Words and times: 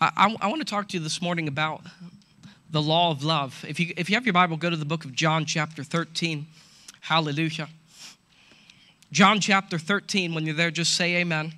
I, 0.00 0.36
I, 0.40 0.46
want 0.46 0.60
to 0.60 0.64
talk 0.64 0.88
to 0.88 0.96
you 0.96 1.02
this 1.02 1.20
morning 1.20 1.48
about 1.48 1.82
the 2.70 2.80
law 2.80 3.10
of 3.10 3.24
love. 3.24 3.64
If 3.66 3.80
you, 3.80 3.92
if 3.96 4.08
you 4.08 4.14
have 4.14 4.24
your 4.24 4.32
Bible, 4.32 4.56
go 4.56 4.70
to 4.70 4.76
the 4.76 4.84
book 4.84 5.04
of 5.04 5.12
John, 5.12 5.44
chapter 5.44 5.82
13. 5.82 6.46
Hallelujah. 7.00 7.68
John 9.10 9.40
chapter 9.40 9.78
13, 9.78 10.34
when 10.34 10.46
you're 10.46 10.54
there, 10.54 10.70
just 10.70 10.94
say 10.94 11.16
amen. 11.16 11.54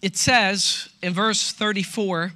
It 0.00 0.16
says 0.16 0.88
in 1.02 1.12
verse 1.12 1.52
34, 1.52 2.32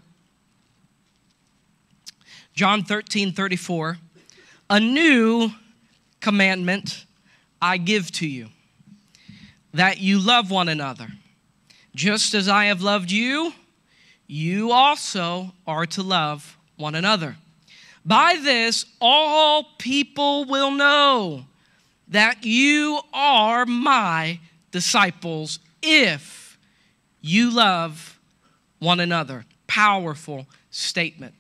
John 2.55 2.85
13, 2.85 3.33
34, 3.33 3.99
a 4.69 4.81
new 4.81 5.51
commandment 6.21 7.07
I 7.61 7.79
give 7.79 8.13
to 8.13 8.27
you, 8.27 8.49
that 9.77 9.99
you 10.01 10.19
love 10.19 10.51
one 10.51 10.69
another. 10.69 11.09
Just 11.95 12.35
as 12.35 12.49
I 12.49 12.65
have 12.67 12.83
loved 12.83 13.11
you, 13.11 13.53
you 14.27 14.73
also 14.73 15.53
are 15.67 15.87
to 15.87 16.03
love 16.03 16.57
one 16.77 16.95
another. 16.95 17.37
By 18.05 18.39
this, 18.43 18.87
all 19.01 19.65
people 19.79 20.45
will 20.47 20.71
know 20.71 21.45
that 22.09 22.45
you 22.45 23.01
are 23.13 23.67
my 23.67 24.41
disciples 24.71 25.59
if 25.83 26.59
you 27.21 27.51
love 27.51 28.19
one 28.79 29.01
another. 29.01 29.45
Powerful 29.67 30.47
statement. 30.71 31.35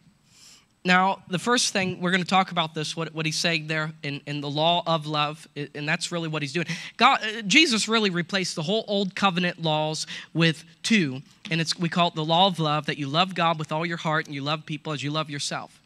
Now, 0.86 1.18
the 1.26 1.40
first 1.40 1.72
thing 1.72 2.00
we're 2.00 2.12
going 2.12 2.22
to 2.22 2.28
talk 2.28 2.52
about 2.52 2.72
this, 2.72 2.96
what, 2.96 3.12
what 3.12 3.26
he's 3.26 3.36
saying 3.36 3.66
there 3.66 3.90
in, 4.04 4.20
in 4.24 4.40
the 4.40 4.48
law 4.48 4.84
of 4.86 5.04
love, 5.04 5.48
and 5.74 5.88
that's 5.88 6.12
really 6.12 6.28
what 6.28 6.42
he's 6.42 6.52
doing. 6.52 6.68
God, 6.96 7.18
uh, 7.24 7.42
Jesus 7.42 7.88
really 7.88 8.08
replaced 8.08 8.54
the 8.54 8.62
whole 8.62 8.84
old 8.86 9.16
covenant 9.16 9.60
laws 9.60 10.06
with 10.32 10.64
two, 10.84 11.22
and 11.50 11.60
it's 11.60 11.76
we 11.76 11.88
call 11.88 12.08
it 12.08 12.14
the 12.14 12.24
law 12.24 12.46
of 12.46 12.60
love 12.60 12.86
that 12.86 12.98
you 12.98 13.08
love 13.08 13.34
God 13.34 13.58
with 13.58 13.72
all 13.72 13.84
your 13.84 13.96
heart 13.96 14.26
and 14.26 14.34
you 14.34 14.42
love 14.42 14.64
people 14.64 14.92
as 14.92 15.02
you 15.02 15.10
love 15.10 15.28
yourself. 15.28 15.82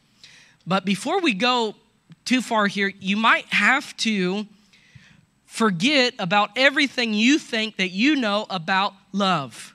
But 0.67 0.85
before 0.85 1.23
we 1.23 1.33
go 1.33 1.77
too 2.27 2.43
far 2.43 2.67
here, 2.67 2.93
you 3.01 3.17
might 3.17 3.47
have 3.47 3.97
to 3.99 4.47
forget 5.47 6.13
about 6.19 6.51
everything 6.57 7.15
you 7.15 7.39
think 7.39 7.79
that 7.79 7.89
you 7.89 8.17
know 8.17 8.45
about 8.51 8.93
love. 9.13 9.75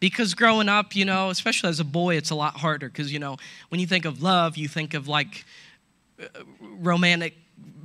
Because 0.00 0.34
growing 0.34 0.68
up, 0.68 0.94
you 0.94 1.04
know, 1.04 1.30
especially 1.30 1.70
as 1.70 1.80
a 1.80 1.84
boy, 1.84 2.16
it's 2.16 2.30
a 2.30 2.34
lot 2.34 2.56
harder 2.56 2.88
because, 2.88 3.12
you 3.12 3.18
know, 3.18 3.36
when 3.68 3.80
you 3.80 3.86
think 3.86 4.04
of 4.04 4.22
love, 4.22 4.56
you 4.56 4.68
think 4.68 4.94
of 4.94 5.08
like 5.08 5.44
uh, 6.20 6.26
romantic 6.60 7.34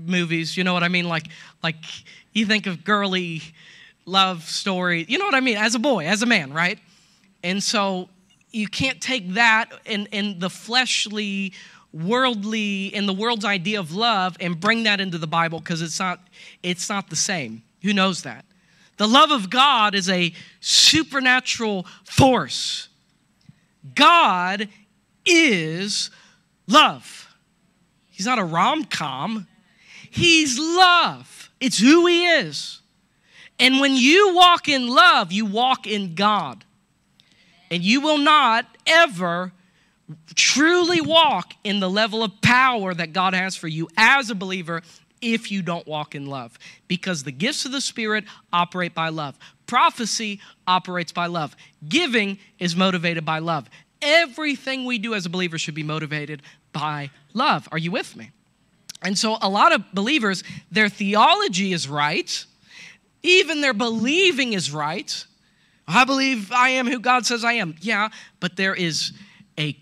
movies, 0.06 0.58
you 0.58 0.64
know 0.64 0.74
what 0.74 0.84
I 0.84 0.88
mean? 0.88 1.08
Like, 1.08 1.28
like 1.64 1.78
you 2.34 2.46
think 2.46 2.68
of 2.68 2.84
girly 2.84 3.42
love 4.06 4.44
story, 4.44 5.06
you 5.08 5.18
know 5.18 5.26
what 5.26 5.36
I 5.36 5.40
mean? 5.40 5.58
As 5.58 5.76
a 5.76 5.80
boy, 5.80 6.06
as 6.08 6.22
a 6.22 6.26
man, 6.26 6.52
right? 6.52 6.80
And 7.44 7.64
so 7.64 8.10
you 8.52 8.68
can't 8.68 9.00
take 9.00 9.34
that 9.36 9.72
and, 9.86 10.08
and 10.12 10.40
the 10.42 10.50
fleshly, 10.50 11.54
worldly, 11.94 12.88
in 12.88 13.06
the 13.06 13.14
world's 13.14 13.46
idea 13.46 13.80
of 13.80 13.94
love 13.94 14.36
and 14.40 14.60
bring 14.60 14.84
that 14.84 15.00
into 15.00 15.18
the 15.18 15.28
Bible 15.28 15.60
because 15.60 15.82
it's 15.82 16.00
not, 16.00 16.20
it's 16.64 16.90
not 16.90 17.10
the 17.10 17.16
same. 17.16 17.62
Who 17.82 17.94
knows 17.94 18.24
that? 18.24 18.46
The 19.00 19.08
love 19.08 19.32
of 19.32 19.50
God 19.50 19.96
is 19.96 20.10
a 20.10 20.34
supernatural 20.60 21.88
force. 22.04 22.90
God 23.96 24.68
is 25.26 26.12
love. 26.68 27.34
He's 28.10 28.26
not 28.26 28.40
a 28.40 28.44
rom 28.44 28.84
com, 28.84 29.48
He's 30.12 30.60
love. 30.60 31.50
It's 31.62 31.80
who 31.80 32.08
He 32.08 32.26
is. 32.26 32.82
And 33.58 33.80
when 33.80 33.96
you 33.96 34.36
walk 34.36 34.68
in 34.68 34.88
love, 34.88 35.32
you 35.32 35.46
walk 35.46 35.88
in 35.88 36.14
God. 36.14 36.66
And 37.72 37.82
you 37.82 38.02
will 38.02 38.18
not 38.18 38.66
ever 38.86 39.54
truly 40.36 41.00
walk 41.00 41.54
in 41.64 41.80
the 41.80 41.90
level 41.90 42.22
of 42.22 42.42
power 42.42 42.94
that 42.94 43.14
God 43.14 43.34
has 43.34 43.56
for 43.56 43.70
you 43.70 43.88
as 43.96 44.30
a 44.30 44.36
believer 44.36 44.82
if 45.22 45.52
you 45.52 45.62
don't 45.62 45.88
walk 45.88 46.16
in 46.16 46.26
love. 46.26 46.58
Because 46.88 47.24
the 47.24 47.32
gifts 47.32 47.66
of 47.66 47.72
the 47.72 47.82
Spirit 47.82 48.26
operate 48.52 48.94
by 48.94 49.10
love, 49.10 49.38
prophecy 49.68 50.40
operates 50.68 51.12
by 51.12 51.28
love, 51.28 51.56
giving 51.88 52.40
is 52.60 52.76
motivated 52.76 53.26
by 53.26 53.40
love. 53.40 53.70
Everything 54.02 54.86
we 54.86 54.98
do 54.98 55.14
as 55.14 55.26
a 55.26 55.30
believer 55.30 55.58
should 55.58 55.76
be 55.76 55.84
motivated 55.84 56.42
by 56.72 57.10
love. 57.34 57.68
Are 57.72 57.78
you 57.78 57.92
with 57.92 58.16
me? 58.16 58.32
And 59.02 59.18
so, 59.18 59.38
a 59.42 59.50
lot 59.50 59.74
of 59.74 59.92
believers, 59.94 60.44
their 60.72 60.90
theology 60.90 61.72
is 61.72 61.88
right, 61.88 62.46
even 63.24 63.62
their 63.62 63.74
believing 63.74 64.54
is 64.54 64.72
right. 64.72 65.26
I 65.88 66.06
believe 66.06 66.52
I 66.52 66.70
am 66.70 66.86
who 66.86 67.00
God 67.00 67.26
says 67.26 67.44
I 67.44 67.54
am. 67.54 67.76
Yeah, 67.82 68.10
but 68.40 68.58
there 68.58 68.76
is 68.76 69.14
a 69.58 69.78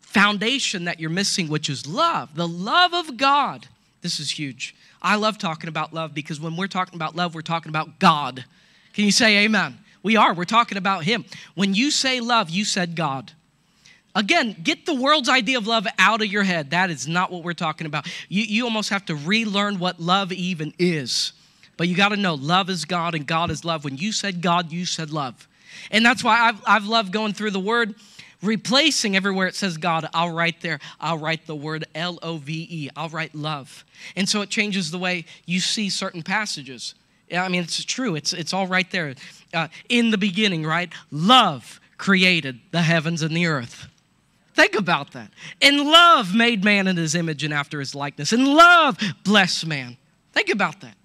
foundation 0.00 0.84
that 0.84 1.00
you're 1.00 1.10
missing, 1.10 1.48
which 1.48 1.68
is 1.68 1.86
love. 1.86 2.34
The 2.34 2.48
love 2.48 2.94
of 2.94 3.16
God 3.16 3.66
this 4.02 4.20
is 4.20 4.30
huge. 4.30 4.74
I 5.02 5.16
love 5.16 5.38
talking 5.38 5.68
about 5.68 5.92
love 5.92 6.14
because 6.14 6.40
when 6.40 6.56
we're 6.56 6.66
talking 6.66 6.96
about 6.96 7.16
love, 7.16 7.34
we're 7.34 7.42
talking 7.42 7.70
about 7.70 7.98
God. 7.98 8.44
Can 8.92 9.04
you 9.04 9.12
say 9.12 9.44
amen? 9.44 9.78
We 10.02 10.16
are. 10.16 10.34
We're 10.34 10.44
talking 10.44 10.78
about 10.78 11.04
Him. 11.04 11.24
When 11.54 11.74
you 11.74 11.90
say 11.90 12.20
love, 12.20 12.50
you 12.50 12.64
said 12.64 12.96
God. 12.96 13.32
Again, 14.14 14.56
get 14.62 14.86
the 14.86 14.94
world's 14.94 15.28
idea 15.28 15.58
of 15.58 15.66
love 15.66 15.86
out 15.98 16.20
of 16.20 16.26
your 16.26 16.42
head. 16.42 16.70
That 16.70 16.90
is 16.90 17.06
not 17.06 17.30
what 17.30 17.44
we're 17.44 17.52
talking 17.52 17.86
about. 17.86 18.08
You, 18.28 18.42
you 18.42 18.64
almost 18.64 18.90
have 18.90 19.04
to 19.06 19.14
relearn 19.14 19.78
what 19.78 20.00
love 20.00 20.32
even 20.32 20.74
is. 20.78 21.32
But 21.76 21.86
you 21.88 21.96
got 21.96 22.08
to 22.08 22.16
know 22.16 22.34
love 22.34 22.68
is 22.68 22.84
God 22.84 23.14
and 23.14 23.26
God 23.26 23.50
is 23.50 23.64
love. 23.64 23.84
When 23.84 23.96
you 23.96 24.12
said 24.12 24.42
God, 24.42 24.72
you 24.72 24.84
said 24.84 25.10
love. 25.10 25.46
And 25.90 26.04
that's 26.04 26.24
why 26.24 26.40
I've, 26.40 26.60
I've 26.66 26.86
loved 26.86 27.12
going 27.12 27.32
through 27.32 27.52
the 27.52 27.60
word 27.60 27.94
replacing 28.42 29.16
everywhere 29.16 29.46
it 29.46 29.54
says 29.54 29.76
God, 29.76 30.08
I'll 30.14 30.30
write 30.30 30.60
there, 30.60 30.80
I'll 31.00 31.18
write 31.18 31.46
the 31.46 31.54
word 31.54 31.84
L 31.94 32.18
O 32.22 32.36
V 32.36 32.66
E, 32.70 32.90
I'll 32.96 33.08
write 33.08 33.34
love. 33.34 33.84
And 34.16 34.28
so 34.28 34.40
it 34.42 34.50
changes 34.50 34.90
the 34.90 34.98
way 34.98 35.24
you 35.46 35.60
see 35.60 35.90
certain 35.90 36.22
passages. 36.22 36.94
I 37.32 37.48
mean, 37.48 37.62
it's 37.62 37.84
true, 37.84 38.16
it's, 38.16 38.32
it's 38.32 38.52
all 38.52 38.66
right 38.66 38.90
there. 38.90 39.14
Uh, 39.54 39.68
in 39.88 40.10
the 40.10 40.18
beginning, 40.18 40.64
right? 40.64 40.92
Love 41.10 41.80
created 41.96 42.58
the 42.70 42.82
heavens 42.82 43.22
and 43.22 43.36
the 43.36 43.46
earth. 43.46 43.86
Think 44.54 44.74
about 44.74 45.12
that. 45.12 45.30
And 45.62 45.78
love 45.78 46.34
made 46.34 46.64
man 46.64 46.86
in 46.86 46.96
his 46.96 47.14
image 47.14 47.44
and 47.44 47.54
after 47.54 47.78
his 47.78 47.94
likeness. 47.94 48.32
And 48.32 48.46
love 48.46 48.98
blessed 49.24 49.66
man. 49.66 49.96
Think 50.32 50.50
about 50.50 50.80
that. 50.80 50.96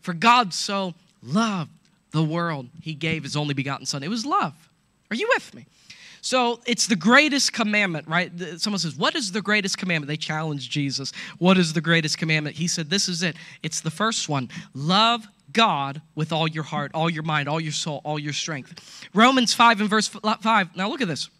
For 0.00 0.14
God 0.14 0.54
so 0.54 0.94
loved 1.22 1.70
the 2.12 2.22
world, 2.22 2.68
he 2.80 2.94
gave 2.94 3.22
his 3.22 3.36
only 3.36 3.54
begotten 3.54 3.86
son. 3.86 4.02
It 4.02 4.08
was 4.08 4.24
love. 4.24 4.54
Are 5.10 5.16
you 5.16 5.28
with 5.34 5.54
me? 5.54 5.66
So 6.28 6.60
it's 6.66 6.86
the 6.86 6.94
greatest 6.94 7.54
commandment, 7.54 8.06
right? 8.06 8.30
Someone 8.58 8.78
says, 8.78 8.96
What 8.96 9.14
is 9.14 9.32
the 9.32 9.40
greatest 9.40 9.78
commandment? 9.78 10.08
They 10.08 10.18
challenge 10.18 10.68
Jesus. 10.68 11.10
What 11.38 11.56
is 11.56 11.72
the 11.72 11.80
greatest 11.80 12.18
commandment? 12.18 12.54
He 12.54 12.68
said, 12.68 12.90
This 12.90 13.08
is 13.08 13.22
it. 13.22 13.34
It's 13.62 13.80
the 13.80 13.90
first 13.90 14.28
one 14.28 14.50
love 14.74 15.26
God 15.54 16.02
with 16.14 16.30
all 16.30 16.46
your 16.46 16.64
heart, 16.64 16.90
all 16.92 17.08
your 17.08 17.22
mind, 17.22 17.48
all 17.48 17.58
your 17.58 17.72
soul, 17.72 18.02
all 18.04 18.18
your 18.18 18.34
strength. 18.34 19.08
Romans 19.14 19.54
5 19.54 19.80
and 19.80 19.88
verse 19.88 20.06
5. 20.06 20.76
Now 20.76 20.90
look 20.90 21.00
at 21.00 21.08
this. 21.08 21.30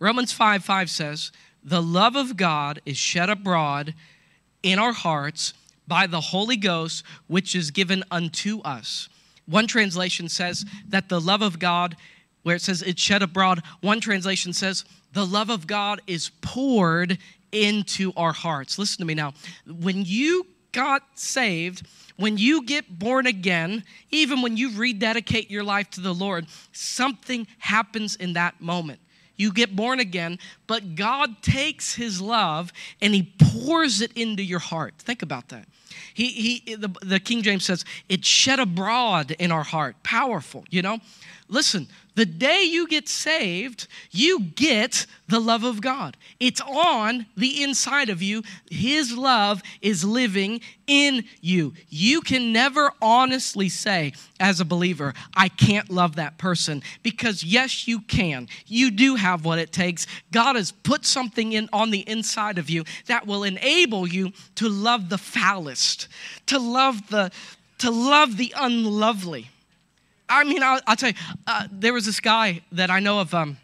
Romans 0.00 0.32
5 0.32 0.64
5 0.64 0.90
says, 0.90 1.30
The 1.62 1.80
love 1.80 2.16
of 2.16 2.36
God 2.36 2.80
is 2.84 2.96
shed 2.96 3.30
abroad 3.30 3.94
in 4.64 4.80
our 4.80 4.94
hearts 4.94 5.54
by 5.86 6.08
the 6.08 6.20
Holy 6.20 6.56
Ghost, 6.56 7.04
which 7.28 7.54
is 7.54 7.70
given 7.70 8.02
unto 8.10 8.58
us. 8.62 9.08
One 9.46 9.68
translation 9.68 10.28
says 10.28 10.64
that 10.88 11.08
the 11.08 11.20
love 11.20 11.40
of 11.40 11.60
God 11.60 11.94
where 12.46 12.54
it 12.54 12.62
says 12.62 12.80
it's 12.80 13.02
shed 13.02 13.22
abroad. 13.22 13.60
One 13.80 13.98
translation 13.98 14.52
says 14.52 14.84
the 15.14 15.26
love 15.26 15.50
of 15.50 15.66
God 15.66 16.00
is 16.06 16.30
poured 16.42 17.18
into 17.50 18.12
our 18.16 18.32
hearts. 18.32 18.78
Listen 18.78 18.98
to 18.98 19.04
me 19.04 19.14
now. 19.14 19.34
When 19.66 20.04
you 20.04 20.46
got 20.70 21.02
saved, 21.16 21.84
when 22.14 22.38
you 22.38 22.62
get 22.62 23.00
born 23.00 23.26
again, 23.26 23.82
even 24.12 24.42
when 24.42 24.56
you 24.56 24.70
rededicate 24.78 25.50
your 25.50 25.64
life 25.64 25.90
to 25.90 26.00
the 26.00 26.14
Lord, 26.14 26.46
something 26.70 27.48
happens 27.58 28.14
in 28.14 28.34
that 28.34 28.60
moment. 28.60 29.00
You 29.34 29.52
get 29.52 29.74
born 29.74 29.98
again, 29.98 30.38
but 30.68 30.94
God 30.94 31.42
takes 31.42 31.96
his 31.96 32.20
love 32.20 32.72
and 33.02 33.12
he 33.12 33.34
pours 33.38 34.00
it 34.00 34.12
into 34.12 34.44
your 34.44 34.60
heart. 34.60 34.94
Think 34.98 35.22
about 35.22 35.48
that. 35.48 35.66
He, 36.14 36.60
he 36.62 36.76
the, 36.76 36.94
the 37.02 37.18
King 37.18 37.42
James 37.42 37.64
says, 37.64 37.84
it's 38.08 38.28
shed 38.28 38.60
abroad 38.60 39.32
in 39.32 39.50
our 39.50 39.64
heart. 39.64 39.96
Powerful, 40.04 40.64
you 40.70 40.80
know? 40.80 41.00
Listen, 41.48 41.86
the 42.16 42.26
day 42.26 42.62
you 42.62 42.88
get 42.88 43.08
saved, 43.08 43.86
you 44.10 44.40
get 44.40 45.06
the 45.28 45.38
love 45.38 45.64
of 45.64 45.80
God. 45.80 46.16
It's 46.40 46.62
on 46.62 47.26
the 47.36 47.62
inside 47.62 48.08
of 48.08 48.22
you. 48.22 48.42
His 48.70 49.16
love 49.16 49.62
is 49.82 50.02
living 50.02 50.62
in 50.86 51.24
you. 51.42 51.74
You 51.88 52.22
can 52.22 52.52
never 52.52 52.90
honestly 53.02 53.68
say, 53.68 54.14
as 54.40 54.60
a 54.60 54.64
believer, 54.64 55.12
I 55.36 55.48
can't 55.48 55.90
love 55.90 56.16
that 56.16 56.38
person 56.38 56.82
because, 57.02 57.44
yes, 57.44 57.86
you 57.86 58.00
can. 58.00 58.48
You 58.66 58.90
do 58.90 59.16
have 59.16 59.44
what 59.44 59.58
it 59.58 59.70
takes. 59.70 60.06
God 60.32 60.56
has 60.56 60.72
put 60.72 61.04
something 61.04 61.52
in 61.52 61.68
on 61.72 61.90
the 61.90 62.08
inside 62.08 62.58
of 62.58 62.70
you 62.70 62.84
that 63.06 63.26
will 63.26 63.44
enable 63.44 64.08
you 64.08 64.32
to 64.56 64.68
love 64.68 65.10
the 65.10 65.18
foulest, 65.18 66.08
to 66.46 66.58
love 66.58 67.08
the, 67.08 67.30
to 67.78 67.90
love 67.90 68.36
the 68.36 68.54
unlovely 68.56 69.50
I 70.28 70.44
mean, 70.44 70.62
I'll, 70.62 70.80
I'll 70.86 70.96
tell 70.96 71.10
you, 71.10 71.16
uh, 71.46 71.68
there 71.70 71.92
was 71.92 72.06
this 72.06 72.20
guy 72.20 72.62
that 72.72 72.90
I 72.90 73.00
know 73.00 73.20
of. 73.20 73.32
Um, 73.34 73.58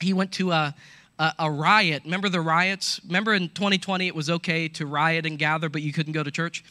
he 0.00 0.12
went 0.12 0.32
to 0.32 0.52
a, 0.52 0.74
a, 1.18 1.32
a 1.40 1.50
riot. 1.50 2.02
Remember 2.04 2.28
the 2.28 2.40
riots? 2.40 3.00
Remember 3.06 3.34
in 3.34 3.48
2020 3.50 4.06
it 4.06 4.14
was 4.14 4.28
okay 4.30 4.68
to 4.68 4.86
riot 4.86 5.26
and 5.26 5.38
gather, 5.38 5.68
but 5.68 5.82
you 5.82 5.92
couldn't 5.92 6.12
go 6.12 6.22
to 6.22 6.30
church? 6.30 6.64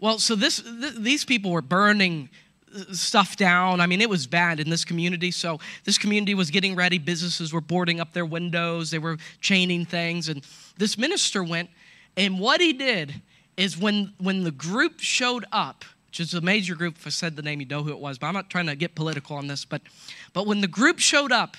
Well, 0.00 0.18
so 0.18 0.34
this, 0.34 0.60
th- 0.60 0.94
these 0.94 1.24
people 1.24 1.50
were 1.50 1.62
burning 1.62 2.28
uh, 2.74 2.92
stuff 2.92 3.36
down. 3.36 3.80
I 3.80 3.86
mean, 3.86 4.00
it 4.00 4.08
was 4.08 4.26
bad 4.26 4.58
in 4.58 4.70
this 4.70 4.84
community. 4.84 5.30
So 5.30 5.60
this 5.84 5.98
community 5.98 6.34
was 6.34 6.50
getting 6.50 6.74
ready. 6.74 6.98
Businesses 6.98 7.52
were 7.52 7.60
boarding 7.60 8.00
up 8.00 8.12
their 8.12 8.26
windows. 8.26 8.90
They 8.90 8.98
were 8.98 9.18
chaining 9.40 9.84
things. 9.84 10.28
And 10.28 10.44
this 10.78 10.96
minister 10.96 11.44
went, 11.44 11.70
and 12.16 12.40
what 12.40 12.60
he 12.60 12.72
did 12.72 13.22
is 13.56 13.76
when 13.76 14.12
when 14.18 14.44
the 14.44 14.50
group 14.50 15.00
showed 15.00 15.44
up, 15.52 15.84
which 16.12 16.20
is 16.20 16.34
a 16.34 16.42
major 16.42 16.74
group. 16.74 16.96
If 16.98 17.06
I 17.06 17.10
said 17.10 17.36
the 17.36 17.42
name, 17.42 17.60
you 17.60 17.66
know 17.66 17.82
who 17.82 17.88
it 17.88 17.98
was. 17.98 18.18
But 18.18 18.26
I'm 18.26 18.34
not 18.34 18.50
trying 18.50 18.66
to 18.66 18.76
get 18.76 18.94
political 18.94 19.34
on 19.34 19.46
this. 19.46 19.64
But 19.64 19.80
but 20.34 20.46
when 20.46 20.60
the 20.60 20.68
group 20.68 20.98
showed 20.98 21.32
up, 21.32 21.56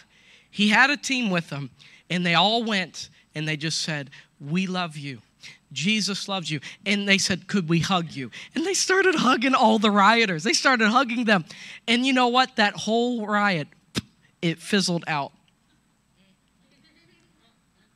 he 0.52 0.70
had 0.70 0.92
a 0.92 0.98
team 0.98 1.32
with 1.32 1.50
him, 1.50 1.72
and 2.08 2.24
they 2.24 2.36
all 2.36 2.64
went 2.64 3.10
and 3.34 3.48
they 3.48 3.58
just 3.58 3.82
said, 3.82 4.12
"We 4.40 4.68
love 4.68 4.96
you." 4.96 5.24
Jesus 5.72 6.28
loves 6.28 6.52
you. 6.52 6.60
And 6.86 7.10
they 7.10 7.18
said, 7.18 7.48
Could 7.48 7.68
we 7.68 7.80
hug 7.80 8.12
you? 8.12 8.30
And 8.54 8.64
they 8.64 8.76
started 8.76 9.16
hugging 9.16 9.56
all 9.56 9.80
the 9.80 9.90
rioters. 9.90 10.44
They 10.44 10.54
started 10.54 10.88
hugging 10.90 11.26
them. 11.26 11.46
And 11.88 12.06
you 12.06 12.14
know 12.14 12.28
what? 12.28 12.58
That 12.58 12.76
whole 12.76 13.26
riot, 13.26 13.68
it 14.40 14.60
fizzled 14.60 15.04
out. 15.08 15.32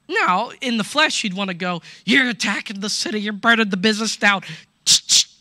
Now, 0.10 0.52
in 0.60 0.78
the 0.78 0.84
flesh, 0.84 1.24
you'd 1.24 1.36
want 1.36 1.50
to 1.50 1.54
go, 1.54 1.84
You're 2.04 2.30
attacking 2.30 2.80
the 2.80 2.90
city, 2.90 3.22
you're 3.22 3.32
burning 3.32 3.70
the 3.70 3.78
business 3.78 4.18
down. 4.18 4.42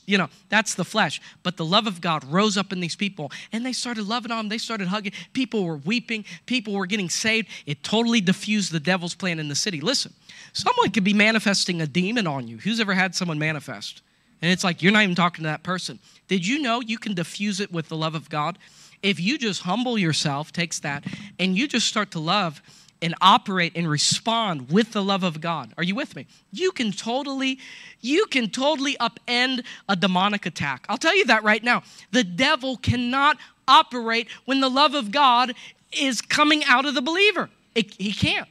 You 0.06 0.18
know, 0.18 0.28
that's 0.48 0.74
the 0.74 0.84
flesh. 0.84 1.20
But 1.42 1.56
the 1.56 1.64
love 1.64 1.86
of 1.86 2.00
God 2.00 2.24
rose 2.24 2.56
up 2.56 2.72
in 2.72 2.80
these 2.80 2.96
people 2.96 3.30
and 3.52 3.66
they 3.66 3.72
started 3.72 4.06
loving 4.06 4.30
on 4.30 4.38
them. 4.38 4.48
They 4.48 4.58
started 4.58 4.88
hugging. 4.88 5.12
People 5.32 5.64
were 5.64 5.76
weeping. 5.76 6.24
People 6.46 6.74
were 6.74 6.86
getting 6.86 7.10
saved. 7.10 7.48
It 7.66 7.82
totally 7.82 8.20
diffused 8.20 8.72
the 8.72 8.80
devil's 8.80 9.14
plan 9.14 9.38
in 9.38 9.48
the 9.48 9.54
city. 9.54 9.80
Listen, 9.80 10.12
someone 10.52 10.90
could 10.90 11.04
be 11.04 11.12
manifesting 11.12 11.82
a 11.82 11.86
demon 11.86 12.26
on 12.26 12.46
you. 12.46 12.58
Who's 12.58 12.80
ever 12.80 12.94
had 12.94 13.14
someone 13.14 13.38
manifest? 13.38 14.02
And 14.42 14.52
it's 14.52 14.64
like 14.64 14.82
you're 14.82 14.92
not 14.92 15.02
even 15.02 15.14
talking 15.14 15.42
to 15.42 15.48
that 15.48 15.62
person. 15.62 15.98
Did 16.28 16.46
you 16.46 16.60
know 16.60 16.80
you 16.80 16.98
can 16.98 17.14
diffuse 17.14 17.60
it 17.60 17.72
with 17.72 17.88
the 17.88 17.96
love 17.96 18.14
of 18.14 18.28
God? 18.28 18.58
If 19.02 19.20
you 19.20 19.38
just 19.38 19.62
humble 19.62 19.98
yourself, 19.98 20.52
takes 20.52 20.78
that, 20.80 21.04
and 21.38 21.56
you 21.56 21.68
just 21.68 21.86
start 21.86 22.10
to 22.12 22.18
love, 22.18 22.62
and 23.02 23.14
operate 23.20 23.72
and 23.76 23.88
respond 23.88 24.70
with 24.70 24.92
the 24.92 25.02
love 25.02 25.22
of 25.22 25.40
God. 25.40 25.72
Are 25.76 25.84
you 25.84 25.94
with 25.94 26.16
me? 26.16 26.26
You 26.52 26.72
can 26.72 26.92
totally 26.92 27.58
you 28.00 28.26
can 28.26 28.50
totally 28.50 28.96
upend 28.96 29.64
a 29.88 29.96
demonic 29.96 30.46
attack. 30.46 30.86
I'll 30.88 30.98
tell 30.98 31.16
you 31.16 31.24
that 31.26 31.42
right 31.42 31.62
now. 31.62 31.82
The 32.12 32.24
devil 32.24 32.76
cannot 32.76 33.38
operate 33.66 34.28
when 34.44 34.60
the 34.60 34.68
love 34.68 34.94
of 34.94 35.10
God 35.10 35.54
is 35.92 36.20
coming 36.20 36.62
out 36.64 36.84
of 36.84 36.94
the 36.94 37.02
believer. 37.02 37.50
It, 37.74 37.94
he 37.98 38.12
can't. 38.12 38.48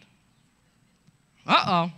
Uh-oh. 1.48 1.92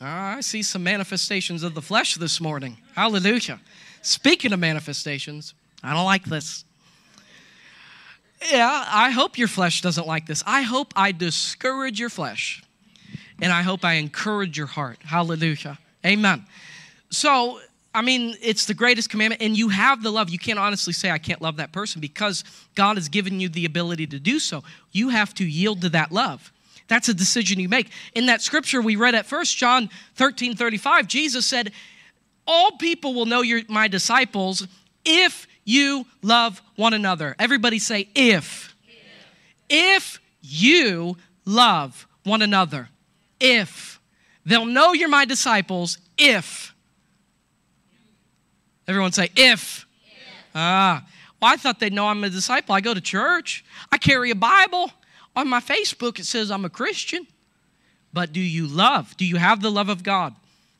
Ah, 0.00 0.36
I 0.36 0.40
see 0.40 0.62
some 0.62 0.82
manifestations 0.82 1.62
of 1.62 1.74
the 1.74 1.82
flesh 1.82 2.14
this 2.14 2.40
morning. 2.40 2.76
Hallelujah. 2.94 3.60
Speaking 4.02 4.52
of 4.52 4.60
manifestations, 4.60 5.54
I 5.82 5.94
don't 5.94 6.04
like 6.04 6.24
this. 6.24 6.64
Yeah, 8.50 8.84
I 8.86 9.10
hope 9.10 9.36
your 9.36 9.48
flesh 9.48 9.80
doesn't 9.80 10.06
like 10.06 10.26
this. 10.26 10.42
I 10.46 10.62
hope 10.62 10.92
I 10.94 11.12
discourage 11.12 11.98
your 11.98 12.08
flesh. 12.10 12.62
And 13.40 13.52
I 13.52 13.62
hope 13.62 13.84
I 13.84 13.94
encourage 13.94 14.56
your 14.56 14.66
heart. 14.66 14.98
Hallelujah. 15.04 15.78
Amen. 16.04 16.44
So, 17.10 17.60
I 17.94 18.02
mean, 18.02 18.36
it's 18.42 18.66
the 18.66 18.74
greatest 18.74 19.10
commandment, 19.10 19.42
and 19.42 19.56
you 19.56 19.68
have 19.68 20.02
the 20.02 20.10
love. 20.10 20.30
You 20.30 20.38
can't 20.38 20.58
honestly 20.58 20.92
say, 20.92 21.10
I 21.10 21.18
can't 21.18 21.40
love 21.40 21.56
that 21.56 21.72
person 21.72 22.00
because 22.00 22.44
God 22.74 22.96
has 22.96 23.08
given 23.08 23.40
you 23.40 23.48
the 23.48 23.64
ability 23.64 24.06
to 24.08 24.18
do 24.18 24.38
so. 24.38 24.62
You 24.92 25.08
have 25.10 25.34
to 25.34 25.44
yield 25.44 25.82
to 25.82 25.88
that 25.90 26.12
love. 26.12 26.52
That's 26.88 27.08
a 27.08 27.14
decision 27.14 27.60
you 27.60 27.68
make. 27.68 27.90
In 28.14 28.26
that 28.26 28.42
scripture 28.42 28.80
we 28.80 28.96
read 28.96 29.14
at 29.14 29.26
first, 29.26 29.56
John 29.56 29.90
13 30.16 30.56
35, 30.56 31.06
Jesus 31.06 31.46
said, 31.46 31.72
All 32.46 32.72
people 32.72 33.14
will 33.14 33.26
know 33.26 33.42
you're 33.42 33.62
my 33.68 33.88
disciples 33.88 34.66
if 35.04 35.46
you 35.68 36.06
love 36.22 36.62
one 36.76 36.94
another. 36.94 37.36
Everybody 37.38 37.78
say, 37.78 38.08
if. 38.14 38.74
If, 39.68 40.18
you 40.40 41.18
love 41.44 42.06
one 42.24 42.40
another. 42.40 42.88
If. 43.38 44.00
They'll 44.46 44.64
know 44.64 44.94
you're 44.94 45.10
my 45.10 45.26
disciples 45.26 45.98
if. 46.16 46.74
Everyone 48.86 49.12
say, 49.12 49.24
if. 49.36 49.36
if. 49.36 49.86
Ah. 50.54 51.06
Well, 51.40 51.52
I 51.52 51.56
thought 51.56 51.80
they'd 51.80 51.92
know 51.92 52.08
I'm 52.08 52.24
a 52.24 52.30
disciple. 52.30 52.74
I 52.74 52.80
go 52.80 52.94
to 52.94 53.00
church, 53.02 53.62
I 53.92 53.98
carry 53.98 54.30
a 54.30 54.34
Bible. 54.34 54.90
On 55.36 55.46
my 55.46 55.60
Facebook, 55.60 56.18
it 56.18 56.24
says 56.24 56.50
I'm 56.50 56.64
a 56.64 56.70
Christian. 56.70 57.26
But 58.12 58.32
do 58.32 58.40
you 58.40 58.66
love? 58.66 59.16
Do 59.18 59.26
you 59.26 59.36
have 59.36 59.60
the 59.60 59.70
love 59.70 59.90
of 59.90 60.02
God? 60.02 60.34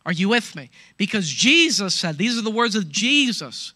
Are 0.07 0.13
you 0.13 0.31
with 0.31 0.57
me? 0.57 0.71
Because 0.97 1.29
Jesus 1.29 1.95
said, 1.95 2.17
these 2.17 2.39
are 2.39 2.43
the 2.43 2.51
words 2.51 2.75
of 2.75 2.89
Jesus. 2.89 3.75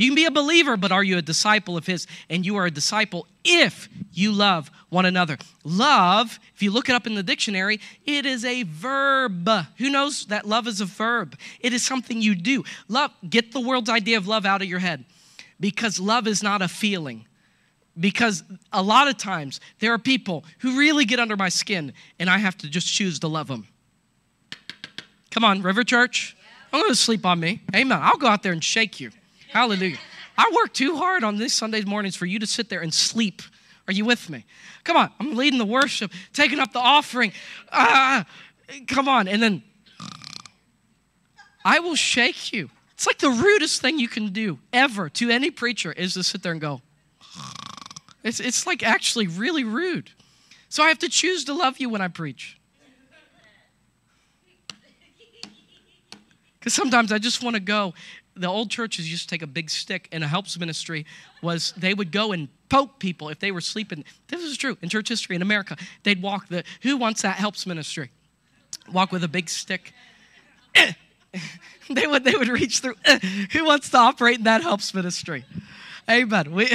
You 0.00 0.06
can 0.06 0.14
be 0.14 0.24
a 0.24 0.30
believer, 0.30 0.78
but 0.78 0.92
are 0.92 1.04
you 1.04 1.18
a 1.18 1.22
disciple 1.22 1.76
of 1.76 1.86
His? 1.86 2.06
And 2.30 2.46
you 2.46 2.56
are 2.56 2.64
a 2.64 2.70
disciple 2.70 3.26
if 3.44 3.86
you 4.12 4.32
love 4.32 4.70
one 4.88 5.04
another. 5.04 5.36
Love, 5.62 6.38
if 6.54 6.62
you 6.62 6.70
look 6.70 6.88
it 6.88 6.94
up 6.94 7.06
in 7.06 7.14
the 7.14 7.22
dictionary, 7.22 7.80
it 8.06 8.24
is 8.24 8.42
a 8.42 8.62
verb. 8.62 9.46
Who 9.76 9.90
knows 9.90 10.24
that 10.26 10.46
love 10.46 10.66
is 10.66 10.80
a 10.80 10.86
verb? 10.86 11.38
It 11.60 11.74
is 11.74 11.84
something 11.84 12.22
you 12.22 12.34
do. 12.34 12.64
Love, 12.88 13.10
get 13.28 13.52
the 13.52 13.60
world's 13.60 13.90
idea 13.90 14.16
of 14.16 14.26
love 14.26 14.46
out 14.46 14.62
of 14.62 14.68
your 14.68 14.78
head 14.78 15.04
because 15.60 16.00
love 16.00 16.26
is 16.26 16.42
not 16.42 16.62
a 16.62 16.68
feeling. 16.68 17.26
Because 17.98 18.42
a 18.72 18.82
lot 18.82 19.06
of 19.06 19.18
times 19.18 19.60
there 19.80 19.92
are 19.92 19.98
people 19.98 20.46
who 20.60 20.78
really 20.78 21.04
get 21.04 21.20
under 21.20 21.36
my 21.36 21.50
skin 21.50 21.92
and 22.18 22.30
I 22.30 22.38
have 22.38 22.56
to 22.58 22.70
just 22.70 22.90
choose 22.90 23.18
to 23.18 23.28
love 23.28 23.48
them. 23.48 23.68
Come 25.30 25.44
on, 25.44 25.60
River 25.60 25.84
Church. 25.84 26.38
I'm 26.72 26.80
going 26.80 26.90
to 26.90 26.96
sleep 26.96 27.26
on 27.26 27.38
me. 27.38 27.60
Amen. 27.76 27.98
I'll 28.00 28.16
go 28.16 28.28
out 28.28 28.42
there 28.42 28.52
and 28.52 28.64
shake 28.64 28.98
you. 28.98 29.10
Hallelujah. 29.52 29.98
I 30.38 30.50
work 30.54 30.72
too 30.72 30.96
hard 30.96 31.24
on 31.24 31.36
these 31.36 31.52
Sunday 31.52 31.82
mornings 31.82 32.16
for 32.16 32.26
you 32.26 32.38
to 32.38 32.46
sit 32.46 32.68
there 32.68 32.80
and 32.80 32.94
sleep. 32.94 33.42
Are 33.86 33.92
you 33.92 34.04
with 34.04 34.30
me? 34.30 34.44
Come 34.84 34.96
on, 34.96 35.10
I'm 35.18 35.34
leading 35.34 35.58
the 35.58 35.64
worship, 35.64 36.12
taking 36.32 36.60
up 36.60 36.72
the 36.72 36.78
offering. 36.78 37.32
Ah, 37.72 38.24
come 38.86 39.08
on. 39.08 39.26
And 39.28 39.42
then 39.42 39.62
I 41.64 41.80
will 41.80 41.96
shake 41.96 42.52
you. 42.52 42.70
It's 42.94 43.06
like 43.06 43.18
the 43.18 43.30
rudest 43.30 43.80
thing 43.80 43.98
you 43.98 44.08
can 44.08 44.32
do 44.32 44.58
ever 44.72 45.08
to 45.10 45.30
any 45.30 45.50
preacher 45.50 45.92
is 45.92 46.14
to 46.14 46.22
sit 46.22 46.42
there 46.42 46.52
and 46.52 46.60
go. 46.60 46.80
It's, 48.22 48.40
it's 48.40 48.66
like 48.66 48.82
actually 48.82 49.26
really 49.26 49.64
rude. 49.64 50.10
So 50.68 50.82
I 50.82 50.88
have 50.88 50.98
to 51.00 51.08
choose 51.08 51.44
to 51.46 51.54
love 51.54 51.78
you 51.78 51.88
when 51.88 52.00
I 52.00 52.08
preach. 52.08 52.58
Because 56.58 56.74
sometimes 56.74 57.10
I 57.10 57.18
just 57.18 57.42
want 57.42 57.54
to 57.54 57.60
go 57.60 57.94
the 58.40 58.48
old 58.48 58.70
churches 58.70 59.10
used 59.10 59.28
to 59.28 59.28
take 59.28 59.42
a 59.42 59.46
big 59.46 59.70
stick 59.70 60.08
and 60.12 60.24
a 60.24 60.26
helps 60.28 60.58
ministry 60.58 61.06
was 61.42 61.72
they 61.76 61.94
would 61.94 62.10
go 62.10 62.32
and 62.32 62.48
poke 62.68 62.98
people 62.98 63.28
if 63.28 63.38
they 63.38 63.50
were 63.50 63.60
sleeping. 63.60 64.04
This 64.28 64.42
is 64.42 64.56
true. 64.56 64.76
In 64.82 64.88
church 64.88 65.08
history 65.08 65.36
in 65.36 65.42
america 65.42 65.76
they'd 66.02 66.22
walk 66.22 66.48
the 66.48 66.64
who 66.82 66.96
wants 66.96 67.22
that 67.22 67.36
helps 67.36 67.66
ministry? 67.66 68.10
Walk 68.92 69.12
with 69.12 69.24
a 69.24 69.28
big 69.28 69.48
stick. 69.48 69.92
They 71.90 72.06
would 72.06 72.22
they 72.22 72.36
would 72.36 72.48
reach 72.48 72.78
through. 72.78 72.94
Who 73.52 73.64
wants 73.64 73.90
to 73.90 73.98
operate 73.98 74.38
in 74.38 74.44
that 74.44 74.62
helps 74.62 74.94
ministry? 74.94 75.44
Amen. 76.08 76.52
We, 76.52 76.72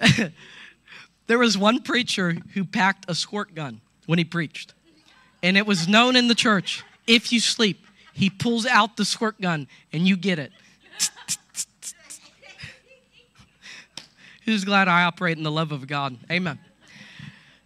there 1.26 1.38
was 1.38 1.56
one 1.58 1.82
preacher 1.82 2.36
who 2.54 2.64
packed 2.64 3.04
a 3.08 3.14
squirt 3.14 3.54
gun 3.54 3.80
when 4.06 4.18
he 4.18 4.24
preached. 4.24 4.74
And 5.42 5.56
it 5.56 5.66
was 5.66 5.86
known 5.86 6.16
in 6.16 6.28
the 6.28 6.34
church 6.34 6.82
if 7.06 7.32
you 7.32 7.40
sleep 7.40 7.86
he 8.12 8.28
pulls 8.30 8.66
out 8.66 8.96
the 8.96 9.04
squirt 9.04 9.40
gun 9.40 9.68
and 9.92 10.08
you 10.08 10.16
get 10.16 10.40
it 10.40 10.50
Who's 14.48 14.64
glad 14.64 14.88
I 14.88 15.02
operate 15.02 15.36
in 15.36 15.44
the 15.44 15.50
love 15.50 15.72
of 15.72 15.86
God? 15.86 16.16
Amen. 16.32 16.58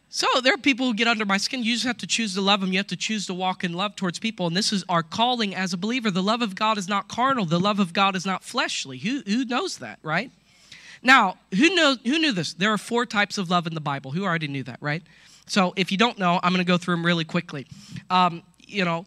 So 0.08 0.26
there 0.42 0.52
are 0.52 0.58
people 0.58 0.84
who 0.84 0.94
get 0.94 1.06
under 1.06 1.24
my 1.24 1.36
skin. 1.36 1.62
You 1.62 1.74
just 1.74 1.86
have 1.86 1.98
to 1.98 2.08
choose 2.08 2.34
to 2.34 2.40
love 2.40 2.60
them. 2.60 2.72
You 2.72 2.78
have 2.80 2.88
to 2.88 2.96
choose 2.96 3.24
to 3.28 3.34
walk 3.34 3.62
in 3.62 3.72
love 3.72 3.94
towards 3.94 4.18
people. 4.18 4.48
And 4.48 4.56
this 4.56 4.72
is 4.72 4.84
our 4.88 5.04
calling 5.04 5.54
as 5.54 5.72
a 5.72 5.76
believer. 5.76 6.10
The 6.10 6.24
love 6.24 6.42
of 6.42 6.56
God 6.56 6.78
is 6.78 6.88
not 6.88 7.06
carnal. 7.06 7.44
The 7.44 7.60
love 7.60 7.78
of 7.78 7.92
God 7.92 8.16
is 8.16 8.26
not 8.26 8.42
fleshly. 8.42 8.98
Who, 8.98 9.22
who 9.24 9.44
knows 9.44 9.78
that, 9.78 10.00
right? 10.02 10.32
Now, 11.04 11.36
who 11.56 11.72
knows 11.72 11.98
who 12.04 12.18
knew 12.18 12.32
this? 12.32 12.52
There 12.52 12.72
are 12.72 12.78
four 12.78 13.06
types 13.06 13.38
of 13.38 13.48
love 13.48 13.68
in 13.68 13.74
the 13.74 13.80
Bible. 13.80 14.10
Who 14.10 14.24
already 14.24 14.48
knew 14.48 14.64
that, 14.64 14.78
right? 14.80 15.04
So 15.46 15.74
if 15.76 15.92
you 15.92 15.98
don't 15.98 16.18
know, 16.18 16.40
I'm 16.42 16.52
going 16.52 16.64
to 16.66 16.68
go 16.68 16.78
through 16.78 16.96
them 16.96 17.06
really 17.06 17.24
quickly. 17.24 17.68
Um, 18.10 18.42
you 18.58 18.84
know, 18.84 19.06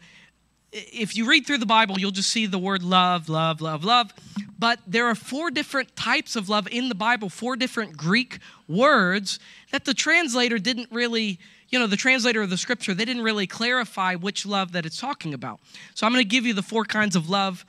if 0.72 1.17
you 1.17 1.27
read 1.27 1.46
through 1.46 1.58
the 1.58 1.65
Bible, 1.65 2.00
you'll 2.00 2.12
just 2.12 2.29
see 2.29 2.46
the 2.46 2.58
word 2.58 2.84
love, 2.84 3.27
love, 3.27 3.60
love, 3.60 3.84
love. 3.84 4.13
But 4.58 4.80
there 4.88 5.06
are 5.06 5.16
four 5.16 5.52
different 5.52 5.96
types 5.96 6.36
of 6.36 6.48
love 6.48 6.68
in 6.72 6.90
the 6.90 6.96
Bible, 6.96 7.30
four 7.30 7.56
different 7.56 7.98
Greek 7.98 8.40
words 8.68 9.40
that 9.72 9.86
the 9.86 9.94
translator 9.94 10.58
didn't 10.58 10.90
really, 10.92 11.40
you 11.70 11.78
know, 11.78 11.88
the 11.88 11.98
translator 11.98 12.42
of 12.42 12.50
the 12.50 12.58
scripture, 12.58 12.94
they 12.94 13.06
didn't 13.06 13.24
really 13.24 13.48
clarify 13.48 14.16
which 14.16 14.46
love 14.46 14.72
that 14.72 14.86
it's 14.86 15.00
talking 15.00 15.34
about. 15.34 15.60
So 15.94 16.06
I'm 16.06 16.14
going 16.14 16.24
to 16.24 16.30
give 16.30 16.46
you 16.46 16.54
the 16.54 16.64
four 16.64 16.86
kinds 16.86 17.16
of 17.16 17.30
love 17.30 17.66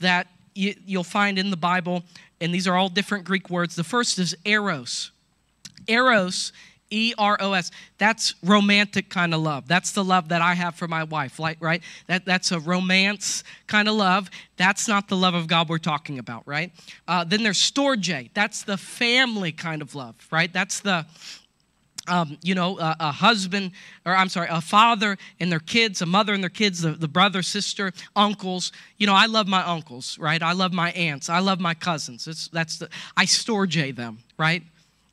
that 0.00 0.26
you, 0.54 0.74
will 0.88 1.04
find 1.04 1.38
in 1.38 1.50
the 1.50 1.56
Bible. 1.56 2.04
and 2.40 2.52
these 2.52 2.68
are 2.68 2.76
all 2.76 2.90
different 2.90 3.24
Greek 3.24 3.48
words. 3.48 3.76
The 3.76 3.84
first 3.84 4.18
is 4.18 4.36
eros. 4.44 5.10
Eros 5.88 6.52
E 6.90 7.14
R 7.18 7.36
O 7.40 7.52
S. 7.52 7.70
That's 7.98 8.34
romantic 8.42 9.08
kind 9.08 9.34
of 9.34 9.40
love. 9.40 9.66
That's 9.66 9.92
the 9.92 10.04
love 10.04 10.28
that 10.28 10.42
I 10.42 10.54
have 10.54 10.74
for 10.74 10.86
my 10.86 11.04
wife, 11.04 11.38
like, 11.38 11.58
right? 11.60 11.82
That, 12.06 12.24
that's 12.24 12.52
a 12.52 12.60
romance 12.60 13.44
kind 13.66 13.88
of 13.88 13.94
love. 13.94 14.30
That's 14.56 14.86
not 14.86 15.08
the 15.08 15.16
love 15.16 15.34
of 15.34 15.46
God 15.46 15.68
we're 15.68 15.78
talking 15.78 16.18
about, 16.18 16.42
right? 16.46 16.72
Uh, 17.08 17.24
then 17.24 17.42
there's 17.42 17.58
storge. 17.58 18.30
That's 18.34 18.62
the 18.62 18.76
family 18.76 19.52
kind 19.52 19.82
of 19.82 19.94
love, 19.94 20.14
right? 20.30 20.52
That's 20.52 20.80
the, 20.80 21.06
um, 22.08 22.38
you 22.42 22.54
know, 22.54 22.78
a, 22.78 22.96
a, 23.00 23.12
husband, 23.12 23.72
or 24.04 24.14
I'm 24.14 24.28
sorry, 24.28 24.48
a 24.50 24.60
father 24.60 25.18
and 25.40 25.50
their 25.50 25.60
kids, 25.60 26.02
a 26.02 26.06
mother 26.06 26.34
and 26.34 26.42
their 26.42 26.50
kids, 26.50 26.82
the, 26.82 26.92
the 26.92 27.08
brother, 27.08 27.42
sister, 27.42 27.92
uncles. 28.14 28.70
You 28.98 29.06
know, 29.06 29.14
I 29.14 29.26
love 29.26 29.48
my 29.48 29.62
uncles, 29.62 30.18
right? 30.18 30.42
I 30.42 30.52
love 30.52 30.72
my 30.72 30.92
aunts. 30.92 31.28
I 31.28 31.40
love 31.40 31.58
my 31.58 31.74
cousins. 31.74 32.28
It's, 32.28 32.48
that's 32.48 32.78
the, 32.78 32.88
I 33.16 33.24
storge 33.24 33.96
them, 33.96 34.18
right? 34.38 34.62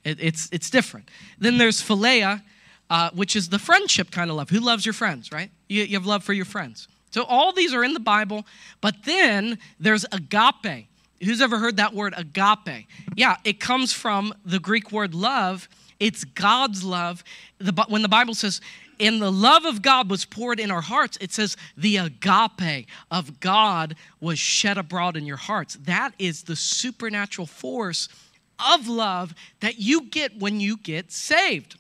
It, 0.04 0.18
it's, 0.20 0.50
it's 0.52 0.70
different. 0.70 1.10
Then 1.40 1.58
there's 1.58 1.82
philia, 1.82 2.42
uh, 2.90 3.10
which 3.12 3.36
is 3.36 3.50
the 3.50 3.60
friendship 3.60 4.12
kind 4.12 4.30
of 4.30 4.36
love. 4.36 4.50
Who 4.50 4.60
loves 4.60 4.86
your 4.86 4.94
friends, 4.94 5.32
right? 5.32 5.50
You, 5.68 5.84
you 5.84 5.98
have 5.98 6.06
love 6.06 6.24
for 6.24 6.34
your 6.34 6.46
friends. 6.46 6.88
So 7.12 7.24
all 7.24 7.54
these 7.54 7.74
are 7.74 7.84
in 7.84 7.94
the 7.94 8.00
Bible, 8.00 8.46
but 8.82 9.04
then 9.06 9.60
there's 9.80 10.06
agape. 10.12 10.88
Who's 11.24 11.42
ever 11.42 11.60
heard 11.60 11.78
that 11.78 11.94
word 11.94 12.14
agape? 12.18 12.88
Yeah, 13.16 13.38
it 13.44 13.60
comes 13.60 13.94
from 13.94 14.34
the 14.44 14.60
Greek 14.60 14.92
word 14.92 15.14
love. 15.14 15.70
It's 16.00 16.24
God's 16.24 16.84
love. 16.84 17.24
The, 17.60 17.86
when 17.88 18.02
the 18.02 18.10
Bible 18.10 18.34
says, 18.34 18.62
and 19.00 19.22
the 19.22 19.32
love 19.32 19.66
of 19.66 19.82
God 19.82 20.10
was 20.10 20.26
poured 20.26 20.60
in 20.60 20.72
our 20.72 20.82
hearts, 20.82 21.18
it 21.22 21.32
says 21.32 21.56
the 21.78 21.98
agape 21.98 22.88
of 23.10 23.40
God 23.40 23.96
was 24.20 24.40
shed 24.40 24.78
abroad 24.78 25.16
in 25.16 25.26
your 25.26 25.38
hearts. 25.38 25.76
That 25.84 26.14
is 26.20 26.44
the 26.44 26.56
supernatural 26.56 27.48
force 27.48 28.10
of 28.68 28.88
love 28.88 29.34
that 29.60 29.80
you 29.80 30.04
get 30.04 30.40
when 30.40 30.60
you 30.60 30.78
get 30.78 31.12
saved. 31.12 31.78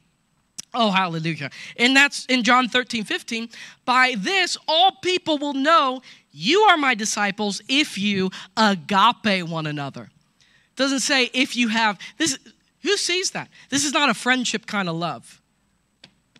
Oh, 0.74 0.90
hallelujah. 0.90 1.52
And 1.78 1.96
that's 1.96 2.26
in 2.26 2.44
John 2.44 2.68
13, 2.68 3.04
15. 3.04 3.50
By 3.86 4.16
this, 4.18 4.58
all 4.68 4.94
people 5.04 5.38
will 5.38 5.54
know 5.54 6.02
you 6.32 6.62
are 6.62 6.78
my 6.78 6.96
disciples 6.96 7.62
if 7.70 7.98
you 7.98 8.32
agape 8.58 9.48
one 9.48 9.68
another. 9.68 10.10
Doesn't 10.76 11.02
say 11.02 11.30
if 11.34 11.56
you 11.56 11.68
have 11.68 12.00
this. 12.18 12.40
Who 12.82 12.98
sees 12.98 13.32
that? 13.32 13.50
This 13.70 13.86
is 13.86 13.94
not 13.94 14.10
a 14.10 14.14
friendship 14.14 14.66
kind 14.66 14.90
of 14.90 14.96
love. 14.96 15.42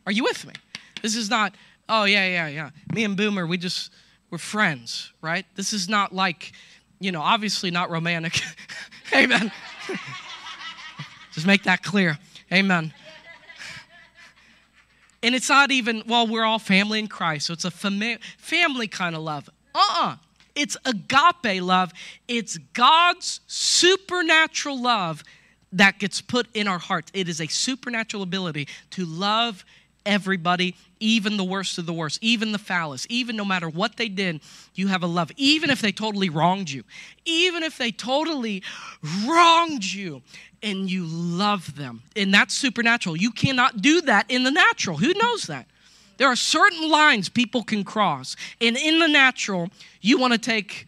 Are 0.06 0.12
you 0.12 0.24
with 0.24 0.46
me? 0.46 0.54
This 1.02 1.16
is 1.16 1.30
not, 1.30 1.56
oh, 1.88 2.04
yeah, 2.04 2.28
yeah, 2.28 2.48
yeah. 2.48 2.70
Me 2.94 3.04
and 3.04 3.16
Boomer, 3.16 3.48
we 3.48 3.58
just, 3.58 3.92
we're 4.30 4.38
friends, 4.38 5.14
right? 5.22 5.46
This 5.56 5.72
is 5.72 5.88
not 5.88 6.14
like, 6.14 6.52
you 7.00 7.12
know, 7.12 7.22
obviously 7.22 7.72
not 7.72 7.90
romantic. 7.90 8.42
Amen. 9.16 9.52
Just 11.34 11.48
make 11.48 11.64
that 11.64 11.84
clear. 11.84 12.18
Amen. 12.52 12.94
And 15.24 15.34
it's 15.34 15.50
not 15.50 15.72
even, 15.72 16.04
well, 16.06 16.28
we're 16.28 16.44
all 16.44 16.60
family 16.60 17.00
in 17.00 17.08
Christ, 17.08 17.48
so 17.48 17.54
it's 17.54 17.66
a 17.66 17.72
fami- 17.72 18.22
family 18.38 18.88
kind 18.88 19.16
of 19.16 19.22
love. 19.22 19.50
Uh 19.74 19.80
uh-uh. 19.80 20.10
uh 20.10 20.16
It's 20.54 20.76
agape 20.86 21.62
love. 21.62 21.94
It's 22.28 22.58
God's 22.74 23.40
supernatural 23.48 24.82
love 24.82 25.24
that 25.72 25.98
gets 25.98 26.22
put 26.22 26.48
in 26.54 26.68
our 26.68 26.78
hearts. 26.78 27.10
It 27.14 27.30
is 27.30 27.42
a 27.42 27.48
supernatural 27.48 28.22
ability 28.22 28.68
to 28.92 29.06
love 29.06 29.66
everybody, 30.06 30.76
even 31.00 31.38
the 31.38 31.44
worst 31.44 31.78
of 31.78 31.86
the 31.86 31.94
worst, 31.94 32.20
even 32.22 32.52
the 32.52 32.58
foulest, 32.58 33.10
even 33.10 33.36
no 33.36 33.46
matter 33.46 33.70
what 33.70 33.98
they 33.98 34.10
did, 34.10 34.42
you 34.76 34.88
have 34.88 35.04
a 35.04 35.08
love. 35.08 35.32
Even 35.38 35.70
if 35.70 35.82
they 35.82 35.92
totally 35.92 36.30
wronged 36.30 36.70
you, 36.70 36.84
even 37.26 37.64
if 37.64 37.78
they 37.78 37.92
totally 37.92 38.64
wronged 39.26 39.84
you, 39.84 40.22
and 40.62 40.90
you 40.90 41.06
love 41.06 41.76
them. 41.76 42.02
And 42.16 42.34
that's 42.34 42.54
supernatural. 42.54 43.18
You 43.18 43.32
cannot 43.32 43.82
do 43.82 44.02
that 44.02 44.26
in 44.30 44.44
the 44.44 44.52
natural. 44.52 44.98
Who 44.98 45.14
knows 45.14 45.44
that? 45.44 45.68
There 46.18 46.28
are 46.28 46.38
certain 46.38 46.90
lines 46.90 47.28
people 47.28 47.64
can 47.64 47.84
cross. 47.84 48.36
And 48.62 48.78
in 48.78 49.00
the 49.00 49.08
natural, 49.08 49.70
you 50.00 50.18
want 50.18 50.34
to 50.34 50.40
take 50.40 50.88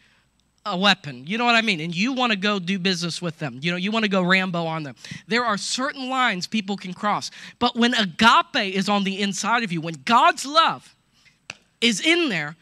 a 0.66 0.76
weapon. 0.76 1.28
You 1.28 1.38
know 1.38 1.46
what 1.46 1.56
I 1.56 1.62
mean? 1.62 1.80
And 1.80 1.96
you 1.96 2.14
want 2.14 2.32
to 2.32 2.38
go 2.38 2.58
do 2.58 2.80
business 2.80 3.22
with 3.22 3.38
them. 3.38 3.60
You 3.62 3.72
know, 3.72 3.78
you 3.78 3.92
want 3.92 4.04
to 4.04 4.10
go 4.10 4.24
Rambo 4.24 4.66
on 4.66 4.84
them. 4.84 4.96
There 5.28 5.46
are 5.46 5.58
certain 5.58 6.10
lines 6.10 6.48
people 6.48 6.76
can 6.76 6.94
cross. 6.94 7.30
But 7.60 7.76
when 7.76 7.94
agape 7.94 8.74
is 8.74 8.90
on 8.90 9.04
the 9.04 9.22
inside 9.22 9.64
of 9.64 9.72
you, 9.72 9.80
when 9.80 10.02
God's 10.06 10.46
love 10.46 10.96
is 11.82 12.02
in 12.02 12.30
there, 12.30 12.56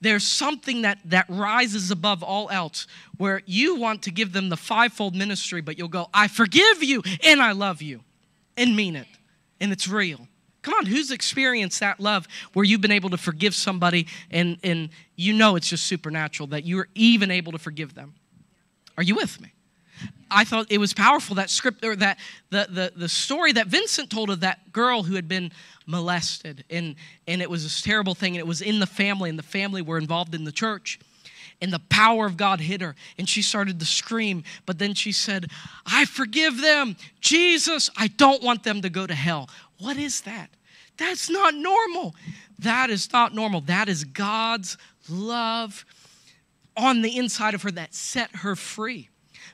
there's 0.00 0.26
something 0.26 0.82
that 0.82 0.98
that 1.04 1.26
rises 1.28 1.90
above 1.90 2.22
all 2.22 2.48
else 2.48 2.86
where 3.18 3.42
you 3.44 3.76
want 3.76 4.02
to 4.02 4.10
give 4.10 4.32
them 4.32 4.48
the 4.48 4.56
fivefold 4.56 5.14
ministry, 5.14 5.60
but 5.60 5.76
you'll 5.76 5.88
go, 5.88 6.08
I 6.14 6.28
forgive 6.28 6.82
you 6.82 7.02
and 7.22 7.42
I 7.42 7.52
love 7.52 7.82
you 7.82 8.00
and 8.56 8.74
mean 8.74 8.96
it. 8.96 9.06
And 9.60 9.70
it's 9.72 9.86
real. 9.86 10.26
Come 10.62 10.74
on, 10.74 10.86
who's 10.86 11.10
experienced 11.10 11.80
that 11.80 12.00
love 12.00 12.28
where 12.52 12.64
you've 12.64 12.80
been 12.80 12.90
able 12.92 13.10
to 13.10 13.16
forgive 13.16 13.54
somebody 13.54 14.06
and, 14.30 14.58
and 14.62 14.90
you 15.16 15.32
know 15.32 15.56
it's 15.56 15.68
just 15.68 15.84
supernatural 15.84 16.48
that 16.48 16.64
you're 16.64 16.88
even 16.94 17.30
able 17.30 17.52
to 17.52 17.58
forgive 17.58 17.94
them? 17.94 18.14
Are 18.96 19.02
you 19.02 19.14
with 19.14 19.40
me? 19.40 19.52
I 20.30 20.44
thought 20.44 20.66
it 20.70 20.78
was 20.78 20.94
powerful 20.94 21.36
that 21.36 21.50
script 21.50 21.84
or 21.84 21.96
that 21.96 22.18
the, 22.50 22.66
the, 22.70 22.92
the 22.94 23.08
story 23.08 23.52
that 23.52 23.66
Vincent 23.66 24.10
told 24.10 24.30
of 24.30 24.40
that 24.40 24.72
girl 24.72 25.02
who 25.02 25.14
had 25.14 25.28
been 25.28 25.50
molested 25.86 26.64
and, 26.70 26.94
and 27.26 27.42
it 27.42 27.50
was 27.50 27.64
this 27.64 27.82
terrible 27.82 28.14
thing 28.14 28.34
and 28.34 28.40
it 28.40 28.46
was 28.46 28.62
in 28.62 28.78
the 28.78 28.86
family 28.86 29.28
and 29.28 29.38
the 29.38 29.42
family 29.42 29.82
were 29.82 29.98
involved 29.98 30.34
in 30.34 30.44
the 30.44 30.52
church 30.52 31.00
and 31.60 31.72
the 31.72 31.80
power 31.90 32.26
of 32.26 32.36
God 32.36 32.60
hit 32.60 32.80
her 32.80 32.94
and 33.18 33.28
she 33.28 33.42
started 33.42 33.80
to 33.80 33.86
scream 33.86 34.44
but 34.66 34.78
then 34.78 34.94
she 34.94 35.10
said 35.10 35.50
I 35.84 36.04
forgive 36.04 36.60
them 36.60 36.96
Jesus 37.20 37.90
I 37.96 38.06
don't 38.06 38.42
want 38.42 38.62
them 38.62 38.82
to 38.82 38.90
go 38.90 39.06
to 39.06 39.14
hell 39.14 39.48
what 39.80 39.96
is 39.96 40.22
that? 40.22 40.50
That's 40.96 41.30
not 41.30 41.54
normal. 41.54 42.14
That 42.58 42.90
is 42.90 43.12
not 43.12 43.34
normal. 43.34 43.62
That 43.62 43.88
is 43.88 44.04
God's 44.04 44.76
love 45.08 45.84
on 46.76 47.02
the 47.02 47.16
inside 47.16 47.54
of 47.54 47.62
her 47.62 47.70
that 47.72 47.94
set 47.94 48.30
her 48.36 48.54
free. 48.54 49.08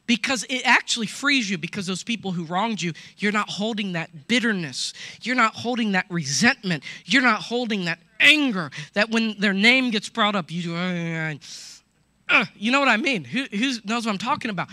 Because 0.06 0.44
it 0.48 0.62
actually 0.64 1.06
frees 1.06 1.50
you 1.50 1.58
because 1.58 1.86
those 1.86 2.04
people 2.04 2.32
who 2.32 2.44
wronged 2.44 2.80
you, 2.82 2.92
you're 3.18 3.32
not 3.32 3.48
holding 3.48 3.92
that 3.92 4.28
bitterness. 4.28 4.92
You're 5.22 5.36
not 5.36 5.54
holding 5.54 5.92
that 5.92 6.06
resentment. 6.08 6.84
You're 7.04 7.22
not 7.22 7.42
holding 7.42 7.86
that 7.86 7.98
anger 8.20 8.70
that 8.94 9.10
when 9.10 9.38
their 9.38 9.52
name 9.52 9.90
gets 9.90 10.08
brought 10.08 10.36
up, 10.36 10.50
you 10.50 10.62
do, 10.62 10.76
uh, 10.76 11.34
uh, 12.28 12.44
you 12.56 12.70
know 12.70 12.80
what 12.80 12.88
I 12.88 12.96
mean? 12.96 13.24
Who 13.24 13.46
knows 13.84 14.06
what 14.06 14.12
I'm 14.12 14.18
talking 14.18 14.50
about? 14.50 14.68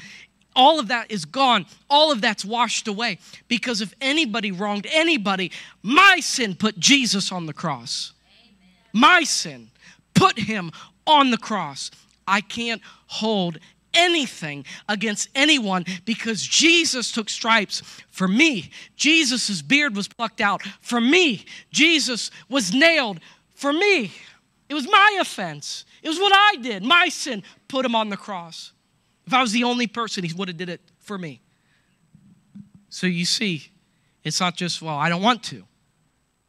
All 0.56 0.80
of 0.80 0.88
that 0.90 1.12
is 1.12 1.26
gone. 1.26 1.66
All 1.90 2.12
of 2.12 2.22
that's 2.22 2.46
washed 2.46 2.88
away. 2.88 3.20
Because 3.48 3.82
if 3.82 3.94
anybody 4.02 4.52
wronged 4.52 4.88
anybody, 4.92 5.52
my 5.82 6.20
sin 6.20 6.56
put 6.56 6.80
Jesus 6.80 7.32
on 7.32 7.46
the 7.46 7.54
cross. 7.54 8.14
Amen. 8.40 8.62
My 8.94 9.24
sin 9.24 9.70
put 10.14 10.38
him 10.38 10.72
on 11.06 11.32
the 11.32 11.38
cross. 11.38 11.92
I 12.28 12.42
can't 12.42 12.82
hold 13.08 13.60
anything 13.94 14.66
against 14.90 15.30
anyone 15.36 15.86
because 16.06 16.42
Jesus 16.42 17.12
took 17.12 17.30
stripes 17.30 17.82
for 18.10 18.28
me. 18.28 18.72
Jesus' 18.96 19.62
beard 19.62 19.96
was 19.96 20.08
plucked 20.08 20.42
out 20.42 20.64
for 20.82 21.00
me. 21.00 21.46
Jesus 21.72 22.32
was 22.50 22.74
nailed 22.74 23.20
for 23.54 23.72
me. 23.72 24.12
It 24.70 24.74
was 24.74 24.90
my 24.90 25.18
offense. 25.22 25.86
It 26.02 26.10
was 26.10 26.20
what 26.20 26.34
I 26.34 26.56
did. 26.62 26.84
My 26.84 27.10
sin 27.10 27.44
put 27.68 27.86
him 27.86 27.96
on 27.96 28.10
the 28.10 28.18
cross. 28.18 28.72
If 29.26 29.34
I 29.34 29.42
was 29.42 29.52
the 29.52 29.64
only 29.64 29.88
person, 29.88 30.24
he 30.24 30.34
would 30.34 30.48
have 30.48 30.58
did 30.58 30.70
it 30.70 30.82
for 31.00 31.18
me. 31.18 31.42
So 32.90 33.08
you 33.08 33.26
see, 33.26 33.70
it's 34.24 34.40
not 34.40 34.56
just, 34.56 34.82
well, 34.82 34.98
I 34.98 35.10
don't 35.10 35.22
want 35.22 35.44
to. 35.44 35.64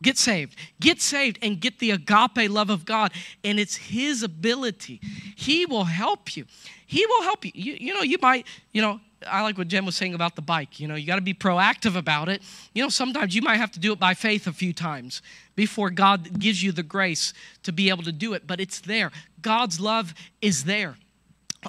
Get 0.02 0.18
saved. 0.18 0.56
Get 0.80 1.00
saved 1.00 1.38
and 1.40 1.58
get 1.58 1.78
the 1.78 1.92
agape 1.92 2.50
love 2.50 2.68
of 2.68 2.84
God. 2.84 3.12
And 3.42 3.58
it's 3.58 3.76
His 3.76 4.22
ability. 4.22 5.00
He 5.34 5.64
will 5.64 5.84
help 5.84 6.36
you. 6.36 6.44
He 6.86 7.06
will 7.06 7.22
help 7.22 7.44
you. 7.44 7.52
You, 7.54 7.76
you 7.80 7.94
know, 7.94 8.02
you 8.02 8.18
might, 8.20 8.46
you 8.72 8.82
know, 8.82 9.00
I 9.26 9.40
like 9.42 9.56
what 9.56 9.68
Jen 9.68 9.86
was 9.86 9.96
saying 9.96 10.12
about 10.12 10.36
the 10.36 10.42
bike. 10.42 10.78
You 10.78 10.88
know, 10.88 10.94
you 10.94 11.06
got 11.06 11.16
to 11.16 11.22
be 11.22 11.32
proactive 11.32 11.96
about 11.96 12.28
it. 12.28 12.42
You 12.74 12.82
know, 12.82 12.90
sometimes 12.90 13.34
you 13.34 13.40
might 13.40 13.56
have 13.56 13.72
to 13.72 13.80
do 13.80 13.92
it 13.92 13.98
by 13.98 14.12
faith 14.12 14.46
a 14.46 14.52
few 14.52 14.74
times 14.74 15.22
before 15.56 15.88
God 15.88 16.38
gives 16.38 16.62
you 16.62 16.72
the 16.72 16.82
grace 16.82 17.32
to 17.62 17.72
be 17.72 17.88
able 17.88 18.02
to 18.02 18.12
do 18.12 18.34
it. 18.34 18.46
But 18.46 18.60
it's 18.60 18.80
there. 18.80 19.10
God's 19.40 19.80
love 19.80 20.12
is 20.42 20.64
there. 20.64 20.96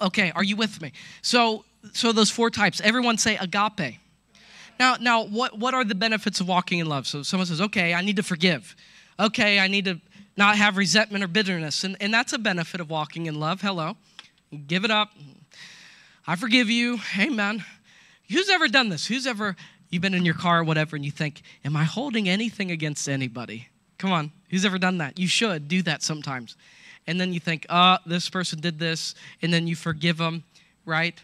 Okay, 0.01 0.31
are 0.35 0.43
you 0.43 0.55
with 0.55 0.81
me? 0.81 0.91
So, 1.21 1.65
so 1.93 2.11
those 2.11 2.29
four 2.29 2.49
types. 2.49 2.81
Everyone 2.81 3.17
say 3.17 3.37
agape. 3.37 3.99
Now, 4.79 4.97
now, 4.99 5.23
what 5.23 5.57
what 5.57 5.73
are 5.73 5.83
the 5.83 5.95
benefits 5.95 6.39
of 6.39 6.47
walking 6.47 6.79
in 6.79 6.87
love? 6.87 7.07
So 7.07 7.23
someone 7.23 7.45
says, 7.45 7.61
okay, 7.61 7.93
I 7.93 8.01
need 8.01 8.17
to 8.17 8.23
forgive. 8.23 8.75
Okay, 9.19 9.59
I 9.59 9.67
need 9.67 9.85
to 9.85 10.01
not 10.35 10.57
have 10.57 10.75
resentment 10.75 11.23
or 11.23 11.27
bitterness, 11.27 11.83
and 11.83 11.95
and 12.01 12.13
that's 12.13 12.33
a 12.33 12.37
benefit 12.37 12.81
of 12.81 12.89
walking 12.89 13.25
in 13.25 13.39
love. 13.39 13.61
Hello, 13.61 13.95
give 14.67 14.83
it 14.83 14.91
up. 14.91 15.11
I 16.27 16.35
forgive 16.35 16.69
you. 16.69 16.99
Amen. 17.17 17.63
Who's 18.29 18.49
ever 18.49 18.67
done 18.67 18.89
this? 18.89 19.05
Who's 19.07 19.27
ever 19.27 19.55
you've 19.89 20.01
been 20.01 20.13
in 20.13 20.25
your 20.25 20.33
car 20.33 20.59
or 20.59 20.63
whatever, 20.63 20.95
and 20.95 21.05
you 21.05 21.11
think, 21.11 21.41
am 21.63 21.77
I 21.77 21.83
holding 21.83 22.27
anything 22.27 22.71
against 22.71 23.07
anybody? 23.07 23.69
Come 23.97 24.11
on, 24.11 24.31
who's 24.49 24.65
ever 24.65 24.77
done 24.77 24.97
that? 24.97 25.17
You 25.17 25.27
should 25.27 25.69
do 25.69 25.81
that 25.83 26.03
sometimes 26.03 26.57
and 27.07 27.19
then 27.19 27.33
you 27.33 27.39
think, 27.39 27.65
oh, 27.69 27.97
this 28.05 28.29
person 28.29 28.59
did 28.59 28.79
this, 28.79 29.15
and 29.41 29.53
then 29.53 29.67
you 29.67 29.75
forgive 29.75 30.17
them, 30.17 30.43
right? 30.85 31.19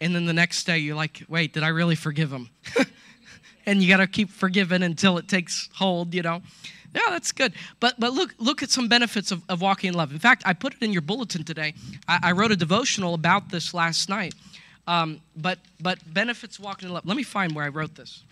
And 0.00 0.14
then 0.14 0.24
the 0.24 0.32
next 0.32 0.64
day, 0.64 0.78
you're 0.78 0.96
like, 0.96 1.22
wait, 1.28 1.52
did 1.52 1.62
I 1.62 1.68
really 1.68 1.96
forgive 1.96 2.32
him? 2.32 2.48
and 3.66 3.82
you 3.82 3.88
got 3.88 3.98
to 3.98 4.06
keep 4.06 4.30
forgiving 4.30 4.82
until 4.82 5.18
it 5.18 5.28
takes 5.28 5.68
hold, 5.74 6.14
you 6.14 6.22
know? 6.22 6.42
Yeah, 6.94 7.02
that's 7.10 7.30
good. 7.30 7.52
But 7.78 8.00
but 8.00 8.12
look 8.12 8.34
look 8.38 8.64
at 8.64 8.70
some 8.70 8.88
benefits 8.88 9.30
of, 9.30 9.42
of 9.48 9.60
walking 9.60 9.88
in 9.88 9.94
love. 9.94 10.10
In 10.10 10.18
fact, 10.18 10.42
I 10.44 10.54
put 10.54 10.74
it 10.74 10.82
in 10.82 10.92
your 10.92 11.02
bulletin 11.02 11.44
today. 11.44 11.74
I, 12.08 12.18
I 12.24 12.32
wrote 12.32 12.50
a 12.50 12.56
devotional 12.56 13.14
about 13.14 13.50
this 13.50 13.72
last 13.72 14.08
night. 14.08 14.34
Um, 14.88 15.20
but 15.36 15.60
but 15.80 15.98
benefits 16.12 16.58
walking 16.58 16.88
in 16.88 16.94
love. 16.94 17.06
Let 17.06 17.16
me 17.16 17.22
find 17.22 17.54
where 17.54 17.64
I 17.64 17.68
wrote 17.68 17.94
this 17.94 18.24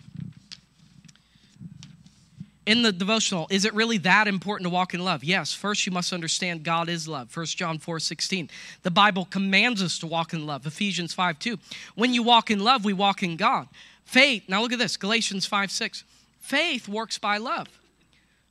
in 2.69 2.83
the 2.83 2.91
devotional 2.91 3.47
is 3.49 3.65
it 3.65 3.73
really 3.73 3.97
that 3.97 4.27
important 4.27 4.67
to 4.67 4.69
walk 4.69 4.93
in 4.93 5.03
love? 5.03 5.23
Yes 5.23 5.53
first 5.53 5.87
you 5.87 5.91
must 5.91 6.13
understand 6.13 6.63
god 6.63 6.87
is 6.87 7.07
love. 7.07 7.35
1 7.35 7.45
john 7.47 7.79
4 7.79 7.99
16 7.99 8.47
the 8.83 8.91
bible 8.91 9.25
commands 9.25 9.81
us 9.81 9.97
to 9.97 10.05
walk 10.05 10.33
in 10.33 10.45
love. 10.45 10.67
Ephesians 10.67 11.11
5 11.11 11.39
2 11.39 11.57
when 11.95 12.13
you 12.13 12.21
walk 12.21 12.51
in 12.51 12.59
love 12.59 12.85
we 12.85 12.93
walk 12.93 13.23
in 13.23 13.37
god. 13.37 13.67
Faith 14.05 14.43
now 14.47 14.61
look 14.61 14.71
at 14.71 14.77
this 14.77 14.97
galatians 14.97 15.47
5 15.47 15.71
6 15.71 16.03
faith 16.39 16.87
works 16.87 17.17
by 17.17 17.37
love. 17.37 17.67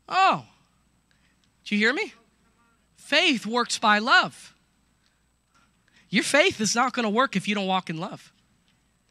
Oh 0.09 0.45
do 1.65 1.77
you 1.77 1.79
hear 1.79 1.93
me? 1.93 2.13
Faith 2.97 3.47
works 3.47 3.79
by 3.79 4.01
love. 4.01 4.53
Your 6.11 6.25
faith 6.25 6.61
is 6.61 6.75
not 6.75 6.93
going 6.93 7.05
to 7.05 7.11
work 7.11 7.37
if 7.37 7.47
you 7.47 7.55
don't 7.55 7.69
walk 7.69 7.89
in 7.89 7.99
love. 7.99 8.33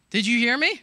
Did 0.10 0.28
you 0.28 0.38
hear 0.38 0.58
me 0.58 0.82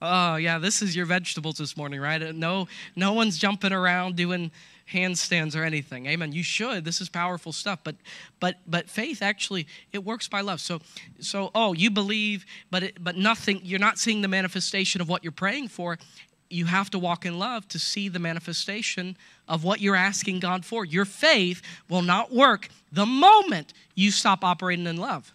Oh, 0.00 0.36
yeah, 0.36 0.58
this 0.58 0.80
is 0.80 0.94
your 0.94 1.06
vegetables 1.06 1.56
this 1.56 1.76
morning, 1.76 2.00
right? 2.00 2.22
Uh, 2.22 2.32
no, 2.32 2.68
no 2.94 3.12
one's 3.12 3.36
jumping 3.36 3.72
around 3.72 4.14
doing 4.14 4.52
handstands 4.92 5.56
or 5.56 5.64
anything. 5.64 6.06
Amen. 6.06 6.32
You 6.32 6.44
should. 6.44 6.84
This 6.84 7.00
is 7.00 7.08
powerful 7.08 7.52
stuff. 7.52 7.80
But 7.82 7.96
but 8.40 8.56
but 8.66 8.88
faith 8.88 9.22
actually 9.22 9.66
it 9.92 10.04
works 10.04 10.28
by 10.28 10.40
love. 10.40 10.60
So 10.60 10.80
so 11.20 11.50
oh, 11.54 11.72
you 11.72 11.90
believe, 11.90 12.46
but 12.70 12.82
it, 12.84 13.02
but 13.02 13.16
nothing 13.16 13.60
you're 13.64 13.80
not 13.80 13.98
seeing 13.98 14.22
the 14.22 14.28
manifestation 14.28 15.00
of 15.00 15.08
what 15.08 15.24
you're 15.24 15.32
praying 15.32 15.68
for. 15.68 15.98
You 16.48 16.64
have 16.64 16.88
to 16.90 16.98
walk 16.98 17.26
in 17.26 17.38
love 17.38 17.68
to 17.68 17.78
see 17.78 18.08
the 18.08 18.18
manifestation 18.18 19.16
of 19.48 19.64
what 19.64 19.80
you're 19.80 19.96
asking 19.96 20.40
God 20.40 20.64
for. 20.64 20.84
Your 20.84 21.04
faith 21.04 21.60
will 21.90 22.02
not 22.02 22.32
work 22.32 22.68
the 22.90 23.04
moment 23.04 23.74
you 23.94 24.10
stop 24.10 24.42
operating 24.42 24.86
in 24.86 24.96
love. 24.96 25.34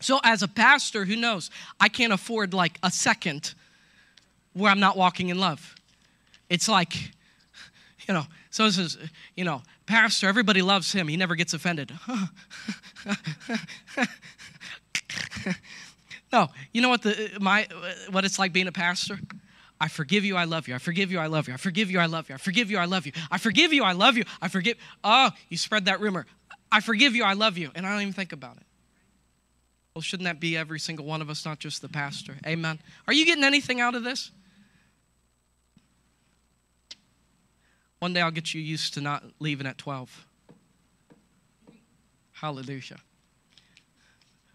So 0.00 0.18
as 0.24 0.42
a 0.42 0.48
pastor, 0.48 1.04
who 1.04 1.14
knows? 1.14 1.50
I 1.78 1.88
can't 1.88 2.12
afford 2.12 2.52
like 2.52 2.78
a 2.82 2.90
second 2.90 3.54
where 4.56 4.70
I'm 4.70 4.80
not 4.80 4.96
walking 4.96 5.28
in 5.28 5.38
love. 5.38 5.74
It's 6.48 6.66
like, 6.68 6.96
you 8.08 8.14
know, 8.14 8.24
so 8.50 8.64
this 8.64 8.78
is, 8.78 8.96
you 9.34 9.44
know, 9.44 9.60
pastor, 9.84 10.28
everybody 10.28 10.62
loves 10.62 10.90
him. 10.92 11.08
He 11.08 11.16
never 11.18 11.34
gets 11.34 11.52
offended. 11.52 11.92
no, 16.32 16.48
you 16.72 16.80
know 16.80 16.88
what 16.88 17.02
the 17.02 17.36
my 17.38 17.68
what 18.10 18.24
it's 18.24 18.38
like 18.38 18.54
being 18.54 18.66
a 18.66 18.72
pastor? 18.72 19.18
I 19.78 19.88
forgive 19.88 20.24
you, 20.24 20.36
I 20.36 20.44
love 20.44 20.68
you. 20.68 20.74
I 20.74 20.78
forgive 20.78 21.12
you, 21.12 21.18
I 21.18 21.26
love 21.26 21.48
you. 21.48 21.54
I 21.54 21.58
forgive 21.58 21.90
you, 21.90 21.98
I 21.98 22.06
love 22.06 22.30
you. 22.30 22.34
I 22.34 22.38
forgive 22.38 22.70
you, 22.70 22.78
I 22.78 22.86
love 22.86 23.04
you. 23.04 23.12
I 23.30 23.36
forgive 23.36 23.74
you, 23.74 23.84
I 23.84 23.92
love 23.92 24.16
you. 24.16 24.24
I 24.40 24.48
forgive. 24.48 24.78
Oh, 25.04 25.30
you 25.50 25.58
spread 25.58 25.84
that 25.84 26.00
rumor. 26.00 26.24
I 26.72 26.80
forgive 26.80 27.14
you, 27.14 27.24
I 27.24 27.34
love 27.34 27.58
you. 27.58 27.70
And 27.74 27.86
I 27.86 27.92
don't 27.92 28.00
even 28.00 28.14
think 28.14 28.32
about 28.32 28.56
it. 28.56 28.62
Well, 29.94 30.00
shouldn't 30.00 30.24
that 30.24 30.40
be 30.40 30.56
every 30.56 30.78
single 30.78 31.04
one 31.04 31.20
of 31.20 31.28
us, 31.28 31.44
not 31.44 31.58
just 31.58 31.82
the 31.82 31.90
pastor? 31.90 32.36
Amen. 32.46 32.78
Are 33.06 33.12
you 33.12 33.26
getting 33.26 33.44
anything 33.44 33.82
out 33.82 33.94
of 33.94 34.02
this? 34.02 34.30
One 38.06 38.12
day 38.12 38.20
I'll 38.20 38.30
get 38.30 38.54
you 38.54 38.60
used 38.60 38.94
to 38.94 39.00
not 39.00 39.24
leaving 39.40 39.66
at 39.66 39.78
12. 39.78 40.26
Hallelujah. 42.34 42.98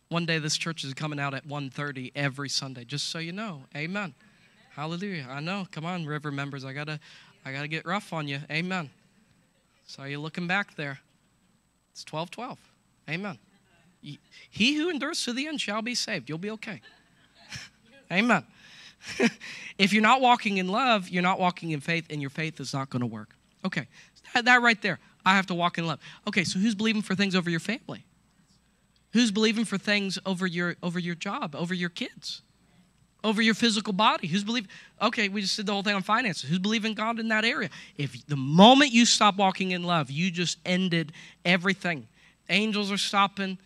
One 0.07 0.25
day 0.25 0.39
this 0.39 0.55
church 0.55 0.85
is 0.85 0.93
coming 0.93 1.19
out 1.19 1.33
at 1.33 1.45
1:30 1.45 2.13
every 2.15 2.47
Sunday, 2.47 2.85
just 2.85 3.09
so 3.09 3.19
you 3.19 3.33
know. 3.33 3.65
Amen. 3.75 3.83
Amen. 3.83 4.15
Hallelujah. 4.69 5.27
I 5.29 5.41
know. 5.41 5.67
Come 5.69 5.85
on, 5.85 6.05
river 6.05 6.31
members. 6.31 6.63
I 6.63 6.71
gotta 6.71 6.97
I 7.43 7.51
gotta 7.51 7.67
get 7.67 7.85
rough 7.85 8.13
on 8.13 8.25
you. 8.25 8.39
Amen. 8.49 8.89
So 9.85 10.05
you're 10.05 10.19
looking 10.19 10.47
back 10.47 10.77
there. 10.77 11.01
It's 11.91 12.05
12 12.05 12.31
12. 12.31 12.57
Amen. 13.09 13.37
He 14.49 14.75
who 14.75 14.89
endures 14.89 15.25
to 15.25 15.33
the 15.33 15.49
end 15.49 15.59
shall 15.59 15.81
be 15.81 15.93
saved. 15.93 16.29
You'll 16.29 16.37
be 16.37 16.51
okay. 16.51 16.79
Amen. 18.13 18.45
if 19.77 19.91
you're 19.91 20.01
not 20.01 20.21
walking 20.21 20.55
in 20.55 20.69
love, 20.69 21.09
you're 21.09 21.21
not 21.21 21.37
walking 21.37 21.71
in 21.71 21.81
faith, 21.81 22.05
and 22.09 22.21
your 22.21 22.29
faith 22.29 22.57
is 22.61 22.73
not 22.73 22.89
going 22.89 23.01
to 23.01 23.05
work. 23.07 23.35
Okay, 23.65 23.87
that 24.43 24.61
right 24.61 24.81
there. 24.81 24.99
I 25.25 25.35
have 25.35 25.45
to 25.47 25.53
walk 25.53 25.77
in 25.77 25.85
love. 25.85 25.99
Okay, 26.27 26.43
so 26.43 26.59
who's 26.59 26.75
believing 26.75 27.01
for 27.01 27.15
things 27.15 27.35
over 27.35 27.49
your 27.49 27.59
family? 27.59 28.05
Who's 29.13 29.31
believing 29.31 29.65
for 29.65 29.77
things 29.77 30.17
over 30.25 30.47
your 30.47 30.75
over 30.81 30.99
your 30.99 31.15
job, 31.15 31.55
over 31.55 31.73
your 31.73 31.89
kids, 31.89 32.41
over 33.23 33.41
your 33.41 33.53
physical 33.53 33.93
body? 33.93 34.27
Who's 34.27 34.43
believing? 34.43 34.69
Okay, 35.01 35.27
we 35.29 35.41
just 35.41 35.57
did 35.57 35.65
the 35.65 35.73
whole 35.73 35.83
thing 35.83 35.95
on 35.95 36.01
finances. 36.01 36.49
Who's 36.49 36.59
believing 36.59 36.93
God 36.93 37.19
in 37.19 37.27
that 37.27 37.43
area? 37.43 37.69
If 37.97 38.25
the 38.27 38.37
moment 38.37 38.91
you 38.93 39.05
stop 39.05 39.35
walking 39.35 39.71
in 39.71 39.83
love, 39.83 40.09
you 40.09 40.31
just 40.31 40.59
ended 40.65 41.11
everything. 41.43 42.07
Angels 42.49 42.91
are 42.91 42.97
stopping, 42.97 43.57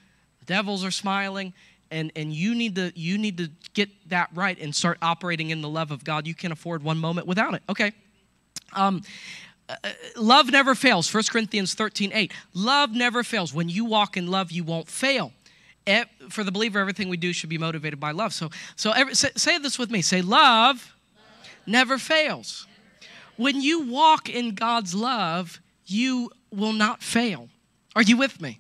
devils 0.46 0.84
are 0.84 0.92
smiling, 0.92 1.54
and 1.92 2.12
and 2.16 2.34
you 2.34 2.56
need 2.56 2.76
to 2.76 2.92
you 2.96 3.18
need 3.20 3.38
to 3.38 3.50
get 3.74 3.90
that 4.10 4.30
right 4.34 4.58
and 4.60 4.74
start 4.76 4.98
operating 5.02 5.52
in 5.52 5.62
the 5.62 5.70
love 5.70 5.92
of 5.92 6.04
God. 6.04 6.26
You 6.26 6.34
can't 6.34 6.54
afford 6.54 6.82
one 6.82 6.98
moment 6.98 7.28
without 7.28 7.54
it. 7.54 7.62
Okay. 7.70 7.94
Um, 8.74 9.04
love 10.16 10.52
never 10.52 10.76
fails. 10.76 11.12
1 11.12 11.24
corinthians 11.30 11.74
13 11.74 12.12
8 12.14 12.34
love 12.54 12.92
never 12.92 13.24
fails. 13.24 13.54
When 13.54 13.70
you 13.70 13.86
walk 13.86 14.18
in 14.18 14.28
love 14.28 14.52
you 14.52 14.64
won't 14.64 14.88
fail. 14.88 15.32
For 16.30 16.44
the 16.44 16.52
believer 16.52 16.80
everything 16.80 17.10
we 17.10 17.18
do 17.18 17.34
should 17.34 17.50
be 17.50 17.58
motivated 17.58 18.00
by 18.00 18.12
love. 18.12 18.34
So 18.34 18.50
so 18.76 18.92
every, 18.92 19.16
say, 19.16 19.30
say, 19.36 19.58
this 19.58 19.78
with 19.78 19.92
me. 19.92 20.02
Say 20.02 20.22
love, 20.22 20.96
love. 21.16 21.60
never 21.66 21.98
fails. 21.98 22.68
When 23.38 23.62
you 23.62 23.88
walk 23.88 24.30
in 24.30 24.56
god's 24.56 24.94
love 24.94 25.60
you 25.86 26.32
will 26.52 26.74
not 26.74 27.04
fail. 27.04 27.50
Are 27.96 28.02
you 28.02 28.18
with 28.18 28.42
me? 28.42 28.60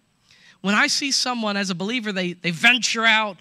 When 0.61 0.75
I 0.75 0.87
see 0.87 1.11
someone 1.11 1.57
as 1.57 1.69
a 1.69 1.75
believer, 1.75 2.11
they, 2.11 2.33
they 2.33 2.51
venture 2.51 3.05
out 3.05 3.37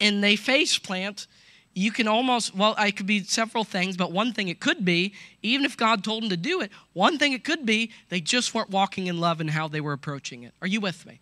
and 0.00 0.22
they 0.22 0.36
face 0.36 0.78
plant, 0.78 1.26
you 1.74 1.90
can 1.90 2.06
almost, 2.06 2.54
well, 2.54 2.74
it 2.78 2.96
could 2.96 3.06
be 3.06 3.24
several 3.24 3.64
things, 3.64 3.96
but 3.96 4.12
one 4.12 4.32
thing 4.32 4.48
it 4.48 4.60
could 4.60 4.84
be, 4.84 5.12
even 5.42 5.66
if 5.66 5.76
God 5.76 6.04
told 6.04 6.22
them 6.22 6.30
to 6.30 6.36
do 6.36 6.60
it, 6.60 6.70
one 6.92 7.18
thing 7.18 7.32
it 7.32 7.44
could 7.44 7.66
be, 7.66 7.90
they 8.08 8.20
just 8.20 8.54
weren't 8.54 8.70
walking 8.70 9.08
in 9.08 9.18
love 9.18 9.40
in 9.40 9.48
how 9.48 9.68
they 9.68 9.80
were 9.80 9.92
approaching 9.92 10.44
it. 10.44 10.54
Are 10.62 10.68
you 10.68 10.80
with 10.80 11.04
me? 11.04 11.20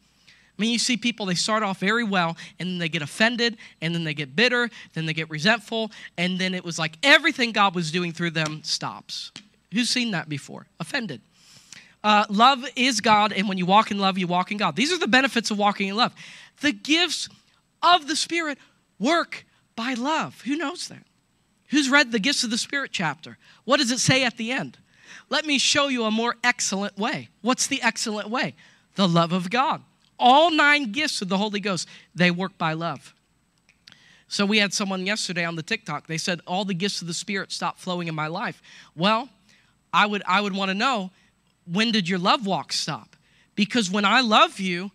I 0.58 0.62
mean, 0.62 0.70
you 0.70 0.78
see 0.78 0.98
people, 0.98 1.24
they 1.24 1.34
start 1.34 1.62
off 1.62 1.78
very 1.78 2.04
well, 2.04 2.36
and 2.58 2.68
then 2.68 2.78
they 2.78 2.90
get 2.90 3.00
offended, 3.00 3.56
and 3.80 3.94
then 3.94 4.04
they 4.04 4.12
get 4.12 4.36
bitter, 4.36 4.68
then 4.92 5.06
they 5.06 5.14
get 5.14 5.30
resentful, 5.30 5.90
and 6.18 6.38
then 6.38 6.54
it 6.54 6.64
was 6.64 6.78
like 6.78 6.98
everything 7.02 7.52
God 7.52 7.74
was 7.74 7.90
doing 7.90 8.12
through 8.12 8.30
them 8.30 8.62
stops. 8.62 9.32
Who's 9.72 9.88
seen 9.88 10.10
that 10.10 10.28
before? 10.28 10.66
Offended. 10.78 11.22
Uh, 12.04 12.26
love 12.28 12.64
is 12.76 13.00
God, 13.00 13.32
and 13.32 13.48
when 13.48 13.56
you 13.56 13.64
walk 13.64 13.90
in 13.90 13.98
love, 13.98 14.18
you 14.18 14.26
walk 14.26 14.52
in 14.52 14.58
God. 14.58 14.76
These 14.76 14.92
are 14.92 14.98
the 14.98 15.08
benefits 15.08 15.50
of 15.50 15.58
walking 15.58 15.88
in 15.88 15.96
love. 15.96 16.12
The 16.60 16.72
gifts 16.72 17.30
of 17.82 18.06
the 18.06 18.16
Spirit 18.16 18.58
work 18.98 19.46
by 19.76 19.94
love. 19.94 20.42
Who 20.42 20.56
knows 20.56 20.88
that? 20.88 21.04
Who's 21.68 21.88
read 21.88 22.12
the 22.12 22.18
gifts 22.18 22.44
of 22.44 22.50
the 22.50 22.58
Spirit 22.58 22.90
chapter? 22.92 23.38
What 23.64 23.78
does 23.78 23.90
it 23.90 23.98
say 23.98 24.24
at 24.24 24.36
the 24.36 24.52
end? 24.52 24.78
Let 25.30 25.46
me 25.46 25.58
show 25.58 25.88
you 25.88 26.04
a 26.04 26.10
more 26.10 26.36
excellent 26.44 26.98
way. 26.98 27.28
What's 27.40 27.66
the 27.66 27.80
excellent 27.82 28.28
way? 28.28 28.54
The 28.96 29.08
love 29.08 29.32
of 29.32 29.48
God. 29.48 29.82
All 30.18 30.50
nine 30.50 30.92
gifts 30.92 31.22
of 31.22 31.28
the 31.28 31.38
Holy 31.38 31.60
Ghost, 31.60 31.88
they 32.14 32.30
work 32.30 32.58
by 32.58 32.74
love. 32.74 33.14
So 34.28 34.46
we 34.46 34.58
had 34.58 34.72
someone 34.72 35.06
yesterday 35.06 35.44
on 35.44 35.56
the 35.56 35.62
TikTok. 35.62 36.06
They 36.06 36.18
said 36.18 36.40
all 36.46 36.64
the 36.64 36.74
gifts 36.74 37.00
of 37.02 37.08
the 37.08 37.14
Spirit 37.14 37.52
stopped 37.52 37.80
flowing 37.80 38.08
in 38.08 38.14
my 38.14 38.28
life. 38.28 38.62
Well, 38.96 39.28
I 39.92 40.06
would 40.06 40.22
I 40.26 40.40
would 40.40 40.54
want 40.54 40.70
to 40.70 40.74
know 40.74 41.10
when 41.70 41.92
did 41.92 42.08
your 42.08 42.18
love 42.18 42.46
walk 42.46 42.72
stop? 42.72 43.16
Because 43.54 43.90
when 43.90 44.04
I 44.04 44.20
love 44.20 44.58
you, 44.58 44.90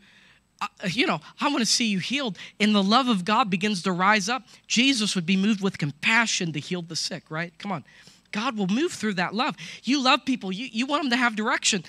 you 0.85 1.07
know, 1.07 1.19
I 1.39 1.47
want 1.49 1.59
to 1.59 1.65
see 1.65 1.85
you 1.85 1.99
healed. 1.99 2.37
And 2.59 2.73
the 2.73 2.83
love 2.83 3.07
of 3.07 3.25
God 3.25 3.49
begins 3.49 3.83
to 3.83 3.91
rise 3.91 4.29
up. 4.29 4.43
Jesus 4.67 5.15
would 5.15 5.25
be 5.25 5.37
moved 5.37 5.61
with 5.61 5.77
compassion 5.77 6.53
to 6.53 6.59
heal 6.59 6.81
the 6.81 6.95
sick, 6.95 7.23
right? 7.29 7.53
Come 7.59 7.71
on. 7.71 7.83
God 8.31 8.57
will 8.57 8.67
move 8.67 8.91
through 8.91 9.15
that 9.15 9.33
love. 9.33 9.55
You 9.83 10.03
love 10.03 10.25
people, 10.25 10.51
you, 10.51 10.67
you 10.71 10.85
want 10.85 11.03
them 11.03 11.11
to 11.11 11.17
have 11.17 11.35
direction. 11.35 11.83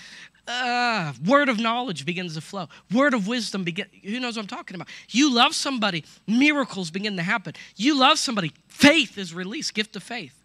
Uh, 0.47 1.13
word 1.27 1.51
of 1.51 1.59
knowledge 1.59 2.07
begins 2.07 2.35
to 2.35 2.41
flow. 2.41 2.69
Word 2.91 3.13
of 3.13 3.27
wisdom 3.27 3.65
begin. 3.65 3.87
Who 4.03 4.19
knows 4.19 4.37
what 4.37 4.43
I'm 4.43 4.49
talking 4.49 4.77
about? 4.77 4.89
You 5.11 5.35
love 5.35 5.55
somebody, 5.55 6.05
miracles 6.27 6.91
begin 6.91 7.17
to 7.17 7.23
happen. 7.23 7.55
You 7.77 7.99
love 7.99 8.19
somebody, 8.19 8.53
faith 8.67 9.19
is 9.19 9.35
released, 9.35 9.75
gift 9.75 9.95
of 9.97 10.03
faith 10.03 10.38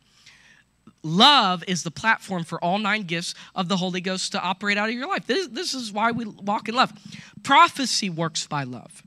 love 1.03 1.63
is 1.67 1.83
the 1.83 1.91
platform 1.91 2.43
for 2.43 2.63
all 2.63 2.79
nine 2.79 3.03
gifts 3.03 3.35
of 3.53 3.67
the 3.67 3.77
Holy 3.77 4.01
Ghost 4.01 4.31
to 4.31 4.41
operate 4.41 4.77
out 4.77 4.89
of 4.89 4.95
your 4.95 5.07
life. 5.07 5.27
This, 5.27 5.47
this 5.47 5.73
is 5.73 5.91
why 5.91 6.11
we 6.11 6.25
walk 6.25 6.69
in 6.69 6.75
love. 6.75 6.91
Prophecy 7.43 8.09
works 8.09 8.47
by 8.47 8.63
love. 8.63 9.03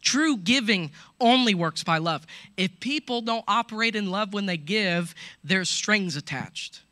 True 0.00 0.36
giving 0.36 0.90
only 1.20 1.54
works 1.54 1.84
by 1.84 1.98
love. 1.98 2.26
If 2.56 2.80
people 2.80 3.20
don't 3.20 3.44
operate 3.46 3.94
in 3.94 4.10
love 4.10 4.34
when 4.34 4.46
they 4.46 4.56
give, 4.56 5.14
there's 5.44 5.68
strings 5.68 6.16
attached. 6.16 6.82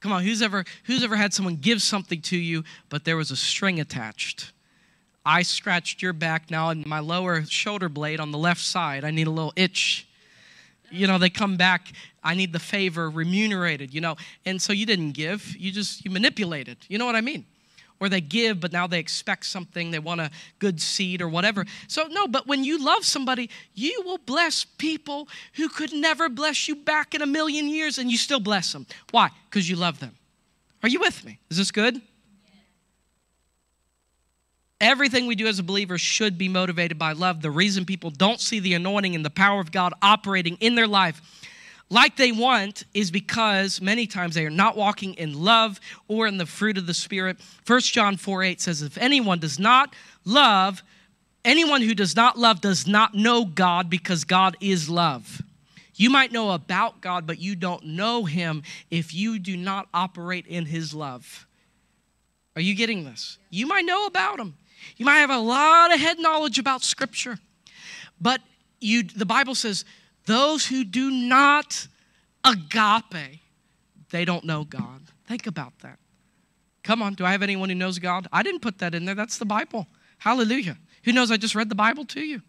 Come 0.00 0.12
on, 0.12 0.24
who's 0.24 0.40
ever 0.40 0.64
who's 0.84 1.04
ever 1.04 1.16
had 1.16 1.34
someone 1.34 1.56
give 1.56 1.82
something 1.82 2.22
to 2.22 2.36
you, 2.38 2.64
but 2.88 3.04
there 3.04 3.18
was 3.18 3.30
a 3.30 3.36
string 3.36 3.78
attached? 3.78 4.52
I 5.24 5.42
scratched 5.42 6.00
your 6.00 6.14
back 6.14 6.50
now 6.50 6.70
and 6.70 6.86
my 6.86 7.00
lower 7.00 7.44
shoulder 7.44 7.90
blade 7.90 8.20
on 8.20 8.30
the 8.30 8.38
left 8.38 8.62
side. 8.62 9.04
I 9.04 9.10
need 9.10 9.26
a 9.26 9.30
little 9.30 9.52
itch. 9.54 10.08
You 10.90 11.06
know, 11.06 11.18
they 11.18 11.30
come 11.30 11.56
back, 11.56 11.92
I 12.22 12.34
need 12.34 12.52
the 12.52 12.58
favor 12.58 13.08
remunerated, 13.08 13.94
you 13.94 14.00
know. 14.00 14.16
And 14.44 14.60
so 14.60 14.72
you 14.72 14.86
didn't 14.86 15.12
give, 15.12 15.56
you 15.56 15.70
just 15.72 16.04
you 16.04 16.10
manipulated. 16.10 16.78
You 16.88 16.98
know 16.98 17.06
what 17.06 17.16
I 17.16 17.20
mean? 17.20 17.46
Or 18.00 18.08
they 18.08 18.22
give, 18.22 18.60
but 18.60 18.72
now 18.72 18.86
they 18.86 18.98
expect 18.98 19.44
something, 19.44 19.90
they 19.90 19.98
want 19.98 20.22
a 20.22 20.30
good 20.58 20.80
seed 20.80 21.20
or 21.20 21.28
whatever. 21.28 21.66
So, 21.86 22.06
no, 22.06 22.26
but 22.26 22.46
when 22.46 22.64
you 22.64 22.82
love 22.82 23.04
somebody, 23.04 23.50
you 23.74 24.02
will 24.06 24.18
bless 24.18 24.64
people 24.64 25.28
who 25.54 25.68
could 25.68 25.92
never 25.92 26.30
bless 26.30 26.66
you 26.66 26.76
back 26.76 27.14
in 27.14 27.20
a 27.20 27.26
million 27.26 27.68
years, 27.68 27.98
and 27.98 28.10
you 28.10 28.16
still 28.16 28.40
bless 28.40 28.72
them. 28.72 28.86
Why? 29.10 29.28
Because 29.50 29.68
you 29.68 29.76
love 29.76 30.00
them. 30.00 30.16
Are 30.82 30.88
you 30.88 30.98
with 30.98 31.24
me? 31.26 31.38
Is 31.50 31.58
this 31.58 31.70
good? 31.70 32.00
Everything 34.80 35.26
we 35.26 35.34
do 35.34 35.46
as 35.46 35.58
a 35.58 35.62
believer 35.62 35.98
should 35.98 36.38
be 36.38 36.48
motivated 36.48 36.98
by 36.98 37.12
love. 37.12 37.42
The 37.42 37.50
reason 37.50 37.84
people 37.84 38.10
don't 38.10 38.40
see 38.40 38.60
the 38.60 38.74
anointing 38.74 39.14
and 39.14 39.24
the 39.24 39.30
power 39.30 39.60
of 39.60 39.72
God 39.72 39.92
operating 40.02 40.56
in 40.60 40.74
their 40.74 40.86
life 40.86 41.20
like 41.90 42.16
they 42.16 42.32
want 42.32 42.84
is 42.94 43.10
because 43.10 43.80
many 43.80 44.06
times 44.06 44.36
they 44.36 44.46
are 44.46 44.50
not 44.50 44.76
walking 44.76 45.14
in 45.14 45.42
love 45.42 45.80
or 46.08 46.26
in 46.26 46.38
the 46.38 46.46
fruit 46.46 46.78
of 46.78 46.86
the 46.86 46.94
Spirit. 46.94 47.36
1 47.66 47.80
John 47.80 48.16
4 48.16 48.42
8 48.44 48.60
says, 48.60 48.82
If 48.82 48.96
anyone 48.96 49.40
does 49.40 49.58
not 49.58 49.94
love, 50.24 50.82
anyone 51.44 51.82
who 51.82 51.94
does 51.94 52.14
not 52.14 52.38
love 52.38 52.60
does 52.60 52.86
not 52.86 53.14
know 53.14 53.44
God 53.44 53.90
because 53.90 54.24
God 54.24 54.56
is 54.60 54.88
love. 54.88 55.42
You 55.96 56.08
might 56.08 56.32
know 56.32 56.52
about 56.52 57.00
God, 57.02 57.26
but 57.26 57.40
you 57.40 57.56
don't 57.56 57.84
know 57.84 58.24
Him 58.24 58.62
if 58.90 59.12
you 59.12 59.38
do 59.38 59.56
not 59.56 59.88
operate 59.92 60.46
in 60.46 60.64
His 60.66 60.94
love. 60.94 61.46
Are 62.56 62.62
you 62.62 62.74
getting 62.74 63.04
this? 63.04 63.36
You 63.50 63.66
might 63.66 63.84
know 63.84 64.06
about 64.06 64.38
Him. 64.38 64.54
You 64.96 65.06
might 65.06 65.18
have 65.18 65.30
a 65.30 65.38
lot 65.38 65.92
of 65.92 66.00
head 66.00 66.18
knowledge 66.18 66.58
about 66.58 66.82
Scripture, 66.82 67.38
but 68.20 68.40
you, 68.80 69.02
the 69.02 69.26
Bible 69.26 69.54
says, 69.54 69.84
those 70.26 70.66
who 70.66 70.84
do 70.84 71.10
not 71.10 71.86
agape, 72.44 73.40
they 74.10 74.24
don't 74.24 74.44
know 74.44 74.64
God. 74.64 75.02
Think 75.26 75.46
about 75.46 75.78
that. 75.80 75.98
Come 76.82 77.02
on, 77.02 77.14
do 77.14 77.24
I 77.24 77.32
have 77.32 77.42
anyone 77.42 77.68
who 77.68 77.74
knows 77.74 77.98
God? 77.98 78.26
I 78.32 78.42
didn't 78.42 78.60
put 78.60 78.78
that 78.78 78.94
in 78.94 79.04
there. 79.04 79.14
That's 79.14 79.38
the 79.38 79.44
Bible. 79.44 79.86
Hallelujah. 80.18 80.76
Who 81.04 81.12
knows 81.12 81.30
I 81.30 81.36
just 81.36 81.54
read 81.54 81.68
the 81.68 81.74
Bible 81.74 82.04
to 82.06 82.20
you? 82.20 82.42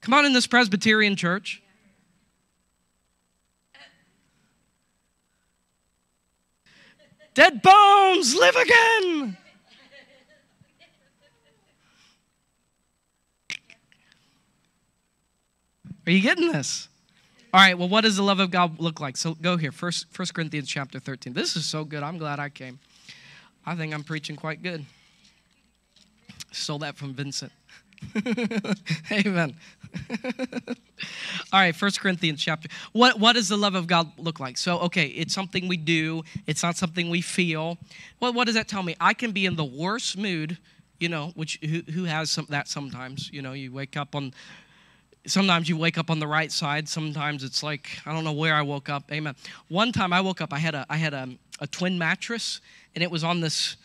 Come 0.00 0.14
on 0.14 0.24
in 0.24 0.32
this 0.32 0.46
Presbyterian 0.46 1.16
church. 1.16 1.62
Dead 7.34 7.62
bones 7.62 8.34
live 8.34 8.56
again. 8.56 9.36
Are 16.06 16.10
you 16.10 16.20
getting 16.20 16.52
this? 16.52 16.88
All 17.52 17.60
right, 17.60 17.78
well, 17.78 17.88
what 17.88 18.02
does 18.02 18.16
the 18.16 18.22
love 18.22 18.40
of 18.40 18.50
God 18.50 18.80
look 18.80 19.00
like? 19.00 19.16
So 19.16 19.34
go 19.34 19.56
here, 19.56 19.72
First, 19.72 20.06
First 20.10 20.34
Corinthians 20.34 20.68
chapter 20.68 20.98
13. 20.98 21.32
This 21.32 21.56
is 21.56 21.64
so 21.64 21.84
good. 21.84 22.02
I'm 22.02 22.18
glad 22.18 22.38
I 22.40 22.48
came. 22.48 22.80
I 23.64 23.74
think 23.76 23.94
I'm 23.94 24.02
preaching 24.02 24.36
quite 24.36 24.62
good. 24.62 24.84
Stole 26.50 26.80
that 26.80 26.96
from 26.96 27.14
Vincent. 27.14 27.52
Amen. 29.12 29.54
All 31.52 31.60
right, 31.60 31.74
First 31.74 32.00
Corinthians 32.00 32.42
chapter. 32.42 32.68
What 32.92 33.18
what 33.18 33.34
does 33.34 33.48
the 33.48 33.56
love 33.56 33.74
of 33.74 33.86
God 33.86 34.10
look 34.18 34.40
like? 34.40 34.58
So, 34.58 34.78
okay, 34.80 35.06
it's 35.06 35.32
something 35.32 35.68
we 35.68 35.76
do. 35.76 36.22
It's 36.46 36.62
not 36.62 36.76
something 36.76 37.08
we 37.08 37.20
feel. 37.20 37.78
Well, 38.20 38.32
what 38.32 38.44
does 38.44 38.56
that 38.56 38.68
tell 38.68 38.82
me? 38.82 38.96
I 39.00 39.14
can 39.14 39.32
be 39.32 39.46
in 39.46 39.56
the 39.56 39.64
worst 39.64 40.18
mood, 40.18 40.58
you 40.98 41.08
know, 41.08 41.32
which 41.34 41.58
who, 41.62 41.80
who 41.92 42.04
has 42.04 42.30
some 42.30 42.46
that 42.50 42.68
sometimes. 42.68 43.30
You 43.32 43.42
know, 43.42 43.52
you 43.52 43.72
wake 43.72 43.96
up 43.96 44.14
on 44.14 44.34
sometimes 45.26 45.68
you 45.68 45.76
wake 45.76 45.96
up 45.96 46.10
on 46.10 46.18
the 46.18 46.26
right 46.26 46.52
side 46.52 46.88
sometimes 46.88 47.44
it's 47.44 47.62
like 47.62 47.88
i 48.06 48.12
don't 48.12 48.24
know 48.24 48.32
where 48.32 48.54
i 48.54 48.62
woke 48.62 48.88
up 48.88 49.10
amen. 49.12 49.34
One 49.68 49.92
time 49.92 50.12
i 50.12 50.20
woke 50.20 50.40
up 50.40 50.52
i 50.52 50.58
had 50.58 50.74
a 50.74 50.86
i 50.90 50.96
had 50.96 51.14
a, 51.14 51.28
a 51.60 51.66
twin 51.66 51.98
mattress 51.98 52.60
and 52.94 53.02
it 53.02 53.10
was 53.10 53.24
on 53.24 53.40
this 53.40 53.76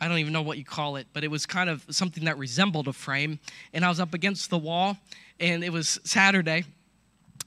i 0.00 0.08
don't 0.08 0.18
even 0.18 0.32
know 0.32 0.42
what 0.42 0.58
you 0.58 0.64
call 0.64 0.96
it 0.96 1.06
but 1.12 1.24
it 1.24 1.30
was 1.30 1.46
kind 1.46 1.70
of 1.70 1.84
something 1.90 2.24
that 2.24 2.36
resembled 2.38 2.88
a 2.88 2.92
frame 2.92 3.38
and 3.72 3.84
i 3.84 3.88
was 3.88 4.00
up 4.00 4.14
against 4.14 4.50
the 4.50 4.58
wall 4.58 4.96
and 5.40 5.64
it 5.64 5.72
was 5.72 5.98
saturday 6.04 6.64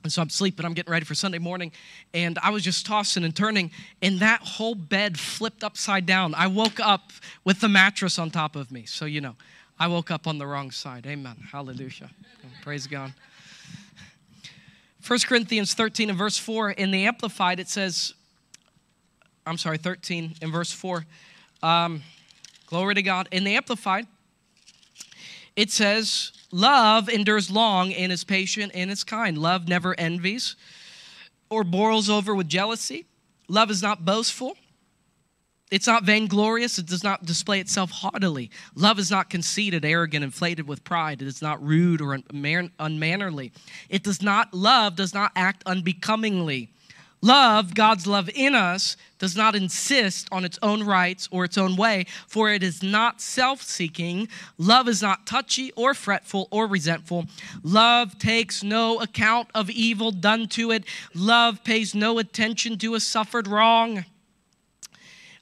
and 0.03 0.11
so 0.11 0.21
i'm 0.21 0.29
sleeping 0.29 0.65
i'm 0.65 0.73
getting 0.73 0.91
ready 0.91 1.05
for 1.05 1.15
sunday 1.15 1.37
morning 1.37 1.71
and 2.13 2.39
i 2.41 2.49
was 2.49 2.63
just 2.63 2.85
tossing 2.85 3.23
and 3.23 3.35
turning 3.35 3.69
and 4.01 4.19
that 4.19 4.41
whole 4.41 4.75
bed 4.75 5.19
flipped 5.19 5.63
upside 5.63 6.05
down. 6.05 6.33
I 6.33 6.47
woke 6.47 6.79
up 6.79 7.11
with 7.43 7.59
the 7.59 7.69
mattress 7.69 8.17
on 8.17 8.31
top 8.31 8.55
of 8.55 8.71
me 8.71 8.85
so 8.85 9.05
you 9.05 9.21
know 9.21 9.35
I 9.79 9.87
woke 9.87 10.09
up 10.09 10.25
on 10.27 10.37
the 10.37 10.47
wrong 10.47 10.71
side. 10.71 11.05
Amen. 11.05 11.35
Hallelujah. 11.51 12.09
Praise 12.63 12.87
God. 12.87 13.13
1 15.05 15.19
Corinthians 15.27 15.73
13 15.73 16.09
and 16.09 16.17
verse 16.17 16.37
4 16.37 16.71
in 16.71 16.91
the 16.91 17.05
Amplified, 17.05 17.59
it 17.59 17.69
says, 17.69 18.13
I'm 19.45 19.57
sorry, 19.57 19.77
13 19.77 20.35
in 20.41 20.51
verse 20.51 20.71
4. 20.71 21.05
Um, 21.63 22.01
glory 22.65 22.95
to 22.95 23.01
God. 23.01 23.29
In 23.31 23.43
the 23.43 23.55
Amplified, 23.55 24.07
it 25.55 25.71
says, 25.71 26.31
Love 26.51 27.09
endures 27.09 27.51
long 27.51 27.93
and 27.93 28.11
is 28.11 28.23
patient 28.23 28.71
and 28.73 28.89
is 28.89 29.03
kind. 29.03 29.37
Love 29.37 29.67
never 29.67 29.97
envies 29.99 30.55
or 31.49 31.63
boils 31.63 32.09
over 32.09 32.33
with 32.33 32.47
jealousy. 32.47 33.05
Love 33.47 33.69
is 33.69 33.81
not 33.81 34.05
boastful. 34.05 34.57
It's 35.69 35.87
not 35.87 36.03
vainglorious. 36.03 36.79
It 36.79 36.85
does 36.85 37.03
not 37.03 37.25
display 37.25 37.59
itself 37.59 37.91
haughtily. 37.91 38.49
Love 38.75 38.99
is 38.99 39.11
not 39.11 39.29
conceited, 39.29 39.83
arrogant, 39.83 40.23
inflated 40.23 40.67
with 40.67 40.83
pride. 40.85 41.21
It 41.21 41.27
is 41.27 41.41
not 41.41 41.65
rude 41.65 42.01
or 42.01 42.17
unmannerly. 42.79 43.51
It 43.89 44.03
does 44.03 44.21
not, 44.21 44.53
love 44.53 44.95
does 44.95 45.13
not 45.13 45.33
act 45.35 45.63
unbecomingly. 45.65 46.69
Love, 47.21 47.73
God's 47.73 48.05
love 48.05 48.29
in 48.35 48.53
us, 48.53 48.95
does 49.17 49.35
not 49.35 49.55
insist 49.55 50.27
on 50.31 50.45
its 50.45 50.59
own 50.61 50.83
rights 50.83 51.27
or 51.31 51.43
its 51.43 51.57
own 51.57 51.75
way, 51.75 52.05
for 52.27 52.51
it 52.51 52.61
is 52.61 52.83
not 52.83 53.19
self 53.19 53.61
seeking. 53.63 54.27
Love 54.59 54.87
is 54.87 55.01
not 55.01 55.25
touchy 55.25 55.71
or 55.75 55.95
fretful 55.95 56.47
or 56.51 56.67
resentful. 56.67 57.25
Love 57.63 58.19
takes 58.19 58.63
no 58.63 59.01
account 59.01 59.49
of 59.55 59.69
evil 59.69 60.11
done 60.11 60.47
to 60.47 60.71
it. 60.71 60.85
Love 61.15 61.63
pays 61.63 61.95
no 61.95 62.19
attention 62.19 62.77
to 62.77 62.93
a 62.93 62.99
suffered 62.99 63.47
wrong. 63.47 64.05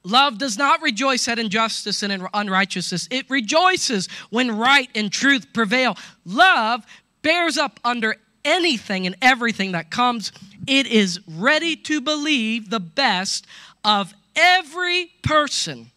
Love 0.06 0.38
does 0.38 0.58
not 0.58 0.82
rejoice 0.84 1.28
at 1.28 1.39
injustice 1.39 2.04
and 2.04 2.28
unrighteousness. 2.34 3.08
It 3.10 3.28
rejoices 3.30 4.08
when 4.30 4.56
right 4.56 4.89
and 4.94 5.12
truth 5.12 5.52
prevail. 5.52 5.98
Love 6.26 6.86
bears 7.24 7.58
up 7.58 7.80
under 7.84 8.15
anything 8.46 9.08
and 9.08 9.15
everything 9.22 9.72
that 9.72 9.89
comes. 9.89 10.32
It 10.68 10.86
is 10.86 11.20
ready 11.28 11.76
to 11.78 12.00
believe 12.00 12.70
the 12.70 12.80
best 12.80 13.48
of 13.84 14.13
every 14.36 15.12
person. 15.24 15.89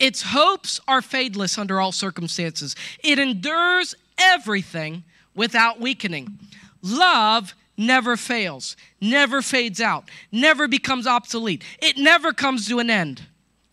Its 0.00 0.22
hopes 0.22 0.80
are 0.88 1.00
fadeless 1.00 1.58
under 1.58 1.80
all 1.80 1.92
circumstances. 1.92 2.74
It 3.04 3.20
endures 3.20 3.94
everything 4.18 5.04
without 5.36 5.80
weakening. 5.80 6.40
Love 6.82 7.54
never 7.76 8.16
fails, 8.16 8.76
never 9.00 9.42
fades 9.42 9.80
out, 9.80 10.10
never 10.30 10.68
becomes 10.68 11.06
obsolete. 11.06 11.64
It 11.80 11.98
never 11.98 12.32
comes 12.32 12.68
to 12.68 12.78
an 12.78 12.90
end. 12.90 13.22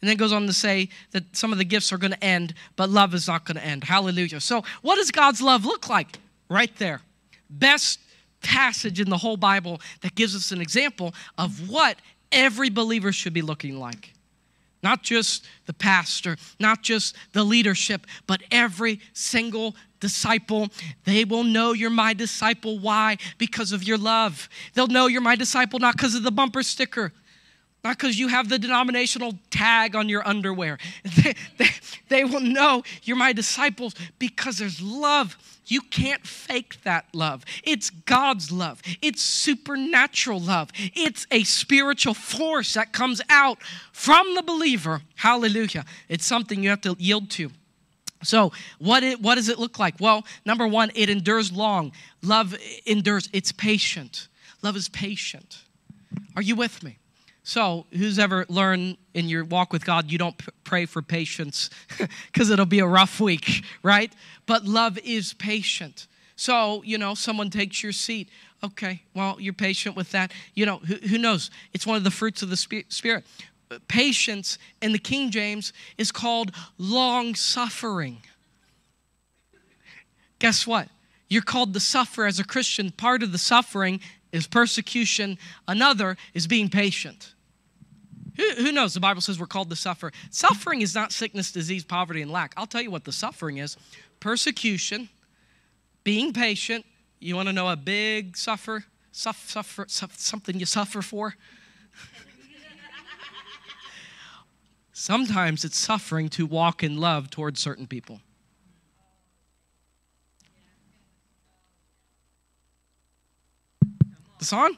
And 0.01 0.09
then 0.09 0.15
goes 0.15 0.31
on 0.31 0.47
to 0.47 0.53
say 0.53 0.89
that 1.11 1.35
some 1.35 1.51
of 1.51 1.57
the 1.57 1.65
gifts 1.65 1.91
are 1.91 1.97
going 1.97 2.13
to 2.13 2.23
end, 2.23 2.53
but 2.77 2.89
love 2.89 3.13
is 3.13 3.27
not 3.27 3.45
going 3.45 3.57
to 3.57 3.65
end. 3.65 3.83
Hallelujah. 3.83 4.39
So, 4.39 4.63
what 4.81 4.95
does 4.95 5.11
God's 5.11 5.41
love 5.41 5.65
look 5.65 5.89
like? 5.89 6.19
Right 6.49 6.73
there. 6.77 7.01
Best 7.49 7.99
passage 8.41 9.01
in 9.01 9.09
the 9.09 9.17
whole 9.17 9.35
Bible 9.35 9.81
that 10.01 10.15
gives 10.15 10.35
us 10.35 10.51
an 10.51 10.61
example 10.61 11.13
of 11.37 11.69
what 11.69 11.97
every 12.31 12.69
believer 12.69 13.11
should 13.11 13.33
be 13.33 13.41
looking 13.41 13.77
like. 13.77 14.13
Not 14.81 15.03
just 15.03 15.45
the 15.65 15.73
pastor, 15.73 16.37
not 16.59 16.81
just 16.81 17.15
the 17.33 17.43
leadership, 17.43 18.07
but 18.27 18.41
every 18.49 19.01
single 19.11 19.75
disciple. 19.99 20.69
They 21.05 21.25
will 21.25 21.43
know 21.43 21.73
you're 21.73 21.89
my 21.89 22.13
disciple. 22.13 22.79
Why? 22.79 23.17
Because 23.37 23.71
of 23.71 23.83
your 23.83 23.97
love. 23.97 24.49
They'll 24.73 24.87
know 24.87 25.07
you're 25.07 25.21
my 25.21 25.35
disciple 25.35 25.79
not 25.79 25.95
because 25.95 26.15
of 26.15 26.23
the 26.23 26.31
bumper 26.31 26.63
sticker, 26.63 27.13
not 27.83 27.97
because 27.97 28.19
you 28.19 28.27
have 28.27 28.49
the 28.49 28.59
denominational 28.59 29.33
tag 29.49 29.95
on 29.95 30.09
your 30.09 30.27
underwear. 30.27 30.77
They, 31.03 31.35
they, 31.57 31.69
they, 32.07 32.23
will 32.23 32.39
know 32.39 32.83
you're 33.03 33.17
my 33.17 33.33
disciples 33.33 33.93
because 34.19 34.57
there's 34.57 34.81
love. 34.81 35.37
You 35.65 35.81
can't 35.81 36.25
fake 36.25 36.77
that 36.83 37.05
love. 37.13 37.45
It's 37.63 37.89
God's 37.89 38.51
love, 38.51 38.81
it's 39.01 39.21
supernatural 39.21 40.39
love, 40.39 40.71
it's 40.95 41.27
a 41.31 41.43
spiritual 41.43 42.13
force 42.13 42.73
that 42.73 42.91
comes 42.91 43.21
out 43.29 43.59
from 43.91 44.35
the 44.35 44.41
believer. 44.41 45.01
Hallelujah. 45.15 45.85
It's 46.07 46.25
something 46.25 46.63
you 46.63 46.69
have 46.69 46.81
to 46.81 46.95
yield 46.99 47.29
to. 47.31 47.51
So, 48.23 48.51
what, 48.79 49.03
it, 49.03 49.21
what 49.21 49.35
does 49.35 49.47
it 49.47 49.59
look 49.59 49.79
like? 49.79 49.95
Well, 49.99 50.25
number 50.45 50.67
one, 50.67 50.91
it 50.93 51.09
endures 51.09 51.51
long. 51.51 51.93
Love 52.21 52.55
endures, 52.85 53.29
it's 53.31 53.51
patient. 53.51 54.27
Love 54.61 54.75
is 54.75 54.89
patient. 54.89 55.61
Are 56.35 56.41
you 56.41 56.55
with 56.55 56.83
me? 56.83 56.97
So, 57.43 57.85
who's 57.91 58.19
ever 58.19 58.45
learned 58.49 58.97
in 59.13 59.29
your 59.29 59.45
walk 59.45 59.71
with 59.71 59.85
God, 59.85 60.11
you 60.11 60.17
don't 60.17 60.37
p- 60.37 60.51
pray 60.63 60.85
for 60.85 61.01
patience 61.01 61.69
because 62.31 62.49
it'll 62.49 62.65
be 62.65 62.79
a 62.79 62.85
rough 62.85 63.19
week, 63.19 63.63
right? 63.81 64.11
But 64.45 64.65
love 64.65 64.99
is 64.99 65.33
patient. 65.33 66.07
So, 66.35 66.83
you 66.83 66.97
know, 66.97 67.15
someone 67.15 67.49
takes 67.49 67.81
your 67.81 67.91
seat. 67.91 68.29
Okay, 68.63 69.01
well, 69.13 69.37
you're 69.39 69.53
patient 69.53 69.95
with 69.95 70.11
that. 70.11 70.31
You 70.53 70.65
know, 70.65 70.77
who, 70.77 70.95
who 70.95 71.17
knows? 71.17 71.49
It's 71.73 71.87
one 71.87 71.95
of 71.97 72.03
the 72.03 72.11
fruits 72.11 72.41
of 72.41 72.49
the 72.49 72.57
Spirit. 72.57 73.25
Patience 73.87 74.57
in 74.81 74.93
the 74.93 74.99
King 74.99 75.29
James 75.29 75.73
is 75.97 76.11
called 76.11 76.51
long 76.77 77.35
suffering. 77.35 78.17
Guess 80.39 80.65
what? 80.65 80.89
You're 81.27 81.43
called 81.43 81.73
to 81.75 81.79
suffer 81.79 82.25
as 82.25 82.39
a 82.39 82.43
Christian. 82.43 82.91
Part 82.91 83.21
of 83.21 83.31
the 83.31 83.37
suffering 83.37 83.99
is 84.31 84.47
persecution, 84.47 85.37
another 85.67 86.17
is 86.33 86.47
being 86.47 86.69
patient. 86.69 87.35
Who, 88.37 88.49
who 88.63 88.71
knows? 88.71 88.93
The 88.93 88.99
Bible 88.99 89.21
says 89.21 89.39
we're 89.39 89.47
called 89.47 89.69
to 89.69 89.75
suffer. 89.75 90.11
Suffering 90.29 90.81
is 90.81 90.95
not 90.95 91.11
sickness, 91.11 91.51
disease, 91.51 91.83
poverty, 91.83 92.21
and 92.21 92.31
lack. 92.31 92.53
I'll 92.57 92.67
tell 92.67 92.81
you 92.81 92.89
what 92.89 93.03
the 93.03 93.11
suffering 93.11 93.57
is 93.57 93.77
persecution, 94.19 95.09
being 96.03 96.33
patient. 96.33 96.85
You 97.19 97.35
want 97.35 97.49
to 97.49 97.53
know 97.53 97.69
a 97.69 97.75
big 97.75 98.37
suffer, 98.37 98.85
suffer, 99.11 99.49
suffer, 99.49 99.85
suffer 99.87 100.13
something 100.17 100.59
you 100.59 100.65
suffer 100.65 101.01
for? 101.01 101.35
Sometimes 104.99 105.63
it's 105.63 105.77
suffering 105.77 106.27
to 106.27 106.45
walk 106.45 106.83
in 106.83 106.97
love 106.97 107.29
towards 107.29 107.61
certain 107.61 107.87
people. 107.87 108.19
The 114.39 114.43
song? 114.43 114.75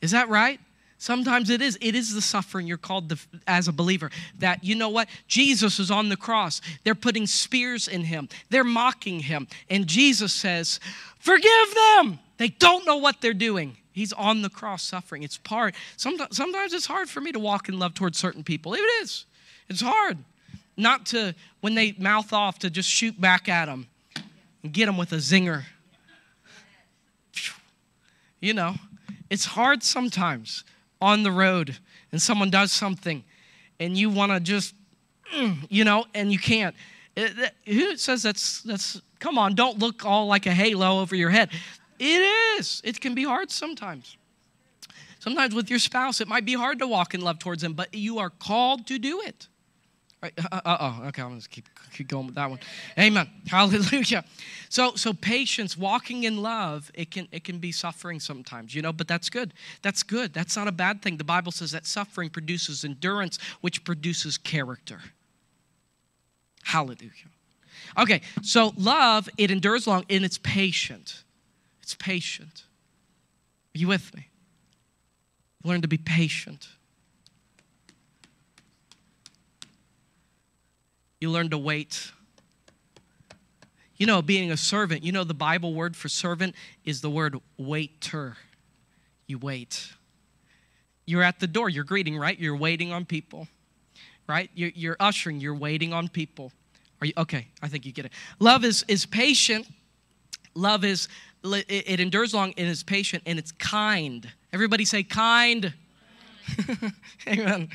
Is 0.00 0.10
that 0.10 0.28
right? 0.28 0.58
Sometimes 0.98 1.48
it 1.48 1.62
is. 1.62 1.78
It 1.80 1.94
is 1.94 2.12
the 2.12 2.20
suffering 2.20 2.66
you're 2.66 2.76
called 2.76 3.08
to, 3.10 3.18
as 3.46 3.68
a 3.68 3.72
believer. 3.72 4.10
That, 4.40 4.64
you 4.64 4.74
know 4.74 4.88
what? 4.88 5.08
Jesus 5.28 5.78
is 5.78 5.92
on 5.92 6.08
the 6.08 6.16
cross. 6.16 6.60
They're 6.82 6.96
putting 6.96 7.28
spears 7.28 7.86
in 7.86 8.02
him, 8.02 8.28
they're 8.50 8.64
mocking 8.64 9.20
him. 9.20 9.46
And 9.70 9.86
Jesus 9.86 10.32
says, 10.32 10.80
Forgive 11.20 11.74
them. 11.94 12.18
They 12.38 12.48
don't 12.48 12.84
know 12.84 12.96
what 12.96 13.20
they're 13.20 13.32
doing. 13.32 13.76
He's 13.92 14.12
on 14.12 14.42
the 14.42 14.50
cross 14.50 14.82
suffering. 14.82 15.22
It's 15.22 15.38
part. 15.38 15.76
Sometimes, 15.96 16.36
sometimes 16.36 16.72
it's 16.72 16.86
hard 16.86 17.08
for 17.08 17.20
me 17.20 17.30
to 17.30 17.38
walk 17.38 17.68
in 17.68 17.78
love 17.78 17.94
towards 17.94 18.18
certain 18.18 18.42
people. 18.42 18.74
It 18.74 18.82
is. 19.02 19.24
It's 19.68 19.80
hard. 19.80 20.18
Not 20.76 21.06
to, 21.06 21.34
when 21.60 21.74
they 21.74 21.92
mouth 21.98 22.32
off, 22.32 22.58
to 22.60 22.70
just 22.70 22.88
shoot 22.88 23.18
back 23.20 23.48
at 23.48 23.66
them 23.66 23.86
and 24.62 24.72
get 24.72 24.86
them 24.86 24.96
with 24.96 25.12
a 25.12 25.16
zinger. 25.16 25.64
You 28.40 28.54
know, 28.54 28.74
it's 29.30 29.44
hard 29.44 29.82
sometimes 29.82 30.64
on 31.00 31.22
the 31.22 31.32
road 31.32 31.76
and 32.12 32.20
someone 32.20 32.50
does 32.50 32.72
something 32.72 33.24
and 33.80 33.96
you 33.96 34.10
want 34.10 34.32
to 34.32 34.40
just, 34.40 34.74
mm, 35.34 35.56
you 35.68 35.84
know, 35.84 36.04
and 36.14 36.30
you 36.30 36.38
can't. 36.38 36.74
It, 37.16 37.54
who 37.64 37.96
says 37.96 38.22
that's, 38.22 38.62
that's, 38.62 39.00
come 39.18 39.38
on, 39.38 39.54
don't 39.54 39.78
look 39.78 40.04
all 40.04 40.26
like 40.26 40.46
a 40.46 40.52
halo 40.52 41.00
over 41.00 41.16
your 41.16 41.30
head. 41.30 41.50
It 41.98 42.58
is. 42.58 42.82
It 42.84 43.00
can 43.00 43.14
be 43.14 43.24
hard 43.24 43.50
sometimes. 43.50 44.16
Sometimes 45.18 45.54
with 45.54 45.70
your 45.70 45.78
spouse, 45.78 46.20
it 46.20 46.28
might 46.28 46.44
be 46.44 46.54
hard 46.54 46.78
to 46.78 46.86
walk 46.86 47.14
in 47.14 47.20
love 47.20 47.38
towards 47.38 47.62
them, 47.62 47.72
but 47.72 47.94
you 47.94 48.18
are 48.18 48.30
called 48.30 48.86
to 48.88 48.98
do 48.98 49.22
it. 49.22 49.48
Right? 50.22 50.32
Uh 50.50 50.60
oh. 50.64 51.02
Okay, 51.08 51.22
I'm 51.22 51.28
gonna 51.28 51.40
keep 51.48 51.68
keep 51.92 52.08
going 52.08 52.26
with 52.26 52.34
that 52.36 52.48
one. 52.48 52.58
Amen. 52.98 53.28
Hallelujah. 53.46 54.24
So 54.70 54.94
so 54.94 55.12
patience, 55.12 55.76
walking 55.76 56.24
in 56.24 56.42
love, 56.42 56.90
it 56.94 57.10
can 57.10 57.28
it 57.32 57.44
can 57.44 57.58
be 57.58 57.70
suffering 57.70 58.18
sometimes, 58.18 58.74
you 58.74 58.80
know, 58.82 58.92
but 58.92 59.08
that's 59.08 59.28
good. 59.28 59.52
That's 59.82 60.02
good. 60.02 60.32
That's 60.32 60.56
not 60.56 60.68
a 60.68 60.72
bad 60.72 61.02
thing. 61.02 61.18
The 61.18 61.24
Bible 61.24 61.52
says 61.52 61.72
that 61.72 61.86
suffering 61.86 62.30
produces 62.30 62.84
endurance, 62.84 63.38
which 63.60 63.84
produces 63.84 64.38
character. 64.38 65.00
Hallelujah. 66.64 67.30
Okay, 67.98 68.22
so 68.42 68.72
love, 68.76 69.28
it 69.36 69.50
endures 69.50 69.86
long 69.86 70.04
and 70.10 70.24
it's 70.24 70.38
patient. 70.38 71.22
It's 71.82 71.94
patient. 71.94 72.64
Are 73.74 73.78
you 73.78 73.88
with 73.88 74.14
me? 74.14 74.28
Learn 75.62 75.82
to 75.82 75.88
be 75.88 75.98
patient. 75.98 76.68
You 81.26 81.32
learn 81.32 81.50
to 81.50 81.58
wait. 81.58 82.12
You 83.96 84.06
know, 84.06 84.22
being 84.22 84.52
a 84.52 84.56
servant, 84.56 85.02
you 85.02 85.10
know, 85.10 85.24
the 85.24 85.34
Bible 85.34 85.74
word 85.74 85.96
for 85.96 86.08
servant 86.08 86.54
is 86.84 87.00
the 87.00 87.10
word 87.10 87.40
waiter. 87.56 88.36
You 89.26 89.38
wait. 89.38 89.88
You're 91.04 91.24
at 91.24 91.40
the 91.40 91.48
door, 91.48 91.68
you're 91.68 91.82
greeting, 91.82 92.16
right? 92.16 92.38
You're 92.38 92.54
waiting 92.54 92.92
on 92.92 93.06
people, 93.06 93.48
right? 94.28 94.50
You're, 94.54 94.70
you're 94.76 94.96
ushering, 95.00 95.40
you're 95.40 95.56
waiting 95.56 95.92
on 95.92 96.06
people. 96.06 96.52
Are 97.00 97.08
you 97.08 97.12
okay? 97.18 97.48
I 97.60 97.66
think 97.66 97.84
you 97.84 97.90
get 97.90 98.04
it. 98.04 98.12
Love 98.38 98.64
is, 98.64 98.84
is 98.86 99.04
patient. 99.04 99.66
Love 100.54 100.84
is, 100.84 101.08
it 101.42 101.98
endures 101.98 102.34
long 102.34 102.54
and 102.56 102.68
is 102.68 102.84
patient 102.84 103.24
and 103.26 103.36
it's 103.36 103.50
kind. 103.50 104.30
Everybody 104.52 104.84
say 104.84 105.02
kind. 105.02 105.74
Amen. 107.28 107.68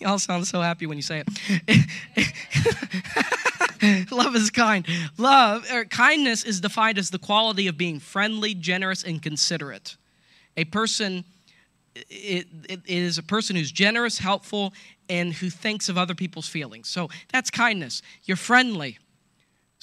Y'all 0.00 0.18
sound 0.18 0.46
so 0.46 0.60
happy 0.60 0.86
when 0.86 0.98
you 0.98 1.02
say 1.02 1.24
it. 1.66 4.10
Love 4.10 4.34
is 4.34 4.50
kind. 4.50 4.86
Love 5.18 5.70
or 5.72 5.84
kindness 5.84 6.44
is 6.44 6.60
defined 6.60 6.98
as 6.98 7.10
the 7.10 7.18
quality 7.18 7.66
of 7.66 7.76
being 7.76 8.00
friendly, 8.00 8.54
generous, 8.54 9.02
and 9.02 9.22
considerate. 9.22 9.96
A 10.56 10.64
person 10.64 11.24
it, 11.94 12.46
it 12.68 12.80
is 12.86 13.18
a 13.18 13.22
person 13.22 13.56
who's 13.56 13.70
generous, 13.70 14.18
helpful, 14.18 14.72
and 15.08 15.32
who 15.32 15.50
thinks 15.50 15.88
of 15.88 15.98
other 15.98 16.14
people's 16.14 16.48
feelings. 16.48 16.88
So 16.88 17.08
that's 17.32 17.50
kindness. 17.50 18.02
You're 18.24 18.36
friendly. 18.36 18.98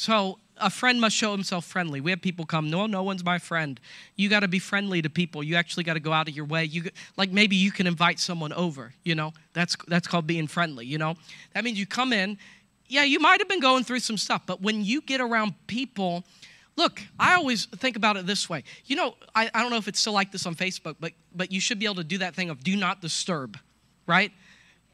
So 0.02 0.40
a 0.58 0.72
friend 0.72 1.00
must 1.00 1.16
show 1.16 1.32
himself 1.32 1.64
friendly. 1.64 2.02
We 2.02 2.10
have 2.10 2.24
people 2.24 2.44
come, 2.44 2.72
no, 2.72 2.88
no 2.88 3.04
one's 3.04 3.24
my 3.24 3.38
friend. 3.38 3.80
You 4.16 4.30
got 4.30 4.40
to 4.40 4.48
be 4.48 4.58
friendly 4.58 5.00
to 5.04 5.12
people. 5.12 5.44
You 5.44 5.58
actually 5.58 5.84
got 5.84 5.94
to 5.94 6.00
go 6.00 6.12
out 6.12 6.28
of 6.28 6.36
your 6.36 6.46
way. 6.46 6.66
You 6.66 6.90
like 7.18 7.30
maybe 7.30 7.56
you 7.56 7.72
can 7.72 7.86
invite 7.86 8.20
someone 8.20 8.52
over. 8.52 8.94
You 9.04 9.14
know, 9.14 9.32
that's 9.54 9.76
that's 9.88 10.08
called 10.08 10.26
being 10.26 10.48
friendly. 10.48 10.88
You 10.88 10.98
know, 10.98 11.18
that 11.54 11.64
means 11.64 11.78
you 11.78 11.86
come 11.86 12.14
in. 12.14 12.40
Yeah, 12.88 13.04
you 13.04 13.20
might 13.20 13.42
have 13.42 13.48
been 13.48 13.60
going 13.60 13.84
through 13.84 14.00
some 14.00 14.18
stuff, 14.18 14.42
but 14.48 14.60
when 14.60 14.84
you 14.84 15.02
get 15.02 15.22
around 15.22 15.54
people, 15.68 16.24
look, 16.78 17.00
I 17.20 17.36
always 17.36 17.66
think 17.68 17.96
about 17.96 18.18
it 18.18 18.26
this 18.26 18.50
way. 18.50 18.64
You 18.86 18.96
know, 18.96 19.14
I, 19.36 19.52
I 19.54 19.62
don't 19.62 19.70
know 19.70 19.78
if 19.78 19.88
it's 19.88 20.00
still 20.00 20.14
like 20.14 20.32
this 20.32 20.48
on 20.48 20.56
Facebook, 20.56 20.96
but 21.00 21.12
but 21.36 21.52
you 21.52 21.60
should 21.60 21.78
be 21.78 21.86
able 21.86 21.96
to 21.98 22.04
do 22.04 22.18
that 22.18 22.34
thing 22.34 22.50
of 22.50 22.64
do 22.64 22.76
not 22.76 23.02
disturb, 23.02 23.56
right? 24.08 24.32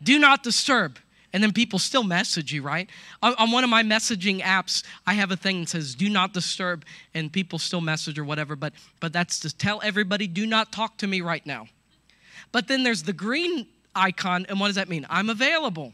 Do 0.03 0.19
not 0.19 0.43
disturb 0.43 0.99
and 1.33 1.43
then 1.43 1.51
people 1.51 1.77
still 1.79 2.03
message 2.03 2.53
you, 2.53 2.61
right? 2.61 2.89
On, 3.21 3.51
one 3.51 3.63
of 3.63 3.69
my 3.69 3.83
messaging 3.83 4.41
apps, 4.41 4.83
I 5.05 5.13
have 5.13 5.31
a 5.31 5.35
thing 5.35 5.61
that 5.61 5.69
says 5.69 5.95
"Do 5.95 6.09
not 6.09 6.33
disturb," 6.33 6.85
and 7.13 7.31
people 7.31 7.59
still 7.59 7.81
message 7.81 8.17
or 8.17 8.23
whatever. 8.23 8.55
But 8.55 8.73
but 8.99 9.13
that's 9.13 9.39
to 9.41 9.55
tell 9.55 9.81
everybody, 9.83 10.27
"Do 10.27 10.45
not 10.45 10.71
talk 10.71 10.97
to 10.97 11.07
me 11.07 11.21
right 11.21 11.45
now." 11.45 11.67
But 12.51 12.67
then 12.67 12.83
there's 12.83 13.03
the 13.03 13.13
green 13.13 13.67
icon, 13.95 14.45
and 14.47 14.59
what 14.59 14.67
does 14.67 14.75
that 14.75 14.89
mean? 14.89 15.05
I'm 15.09 15.29
available. 15.29 15.93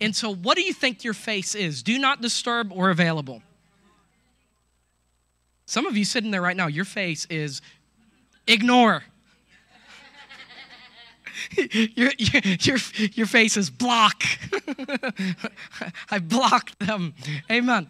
And 0.00 0.14
so, 0.14 0.34
what 0.34 0.56
do 0.56 0.62
you 0.62 0.72
think 0.72 1.04
your 1.04 1.14
face 1.14 1.54
is? 1.54 1.82
Do 1.82 1.98
not 1.98 2.20
disturb 2.20 2.72
or 2.72 2.90
available? 2.90 3.42
Some 5.66 5.86
of 5.86 5.96
you 5.96 6.04
sitting 6.04 6.30
there 6.30 6.40
right 6.40 6.56
now, 6.56 6.66
your 6.66 6.84
face 6.84 7.26
is 7.26 7.60
ignore. 8.46 9.04
Your, 11.72 12.10
your, 12.18 12.78
your, 13.12 13.26
face 13.26 13.56
is 13.56 13.70
block. 13.70 14.22
I 16.10 16.18
blocked 16.18 16.78
them. 16.78 17.14
Amen. 17.50 17.88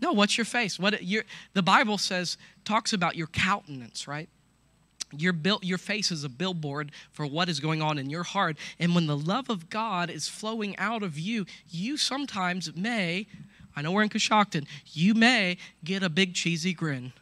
No, 0.00 0.12
what's 0.12 0.36
your 0.36 0.44
face? 0.44 0.78
What 0.78 1.02
your, 1.04 1.24
the 1.54 1.62
Bible 1.62 1.96
says 1.96 2.36
talks 2.64 2.92
about 2.92 3.16
your 3.16 3.28
countenance, 3.28 4.08
right? 4.08 4.28
Your, 5.16 5.32
built, 5.32 5.62
your 5.62 5.78
face 5.78 6.10
is 6.10 6.24
a 6.24 6.28
billboard 6.28 6.90
for 7.12 7.26
what 7.26 7.48
is 7.48 7.60
going 7.60 7.82
on 7.82 7.98
in 7.98 8.10
your 8.10 8.22
heart. 8.22 8.56
And 8.78 8.94
when 8.94 9.06
the 9.06 9.16
love 9.16 9.50
of 9.50 9.70
God 9.70 10.10
is 10.10 10.28
flowing 10.28 10.76
out 10.78 11.02
of 11.02 11.18
you, 11.18 11.46
you 11.68 11.96
sometimes 11.96 12.74
may, 12.74 13.26
I 13.76 13.82
know 13.82 13.92
we're 13.92 14.02
in 14.02 14.08
Coshocton, 14.08 14.66
you 14.86 15.14
may 15.14 15.58
get 15.84 16.02
a 16.02 16.08
big 16.08 16.34
cheesy 16.34 16.72
grin. 16.72 17.12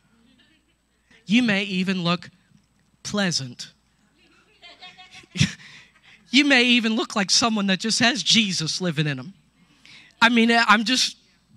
You 1.27 1.43
may 1.43 1.65
even 1.65 2.03
look 2.03 2.31
pleasant 3.03 3.73
you 6.31 6.45
may 6.45 6.65
even 6.65 6.97
look 6.97 7.17
like 7.17 7.31
someone 7.31 7.67
that 7.69 7.81
just 7.81 7.99
has 7.99 8.23
Jesus 8.23 8.81
living 8.81 9.07
in 9.07 9.17
them. 9.17 9.35
I 10.23 10.29
mean, 10.29 10.51
I'm 10.51 10.85
just 10.85 11.17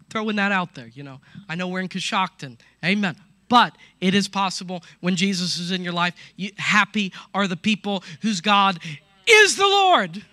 throwing 0.09 0.36
that 0.38 0.51
out 0.51 0.75
there, 0.75 0.88
you 0.88 1.03
know. 1.03 1.19
I 1.49 1.55
know 1.55 1.67
we're 1.67 1.81
in 1.81 1.89
Coshocton. 1.89 2.57
Amen. 2.83 3.15
But 3.49 3.77
it 3.99 4.15
is 4.15 4.27
possible 4.27 4.83
when 5.01 5.15
Jesus 5.15 5.57
is 5.57 5.71
in 5.71 5.83
your 5.83 5.93
life, 5.93 6.15
you, 6.36 6.51
happy 6.57 7.12
are 7.33 7.47
the 7.47 7.57
people 7.57 8.03
whose 8.21 8.41
God 8.41 8.79
is 9.27 9.55
the 9.55 9.67
Lord. 9.67 10.23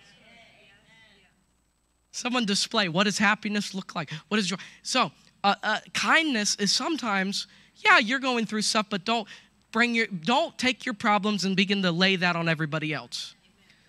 Someone 2.12 2.44
display 2.44 2.88
what 2.88 3.04
does 3.04 3.18
happiness 3.18 3.74
look 3.74 3.94
like? 3.94 4.10
What 4.28 4.38
is 4.38 4.46
joy? 4.46 4.56
So, 4.82 5.10
uh, 5.42 5.54
uh, 5.62 5.78
kindness 5.94 6.56
is 6.56 6.72
sometimes, 6.72 7.46
yeah, 7.76 7.98
you're 7.98 8.18
going 8.18 8.46
through 8.46 8.62
stuff, 8.62 8.86
but 8.90 9.04
don't 9.04 9.26
bring 9.72 9.94
your, 9.94 10.06
don't 10.06 10.56
take 10.58 10.84
your 10.84 10.94
problems 10.94 11.44
and 11.44 11.56
begin 11.56 11.82
to 11.82 11.92
lay 11.92 12.16
that 12.16 12.36
on 12.36 12.48
everybody 12.48 12.92
else. 12.92 13.34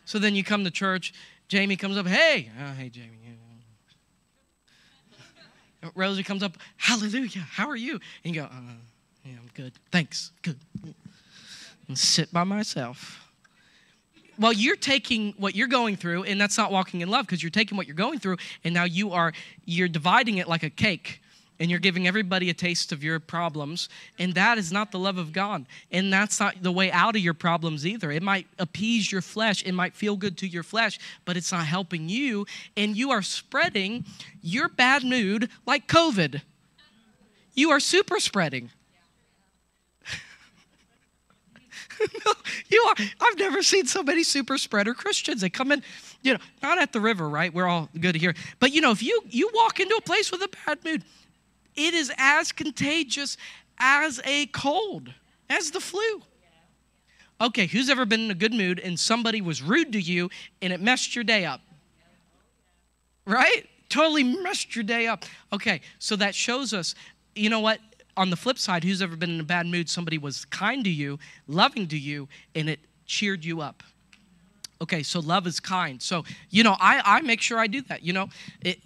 So 0.05 0.19
then 0.19 0.35
you 0.35 0.43
come 0.43 0.63
to 0.63 0.71
church, 0.71 1.13
Jamie 1.47 1.77
comes 1.77 1.97
up, 1.97 2.07
hey, 2.07 2.49
oh, 2.61 2.73
hey, 2.73 2.89
Jamie. 2.89 3.17
Rosie 5.95 6.23
comes 6.23 6.43
up, 6.43 6.57
hallelujah, 6.77 7.41
how 7.41 7.67
are 7.67 7.75
you? 7.75 7.99
And 8.23 8.35
you 8.35 8.41
go, 8.41 8.47
uh, 8.47 8.73
yeah, 9.25 9.33
I'm 9.41 9.49
good. 9.53 9.73
Thanks, 9.91 10.31
good. 10.41 10.59
And 11.87 11.97
sit 11.97 12.31
by 12.31 12.43
myself. 12.43 13.27
Well, 14.39 14.53
you're 14.53 14.75
taking 14.75 15.33
what 15.37 15.55
you're 15.55 15.67
going 15.67 15.97
through, 15.97 16.23
and 16.23 16.39
that's 16.39 16.57
not 16.57 16.71
walking 16.71 17.01
in 17.01 17.09
love 17.09 17.25
because 17.25 17.43
you're 17.43 17.49
taking 17.49 17.77
what 17.77 17.87
you're 17.87 17.95
going 17.95 18.19
through, 18.19 18.37
and 18.63 18.73
now 18.73 18.85
you 18.85 19.11
are 19.11 19.33
you're 19.65 19.87
dividing 19.87 20.37
it 20.37 20.47
like 20.47 20.63
a 20.63 20.69
cake 20.69 21.20
and 21.61 21.69
you're 21.69 21.79
giving 21.79 22.07
everybody 22.07 22.49
a 22.49 22.55
taste 22.55 22.91
of 22.91 23.03
your 23.03 23.19
problems. 23.19 23.87
And 24.17 24.33
that 24.33 24.57
is 24.57 24.71
not 24.71 24.91
the 24.91 24.97
love 24.97 25.19
of 25.19 25.31
God. 25.31 25.67
And 25.91 26.11
that's 26.11 26.39
not 26.39 26.55
the 26.63 26.71
way 26.71 26.91
out 26.91 27.15
of 27.15 27.21
your 27.21 27.35
problems 27.35 27.85
either. 27.85 28.11
It 28.11 28.23
might 28.23 28.47
appease 28.57 29.11
your 29.11 29.21
flesh, 29.21 29.63
it 29.63 29.73
might 29.73 29.93
feel 29.93 30.17
good 30.17 30.39
to 30.39 30.47
your 30.47 30.63
flesh, 30.63 30.99
but 31.23 31.37
it's 31.37 31.51
not 31.51 31.67
helping 31.67 32.09
you. 32.09 32.47
And 32.75 32.97
you 32.97 33.11
are 33.11 33.21
spreading 33.21 34.05
your 34.41 34.69
bad 34.69 35.03
mood 35.03 35.51
like 35.67 35.87
COVID. 35.87 36.41
You 37.53 37.69
are 37.69 37.79
super 37.79 38.19
spreading. 38.19 38.71
you 42.69 42.81
are. 42.89 42.95
I've 43.19 43.37
never 43.37 43.61
seen 43.61 43.85
so 43.85 44.01
many 44.01 44.23
super 44.23 44.57
spreader 44.57 44.95
Christians. 44.95 45.41
They 45.41 45.49
come 45.49 45.71
in, 45.71 45.83
you 46.23 46.33
know, 46.33 46.39
not 46.63 46.79
at 46.79 46.91
the 46.91 46.99
river, 46.99 47.29
right? 47.29 47.53
We're 47.53 47.67
all 47.67 47.87
good 47.99 48.15
here. 48.15 48.33
But 48.59 48.71
you 48.71 48.81
know, 48.81 48.89
if 48.89 49.03
you 49.03 49.21
you 49.29 49.51
walk 49.53 49.79
into 49.79 49.93
a 49.93 50.01
place 50.01 50.31
with 50.31 50.41
a 50.41 50.49
bad 50.65 50.83
mood, 50.83 51.03
it 51.75 51.93
is 51.93 52.11
as 52.17 52.51
contagious 52.51 53.37
as 53.77 54.21
a 54.25 54.45
cold, 54.47 55.13
as 55.49 55.71
the 55.71 55.79
flu. 55.79 56.21
Okay, 57.39 57.65
who's 57.65 57.89
ever 57.89 58.05
been 58.05 58.21
in 58.21 58.31
a 58.31 58.35
good 58.35 58.53
mood 58.53 58.79
and 58.79 58.99
somebody 58.99 59.41
was 59.41 59.63
rude 59.63 59.91
to 59.93 59.99
you 59.99 60.29
and 60.61 60.71
it 60.71 60.79
messed 60.79 61.15
your 61.15 61.23
day 61.23 61.43
up? 61.45 61.61
Right? 63.25 63.67
Totally 63.89 64.23
messed 64.23 64.75
your 64.75 64.83
day 64.83 65.07
up. 65.07 65.25
Okay, 65.51 65.81
so 65.97 66.15
that 66.17 66.35
shows 66.35 66.73
us, 66.73 66.93
you 67.35 67.49
know 67.49 67.59
what? 67.59 67.79
On 68.15 68.29
the 68.29 68.35
flip 68.35 68.59
side, 68.59 68.83
who's 68.83 69.01
ever 69.01 69.15
been 69.15 69.31
in 69.31 69.39
a 69.39 69.43
bad 69.43 69.65
mood? 69.65 69.89
Somebody 69.89 70.17
was 70.17 70.45
kind 70.45 70.83
to 70.83 70.89
you, 70.89 71.17
loving 71.47 71.87
to 71.87 71.97
you, 71.97 72.27
and 72.53 72.69
it 72.69 72.79
cheered 73.05 73.43
you 73.43 73.61
up. 73.61 73.83
Okay, 74.81 75.03
so 75.03 75.19
love 75.19 75.45
is 75.45 75.59
kind. 75.59 76.01
So, 76.01 76.25
you 76.49 76.63
know, 76.63 76.75
I, 76.79 77.01
I 77.05 77.21
make 77.21 77.39
sure 77.39 77.59
I 77.59 77.67
do 77.67 77.83
that. 77.83 78.01
You 78.01 78.13
know, 78.13 78.29
it, 78.61 78.79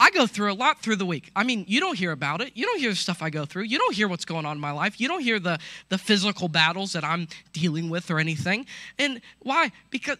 I 0.00 0.10
go 0.10 0.26
through 0.26 0.52
a 0.52 0.54
lot 0.54 0.82
through 0.82 0.96
the 0.96 1.06
week. 1.06 1.30
I 1.36 1.44
mean, 1.44 1.64
you 1.68 1.78
don't 1.78 1.96
hear 1.96 2.10
about 2.10 2.40
it. 2.40 2.56
You 2.56 2.66
don't 2.66 2.80
hear 2.80 2.90
the 2.90 2.96
stuff 2.96 3.22
I 3.22 3.30
go 3.30 3.44
through. 3.44 3.62
You 3.62 3.78
don't 3.78 3.94
hear 3.94 4.08
what's 4.08 4.24
going 4.24 4.44
on 4.46 4.56
in 4.56 4.60
my 4.60 4.72
life. 4.72 5.00
You 5.00 5.06
don't 5.06 5.22
hear 5.22 5.38
the, 5.38 5.60
the 5.90 5.98
physical 5.98 6.48
battles 6.48 6.92
that 6.94 7.04
I'm 7.04 7.28
dealing 7.52 7.88
with 7.88 8.10
or 8.10 8.18
anything. 8.18 8.66
And 8.98 9.20
why? 9.38 9.70
Because 9.90 10.16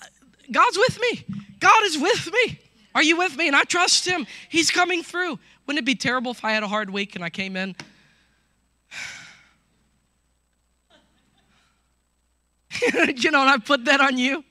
uh, 0.00 0.06
God's 0.50 0.78
with 0.78 0.98
me. 1.00 1.26
God 1.60 1.84
is 1.84 1.98
with 1.98 2.32
me. 2.32 2.58
Are 2.94 3.02
you 3.02 3.18
with 3.18 3.36
me? 3.36 3.48
And 3.48 3.56
I 3.56 3.64
trust 3.64 4.06
Him. 4.06 4.26
He's 4.48 4.70
coming 4.70 5.02
through. 5.02 5.38
Wouldn't 5.66 5.82
it 5.82 5.86
be 5.86 5.96
terrible 5.96 6.30
if 6.30 6.42
I 6.46 6.52
had 6.52 6.62
a 6.62 6.68
hard 6.68 6.88
week 6.88 7.14
and 7.14 7.22
I 7.22 7.28
came 7.28 7.56
in? 7.56 7.76
you 13.16 13.30
know, 13.30 13.42
and 13.42 13.50
I 13.50 13.58
put 13.58 13.84
that 13.84 14.00
on 14.00 14.16
you? 14.16 14.42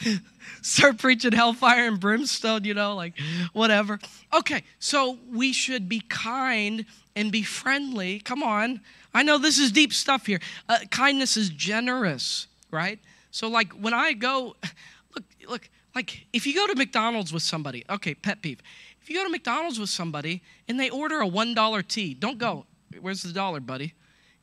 start 0.62 0.98
preaching 0.98 1.32
hellfire 1.32 1.86
and 1.86 2.00
brimstone, 2.00 2.64
you 2.64 2.74
know, 2.74 2.94
like 2.94 3.14
whatever. 3.52 3.98
Okay, 4.32 4.62
so 4.78 5.18
we 5.30 5.52
should 5.52 5.88
be 5.88 6.00
kind 6.00 6.86
and 7.16 7.32
be 7.32 7.42
friendly. 7.42 8.20
Come 8.20 8.42
on. 8.42 8.80
I 9.12 9.22
know 9.22 9.38
this 9.38 9.58
is 9.58 9.72
deep 9.72 9.92
stuff 9.92 10.26
here. 10.26 10.40
Uh, 10.68 10.78
kindness 10.90 11.36
is 11.36 11.50
generous, 11.50 12.46
right? 12.70 12.98
So, 13.30 13.48
like, 13.48 13.72
when 13.72 13.94
I 13.94 14.12
go, 14.12 14.56
look, 15.14 15.24
look, 15.48 15.68
like, 15.94 16.26
if 16.32 16.46
you 16.46 16.54
go 16.54 16.66
to 16.66 16.74
McDonald's 16.76 17.32
with 17.32 17.42
somebody, 17.42 17.84
okay, 17.90 18.14
pet 18.14 18.42
peeve. 18.42 18.60
If 19.02 19.10
you 19.10 19.16
go 19.16 19.24
to 19.24 19.30
McDonald's 19.30 19.80
with 19.80 19.90
somebody 19.90 20.42
and 20.68 20.78
they 20.78 20.90
order 20.90 21.20
a 21.20 21.28
$1 21.28 21.88
tea, 21.88 22.14
don't 22.14 22.38
go, 22.38 22.66
where's 23.00 23.22
the 23.22 23.32
dollar, 23.32 23.60
buddy? 23.60 23.94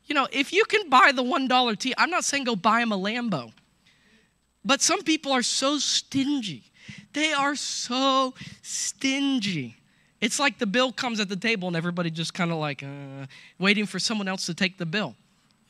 You 0.06 0.16
know, 0.16 0.28
if 0.32 0.52
you 0.52 0.66
can 0.66 0.90
buy 0.90 1.12
the 1.14 1.24
$1 1.24 1.80
tea, 1.80 1.94
I'm 1.98 2.10
not 2.10 2.24
saying 2.24 2.46
go 2.46 2.56
buy 2.56 2.80
them 2.80 2.92
a 2.92 2.98
Lambo. 2.98 3.52
But 4.68 4.82
some 4.82 5.02
people 5.02 5.32
are 5.32 5.44
so 5.44 5.80
stingy. 5.80 6.64
They 7.14 7.32
are 7.32 7.56
so 7.56 8.34
stingy. 8.62 9.78
It's 10.20 10.40
like 10.40 10.60
the 10.60 10.66
bill 10.66 10.92
comes 10.92 11.22
at 11.22 11.30
the 11.30 11.38
table 11.38 11.70
and 11.70 11.78
everybody 11.78 12.12
just 12.12 12.34
kind 12.34 12.52
of 12.52 12.58
like 12.58 12.84
uh, 12.84 13.28
waiting 13.58 13.86
for 13.86 13.98
someone 13.98 14.28
else 14.28 14.46
to 14.48 14.54
take 14.54 14.78
the 14.78 14.86
bill. 14.86 15.16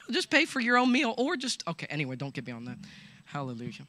Just 0.10 0.32
pay 0.32 0.46
for 0.46 0.60
your 0.60 0.78
own 0.78 0.92
meal 0.92 1.14
or 1.16 1.38
just, 1.38 1.64
okay, 1.68 1.86
anyway, 1.92 2.16
don't 2.16 2.34
get 2.34 2.48
me 2.48 2.52
on 2.52 2.66
that. 2.66 2.78
Hallelujah. 3.26 3.86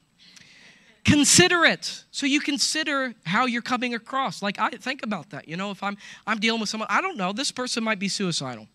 Consider 1.05 1.64
it. 1.64 2.05
So 2.11 2.27
you 2.27 2.40
consider 2.40 3.14
how 3.25 3.47
you're 3.47 3.62
coming 3.62 3.94
across. 3.94 4.42
Like 4.42 4.59
I 4.59 4.68
think 4.68 5.03
about 5.03 5.31
that. 5.31 5.49
You 5.49 5.57
know, 5.57 5.71
if 5.71 5.83
I'm 5.83 5.97
I'm 6.27 6.38
dealing 6.38 6.61
with 6.61 6.68
someone, 6.68 6.88
I 6.90 7.01
don't 7.01 7.16
know, 7.16 7.33
this 7.33 7.51
person 7.51 7.83
might 7.83 7.99
be 7.99 8.09
suicidal. 8.09 8.66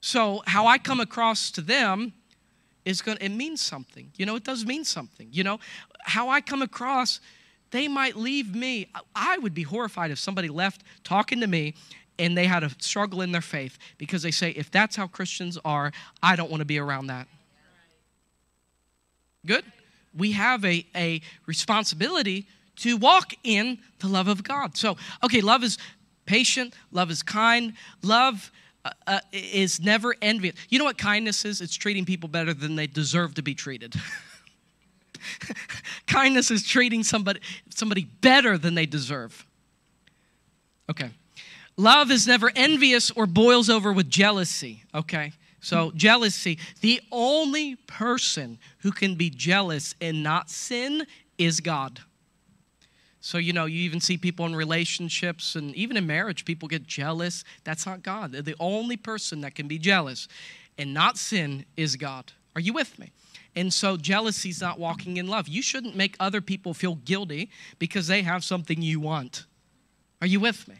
So 0.00 0.42
how 0.46 0.66
I 0.66 0.78
come 0.78 0.98
across 0.98 1.52
to 1.52 1.60
them 1.60 2.14
is 2.88 3.02
going 3.02 3.18
it 3.20 3.28
means 3.28 3.60
something. 3.60 4.10
You 4.16 4.24
know, 4.24 4.36
it 4.36 4.44
does 4.44 4.64
mean 4.64 4.84
something. 4.84 5.28
You 5.30 5.44
know, 5.44 5.60
how 6.00 6.30
I 6.30 6.40
come 6.40 6.62
across, 6.62 7.20
they 7.70 7.86
might 7.86 8.16
leave 8.16 8.54
me. 8.54 8.88
I 9.14 9.36
would 9.38 9.52
be 9.52 9.62
horrified 9.62 10.10
if 10.10 10.18
somebody 10.18 10.48
left 10.48 10.82
talking 11.04 11.40
to 11.40 11.46
me 11.46 11.74
and 12.18 12.36
they 12.36 12.46
had 12.46 12.64
a 12.64 12.70
struggle 12.78 13.20
in 13.20 13.30
their 13.30 13.42
faith 13.42 13.78
because 13.98 14.22
they 14.22 14.30
say, 14.30 14.50
if 14.50 14.70
that's 14.70 14.96
how 14.96 15.06
Christians 15.06 15.58
are, 15.64 15.92
I 16.22 16.34
don't 16.34 16.50
want 16.50 16.62
to 16.62 16.64
be 16.64 16.78
around 16.78 17.08
that. 17.08 17.28
Good? 19.44 19.64
We 20.16 20.32
have 20.32 20.64
a, 20.64 20.86
a 20.96 21.20
responsibility 21.46 22.46
to 22.76 22.96
walk 22.96 23.34
in 23.44 23.78
the 23.98 24.08
love 24.08 24.28
of 24.28 24.42
God. 24.42 24.76
So, 24.76 24.96
okay, 25.22 25.42
love 25.42 25.62
is 25.62 25.76
patient, 26.24 26.74
love 26.90 27.10
is 27.10 27.22
kind, 27.22 27.74
love 28.02 28.50
uh, 28.84 28.90
uh, 29.06 29.20
is 29.32 29.80
never 29.80 30.14
envious. 30.22 30.54
You 30.68 30.78
know 30.78 30.84
what 30.84 30.98
kindness 30.98 31.44
is? 31.44 31.60
It's 31.60 31.74
treating 31.74 32.04
people 32.04 32.28
better 32.28 32.54
than 32.54 32.76
they 32.76 32.86
deserve 32.86 33.34
to 33.34 33.42
be 33.42 33.54
treated. 33.54 33.94
kindness 36.06 36.50
is 36.50 36.66
treating 36.66 37.02
somebody 37.02 37.40
somebody 37.70 38.04
better 38.20 38.56
than 38.58 38.74
they 38.74 38.86
deserve. 38.86 39.46
Okay. 40.90 41.10
Love 41.76 42.10
is 42.10 42.26
never 42.26 42.50
envious 42.56 43.10
or 43.12 43.26
boils 43.26 43.70
over 43.70 43.92
with 43.92 44.10
jealousy. 44.10 44.82
Okay. 44.94 45.32
So, 45.60 45.92
jealousy, 45.94 46.58
the 46.80 47.00
only 47.10 47.74
person 47.74 48.58
who 48.78 48.92
can 48.92 49.16
be 49.16 49.28
jealous 49.28 49.94
and 50.00 50.22
not 50.22 50.50
sin 50.50 51.06
is 51.36 51.60
God. 51.60 52.00
So, 53.28 53.36
you 53.36 53.52
know, 53.52 53.66
you 53.66 53.82
even 53.82 54.00
see 54.00 54.16
people 54.16 54.46
in 54.46 54.56
relationships 54.56 55.54
and 55.54 55.74
even 55.74 55.98
in 55.98 56.06
marriage, 56.06 56.46
people 56.46 56.66
get 56.66 56.86
jealous. 56.86 57.44
That's 57.62 57.84
not 57.84 58.02
God. 58.02 58.32
The 58.32 58.54
only 58.58 58.96
person 58.96 59.42
that 59.42 59.54
can 59.54 59.68
be 59.68 59.76
jealous 59.76 60.28
and 60.78 60.94
not 60.94 61.18
sin 61.18 61.66
is 61.76 61.96
God. 61.96 62.32
Are 62.54 62.60
you 62.62 62.72
with 62.72 62.98
me? 62.98 63.12
And 63.54 63.70
so, 63.70 63.98
jealousy 63.98 64.48
is 64.48 64.62
not 64.62 64.78
walking 64.78 65.18
in 65.18 65.26
love. 65.26 65.46
You 65.46 65.60
shouldn't 65.60 65.94
make 65.94 66.16
other 66.18 66.40
people 66.40 66.72
feel 66.72 66.94
guilty 66.94 67.50
because 67.78 68.06
they 68.06 68.22
have 68.22 68.44
something 68.44 68.80
you 68.80 68.98
want. 68.98 69.44
Are 70.22 70.26
you 70.26 70.40
with 70.40 70.66
me? 70.66 70.76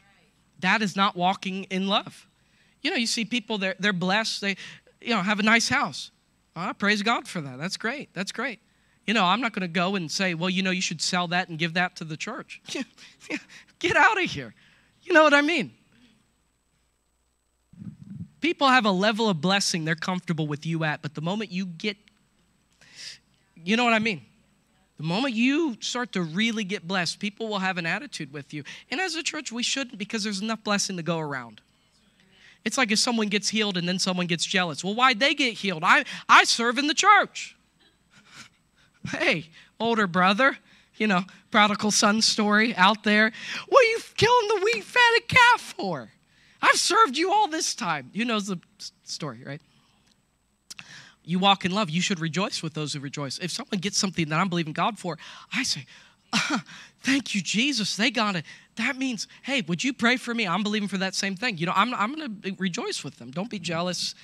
That 0.60 0.80
is 0.80 0.96
not 0.96 1.16
walking 1.16 1.64
in 1.64 1.86
love. 1.86 2.26
You 2.80 2.90
know, 2.90 2.96
you 2.96 3.06
see 3.06 3.26
people, 3.26 3.58
they're, 3.58 3.76
they're 3.78 3.92
blessed, 3.92 4.40
they, 4.40 4.56
you 5.02 5.10
know, 5.10 5.20
have 5.20 5.38
a 5.38 5.42
nice 5.42 5.68
house. 5.68 6.12
Oh, 6.56 6.72
praise 6.78 7.02
God 7.02 7.28
for 7.28 7.42
that. 7.42 7.58
That's 7.58 7.76
great. 7.76 8.08
That's 8.14 8.32
great. 8.32 8.60
You 9.08 9.14
know, 9.14 9.24
I'm 9.24 9.40
not 9.40 9.54
going 9.54 9.62
to 9.62 9.68
go 9.68 9.96
and 9.96 10.12
say, 10.12 10.34
well, 10.34 10.50
you 10.50 10.62
know, 10.62 10.70
you 10.70 10.82
should 10.82 11.00
sell 11.00 11.28
that 11.28 11.48
and 11.48 11.58
give 11.58 11.72
that 11.72 11.96
to 11.96 12.04
the 12.04 12.14
church. 12.14 12.60
Get 13.78 13.96
out 13.96 14.22
of 14.22 14.30
here. 14.30 14.52
You 15.02 15.14
know 15.14 15.22
what 15.22 15.32
I 15.32 15.40
mean? 15.40 15.72
People 18.42 18.68
have 18.68 18.84
a 18.84 18.90
level 18.90 19.30
of 19.30 19.40
blessing 19.40 19.86
they're 19.86 19.94
comfortable 19.94 20.46
with 20.46 20.66
you 20.66 20.84
at, 20.84 21.00
but 21.00 21.14
the 21.14 21.22
moment 21.22 21.50
you 21.50 21.64
get, 21.64 21.96
you 23.56 23.78
know 23.78 23.84
what 23.84 23.94
I 23.94 23.98
mean? 23.98 24.20
The 24.98 25.04
moment 25.04 25.34
you 25.34 25.78
start 25.80 26.12
to 26.12 26.22
really 26.22 26.62
get 26.62 26.86
blessed, 26.86 27.18
people 27.18 27.48
will 27.48 27.60
have 27.60 27.78
an 27.78 27.86
attitude 27.86 28.30
with 28.30 28.52
you. 28.52 28.62
And 28.90 29.00
as 29.00 29.14
a 29.14 29.22
church, 29.22 29.50
we 29.50 29.62
shouldn't 29.62 29.96
because 29.96 30.22
there's 30.22 30.42
enough 30.42 30.62
blessing 30.62 30.98
to 30.98 31.02
go 31.02 31.18
around. 31.18 31.62
It's 32.62 32.76
like 32.76 32.92
if 32.92 32.98
someone 32.98 33.28
gets 33.28 33.48
healed 33.48 33.78
and 33.78 33.88
then 33.88 33.98
someone 33.98 34.26
gets 34.26 34.44
jealous. 34.44 34.84
Well, 34.84 34.94
why'd 34.94 35.18
they 35.18 35.34
get 35.34 35.54
healed? 35.54 35.82
I, 35.82 36.04
I 36.28 36.44
serve 36.44 36.76
in 36.76 36.88
the 36.88 36.94
church. 36.94 37.54
Hey, 39.10 39.50
older 39.80 40.06
brother, 40.06 40.58
you 40.96 41.06
know, 41.06 41.24
prodigal 41.50 41.90
son 41.90 42.22
story 42.22 42.74
out 42.76 43.04
there. 43.04 43.32
What 43.68 43.84
are 43.84 43.88
you 43.88 44.00
killing 44.16 44.48
the 44.48 44.60
wheat 44.64 44.84
fatted 44.84 45.28
calf 45.28 45.74
for? 45.76 46.10
I've 46.60 46.76
served 46.76 47.16
you 47.16 47.32
all 47.32 47.48
this 47.48 47.74
time. 47.74 48.10
You 48.12 48.24
know 48.24 48.40
the 48.40 48.58
story, 49.04 49.42
right? 49.44 49.60
You 51.24 51.38
walk 51.38 51.64
in 51.64 51.72
love. 51.72 51.90
You 51.90 52.00
should 52.00 52.20
rejoice 52.20 52.62
with 52.62 52.74
those 52.74 52.94
who 52.94 53.00
rejoice. 53.00 53.38
If 53.38 53.50
someone 53.50 53.80
gets 53.80 53.98
something 53.98 54.28
that 54.30 54.40
I'm 54.40 54.48
believing 54.48 54.72
God 54.72 54.98
for, 54.98 55.18
I 55.52 55.62
say, 55.62 55.86
uh, 56.32 56.60
"Thank 57.00 57.34
you, 57.34 57.42
Jesus. 57.42 57.96
They 57.96 58.10
got 58.10 58.36
it. 58.36 58.44
That 58.78 58.96
means, 58.96 59.28
hey, 59.42 59.62
would 59.62 59.84
you 59.84 59.92
pray 59.92 60.16
for 60.16 60.34
me? 60.34 60.46
I'm 60.46 60.62
believing 60.62 60.88
for 60.88 60.98
that 60.98 61.14
same 61.14 61.36
thing. 61.36 61.58
You 61.58 61.66
know, 61.66 61.72
I'm, 61.76 61.94
I'm 61.94 62.14
going 62.14 62.40
to 62.42 62.54
rejoice 62.58 63.04
with 63.04 63.16
them. 63.18 63.30
Don't 63.30 63.50
be 63.50 63.58
jealous. 63.58 64.14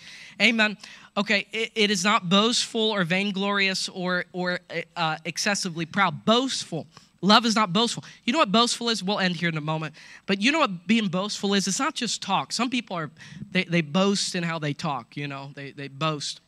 Amen. 0.40 0.76
Okay, 1.16 1.46
it, 1.52 1.70
it 1.74 1.90
is 1.90 2.02
not 2.02 2.28
boastful 2.28 2.90
or 2.90 3.04
vainglorious 3.04 3.88
or, 3.88 4.24
or 4.32 4.60
uh, 4.96 5.18
excessively 5.24 5.86
proud. 5.86 6.24
Boastful. 6.24 6.86
Love 7.20 7.46
is 7.46 7.54
not 7.54 7.72
boastful. 7.72 8.04
You 8.24 8.32
know 8.32 8.38
what 8.38 8.52
boastful 8.52 8.90
is? 8.90 9.02
We'll 9.02 9.20
end 9.20 9.36
here 9.36 9.48
in 9.48 9.56
a 9.56 9.62
moment. 9.62 9.94
But 10.26 10.42
you 10.42 10.52
know 10.52 10.58
what 10.58 10.86
being 10.86 11.08
boastful 11.08 11.54
is? 11.54 11.66
It's 11.66 11.78
not 11.78 11.94
just 11.94 12.20
talk. 12.20 12.52
Some 12.52 12.68
people 12.68 12.96
are, 12.96 13.10
they, 13.50 13.64
they 13.64 13.80
boast 13.80 14.34
in 14.34 14.42
how 14.42 14.58
they 14.58 14.74
talk, 14.74 15.16
you 15.16 15.26
know, 15.26 15.50
they, 15.54 15.70
they 15.70 15.88
boast 15.88 16.40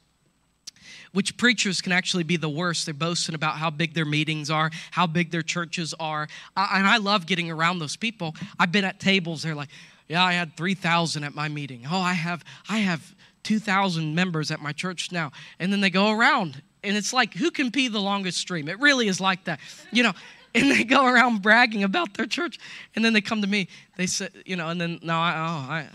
which 1.13 1.37
preachers 1.37 1.81
can 1.81 1.93
actually 1.93 2.25
be 2.25 2.37
the 2.37 2.49
worst. 2.49 2.87
They're 2.87 2.95
boasting 2.95 3.35
about 3.35 3.57
how 3.57 3.71
big 3.71 3.95
their 3.95 4.05
meetings 4.05 4.51
are, 4.51 4.71
how 4.91 5.07
big 5.07 5.31
their 5.31 5.43
churches 5.43 5.95
are. 5.99 6.29
and 6.57 6.87
I 6.87 6.99
love 6.99 7.27
getting 7.27 7.51
around 7.51 7.79
those 7.79 7.97
people. 7.97 8.35
I've 8.59 8.73
been 8.73 8.85
at 8.85 9.01
tables, 9.01 9.43
they're 9.43 9.55
like, 9.55 9.71
yeah, 10.09 10.23
I 10.23 10.35
had 10.35 10.57
3,000 10.57 11.25
at 11.25 11.35
my 11.35 11.49
meeting. 11.49 11.85
Oh, 11.91 11.99
I 11.99 12.13
have, 12.13 12.45
I 12.69 12.79
have 12.79 13.15
2,000 13.43 14.15
members 14.15 14.51
at 14.51 14.61
my 14.61 14.73
church 14.73 15.11
now. 15.11 15.33
And 15.59 15.73
then 15.73 15.81
they 15.81 15.91
go 15.91 16.11
around, 16.11 16.63
and 16.85 16.97
it's 16.97 17.13
like, 17.13 17.35
who 17.35 17.51
can 17.51 17.71
pee 17.71 17.89
the 17.89 18.01
longest 18.01 18.39
stream? 18.39 18.69
It 18.69 18.79
really 18.79 19.09
is 19.09 19.21
like 19.21 19.45
that. 19.45 19.61
You 19.91 20.05
know, 20.05 20.13
and 20.55 20.71
they 20.71 20.85
go 20.85 21.07
around 21.07 21.43
bragging 21.43 21.83
about 21.83 22.15
their 22.15 22.27
church. 22.27 22.59
And 22.95 23.05
then 23.05 23.13
they 23.13 23.21
come 23.21 23.43
to 23.43 23.47
me, 23.47 23.69
they 23.97 24.07
say, 24.07 24.29
you 24.45 24.57
know, 24.57 24.69
and 24.69 24.81
then, 24.81 25.01
no, 25.03 25.15
I, 25.15 25.33
oh, 25.37 25.73
I, 25.73 25.87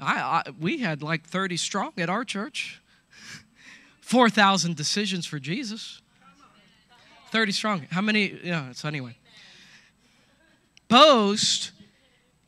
I, 0.00 0.20
I 0.20 0.42
we 0.58 0.78
had 0.78 1.02
like 1.02 1.24
30 1.26 1.56
strong 1.56 1.92
at 1.98 2.08
our 2.08 2.24
church. 2.24 2.80
4,000 4.10 4.74
decisions 4.74 5.24
for 5.24 5.38
Jesus. 5.38 6.02
30 7.30 7.52
strong. 7.52 7.86
How 7.92 8.00
many? 8.00 8.40
Yeah, 8.42 8.72
so 8.72 8.88
anyway. 8.88 9.16
Boast 10.88 11.70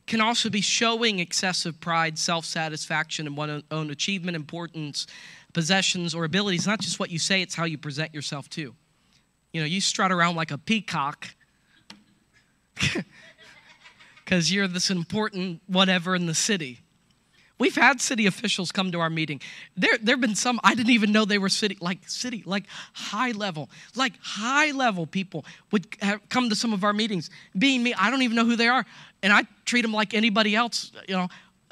can 0.05 0.19
also 0.19 0.49
be 0.49 0.59
showing 0.59 1.19
excessive 1.19 1.79
pride, 1.79 2.19
self 2.19 2.43
satisfaction 2.43 3.27
in 3.27 3.37
one's 3.37 3.63
own 3.71 3.91
achievement, 3.91 4.35
importance, 4.35 5.07
possessions, 5.53 6.13
or 6.13 6.25
abilities. 6.25 6.67
Not 6.67 6.81
just 6.81 6.99
what 6.99 7.09
you 7.09 7.17
say, 7.17 7.41
it's 7.41 7.55
how 7.55 7.63
you 7.63 7.77
present 7.77 8.13
yourself 8.13 8.49
too. 8.49 8.75
You 9.53 9.61
know, 9.61 9.65
you 9.65 9.79
strut 9.79 10.11
around 10.11 10.35
like 10.35 10.51
a 10.51 10.57
peacock 10.57 11.29
because 14.17 14.51
you're 14.51 14.67
this 14.67 14.89
important 14.89 15.61
whatever 15.67 16.13
in 16.13 16.25
the 16.25 16.35
city. 16.35 16.82
We've 17.63 17.77
had 17.77 18.01
city 18.01 18.25
officials 18.25 18.73
come 18.73 18.91
to 18.91 18.99
our 18.99 19.09
meeting. 19.09 19.39
There 19.77 19.97
there 19.97 20.15
have 20.15 20.19
been 20.19 20.35
some 20.35 20.59
I 20.65 20.75
didn't 20.75 20.89
even 20.89 21.13
know 21.13 21.23
they 21.23 21.37
were 21.37 21.47
city 21.47 21.77
like 21.79 22.09
city 22.09 22.43
like 22.45 22.65
high 22.91 23.31
level 23.31 23.69
like 23.95 24.11
high 24.21 24.71
level 24.71 25.07
people 25.07 25.45
would 25.71 25.87
have 26.01 26.19
come 26.27 26.49
to 26.49 26.57
some 26.57 26.73
of 26.73 26.83
our 26.83 26.91
meetings. 26.91 27.29
Being 27.57 27.81
me, 27.81 27.93
I 27.93 28.11
don't 28.11 28.21
even 28.21 28.35
know 28.35 28.43
who 28.43 28.57
they 28.57 28.67
are, 28.67 28.85
and 29.21 29.31
I 29.31 29.43
treat 29.63 29.83
them 29.83 29.93
like 29.93 30.13
anybody 30.13 30.57
else. 30.57 30.91
You 31.07 31.15
know, 31.15 31.29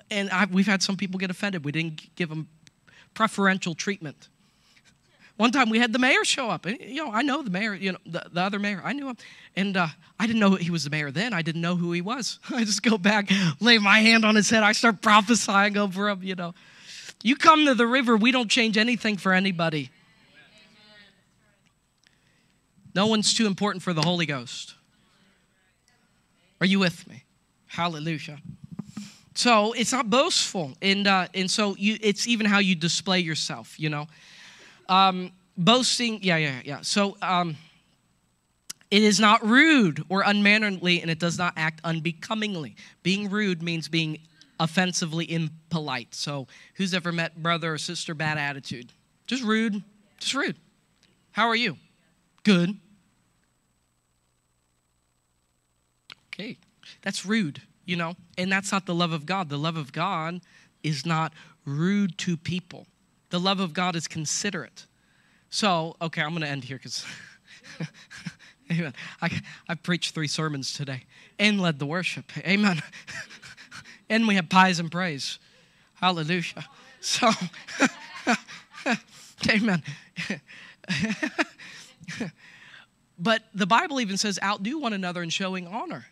and 0.09 0.29
I, 0.29 0.45
we've 0.45 0.65
had 0.65 0.81
some 0.81 0.95
people 0.95 1.19
get 1.19 1.29
offended. 1.29 1.65
We 1.65 1.73
didn't 1.73 2.15
give 2.15 2.29
them 2.29 2.47
preferential 3.13 3.75
treatment. 3.75 4.29
One 5.37 5.51
time 5.51 5.69
we 5.69 5.79
had 5.79 5.93
the 5.93 5.99
mayor 5.99 6.23
show 6.23 6.49
up. 6.49 6.65
And, 6.65 6.79
you 6.79 7.03
know, 7.03 7.11
I 7.11 7.21
know 7.21 7.41
the 7.41 7.49
mayor, 7.49 7.73
you 7.73 7.93
know, 7.93 7.97
the, 8.05 8.23
the 8.31 8.41
other 8.41 8.59
mayor. 8.59 8.81
I 8.83 8.93
knew 8.93 9.09
him. 9.09 9.17
And 9.55 9.75
uh, 9.75 9.87
I 10.19 10.27
didn't 10.27 10.39
know 10.39 10.55
he 10.55 10.69
was 10.69 10.83
the 10.83 10.89
mayor 10.89 11.09
then. 11.09 11.33
I 11.33 11.41
didn't 11.41 11.61
know 11.61 11.75
who 11.75 11.91
he 11.91 12.01
was. 12.01 12.39
I 12.49 12.63
just 12.63 12.83
go 12.83 12.97
back, 12.97 13.31
lay 13.59 13.77
my 13.77 13.99
hand 13.99 14.25
on 14.25 14.35
his 14.35 14.49
head. 14.49 14.63
I 14.63 14.73
start 14.73 15.01
prophesying 15.01 15.77
over 15.77 16.09
him, 16.09 16.21
you 16.23 16.35
know. 16.35 16.53
You 17.23 17.35
come 17.35 17.65
to 17.65 17.75
the 17.75 17.87
river, 17.87 18.17
we 18.17 18.31
don't 18.31 18.49
change 18.49 18.77
anything 18.77 19.17
for 19.17 19.33
anybody. 19.33 19.89
No 22.93 23.07
one's 23.07 23.33
too 23.33 23.47
important 23.47 23.83
for 23.83 23.93
the 23.93 24.01
Holy 24.01 24.25
Ghost. 24.25 24.75
Are 26.59 26.65
you 26.65 26.79
with 26.79 27.07
me? 27.07 27.23
Hallelujah. 27.67 28.37
So 29.33 29.71
it's 29.73 29.93
not 29.93 30.09
boastful, 30.09 30.73
and 30.81 31.07
uh, 31.07 31.27
and 31.33 31.49
so 31.49 31.75
you, 31.77 31.97
it's 32.01 32.27
even 32.27 32.45
how 32.45 32.59
you 32.59 32.75
display 32.75 33.19
yourself. 33.19 33.79
You 33.79 33.89
know, 33.89 34.07
um, 34.91 35.31
boasting, 35.57 36.19
yeah, 36.21 36.37
yeah, 36.37 36.61
yeah. 36.63 36.79
So 36.81 37.17
um, 37.21 37.55
it 38.91 39.01
is 39.01 39.19
not 39.19 39.43
rude 39.43 40.03
or 40.09 40.21
unmannerly, 40.21 41.01
and 41.01 41.09
it 41.09 41.17
does 41.17 41.37
not 41.37 41.53
act 41.55 41.79
unbecomingly. 41.83 42.75
Being 43.01 43.29
rude 43.29 43.63
means 43.63 43.87
being 43.87 44.19
offensively 44.59 45.31
impolite. 45.31 46.13
So 46.13 46.45
who's 46.75 46.93
ever 46.93 47.11
met 47.11 47.41
brother 47.41 47.73
or 47.73 47.77
sister 47.77 48.13
bad 48.13 48.37
attitude? 48.37 48.91
Just 49.25 49.43
rude, 49.43 49.81
just 50.19 50.33
rude. 50.33 50.57
How 51.31 51.47
are 51.47 51.55
you? 51.55 51.77
Good. 52.43 52.77
Okay, 56.27 56.57
that's 57.01 57.25
rude, 57.25 57.61
you 57.85 57.95
know, 57.95 58.15
and 58.37 58.51
that's 58.51 58.71
not 58.71 58.85
the 58.85 58.95
love 58.95 59.13
of 59.13 59.25
God. 59.25 59.47
The 59.47 59.57
love 59.57 59.77
of 59.77 59.93
God 59.93 60.41
is 60.83 61.05
not 61.05 61.33
rude 61.65 62.17
to 62.19 62.35
people. 62.35 62.87
The 63.31 63.39
love 63.39 63.59
of 63.59 63.73
God 63.73 63.95
is 63.95 64.07
considerate. 64.07 64.85
So, 65.49 65.95
okay, 66.01 66.21
I'm 66.21 66.29
going 66.29 66.43
to 66.43 66.47
end 66.47 66.63
here 66.63 66.77
because 66.77 67.05
Amen. 68.71 68.93
I, 69.21 69.41
I 69.67 69.75
preached 69.75 70.13
three 70.13 70.27
sermons 70.27 70.73
today 70.73 71.03
and 71.37 71.59
led 71.59 71.79
the 71.79 71.85
worship. 71.85 72.25
Amen. 72.39 72.81
and 74.09 74.27
we 74.27 74.35
have 74.35 74.47
pies 74.49 74.79
and 74.79 74.89
praise. 74.91 75.39
Hallelujah. 75.95 76.65
So, 77.01 77.29
amen. 79.49 79.83
but 83.19 83.43
the 83.53 83.65
Bible 83.65 83.99
even 83.99 84.17
says, 84.17 84.39
outdo 84.41 84.79
one 84.79 84.93
another 84.93 85.21
in 85.21 85.29
showing 85.29 85.67
honor. 85.67 86.05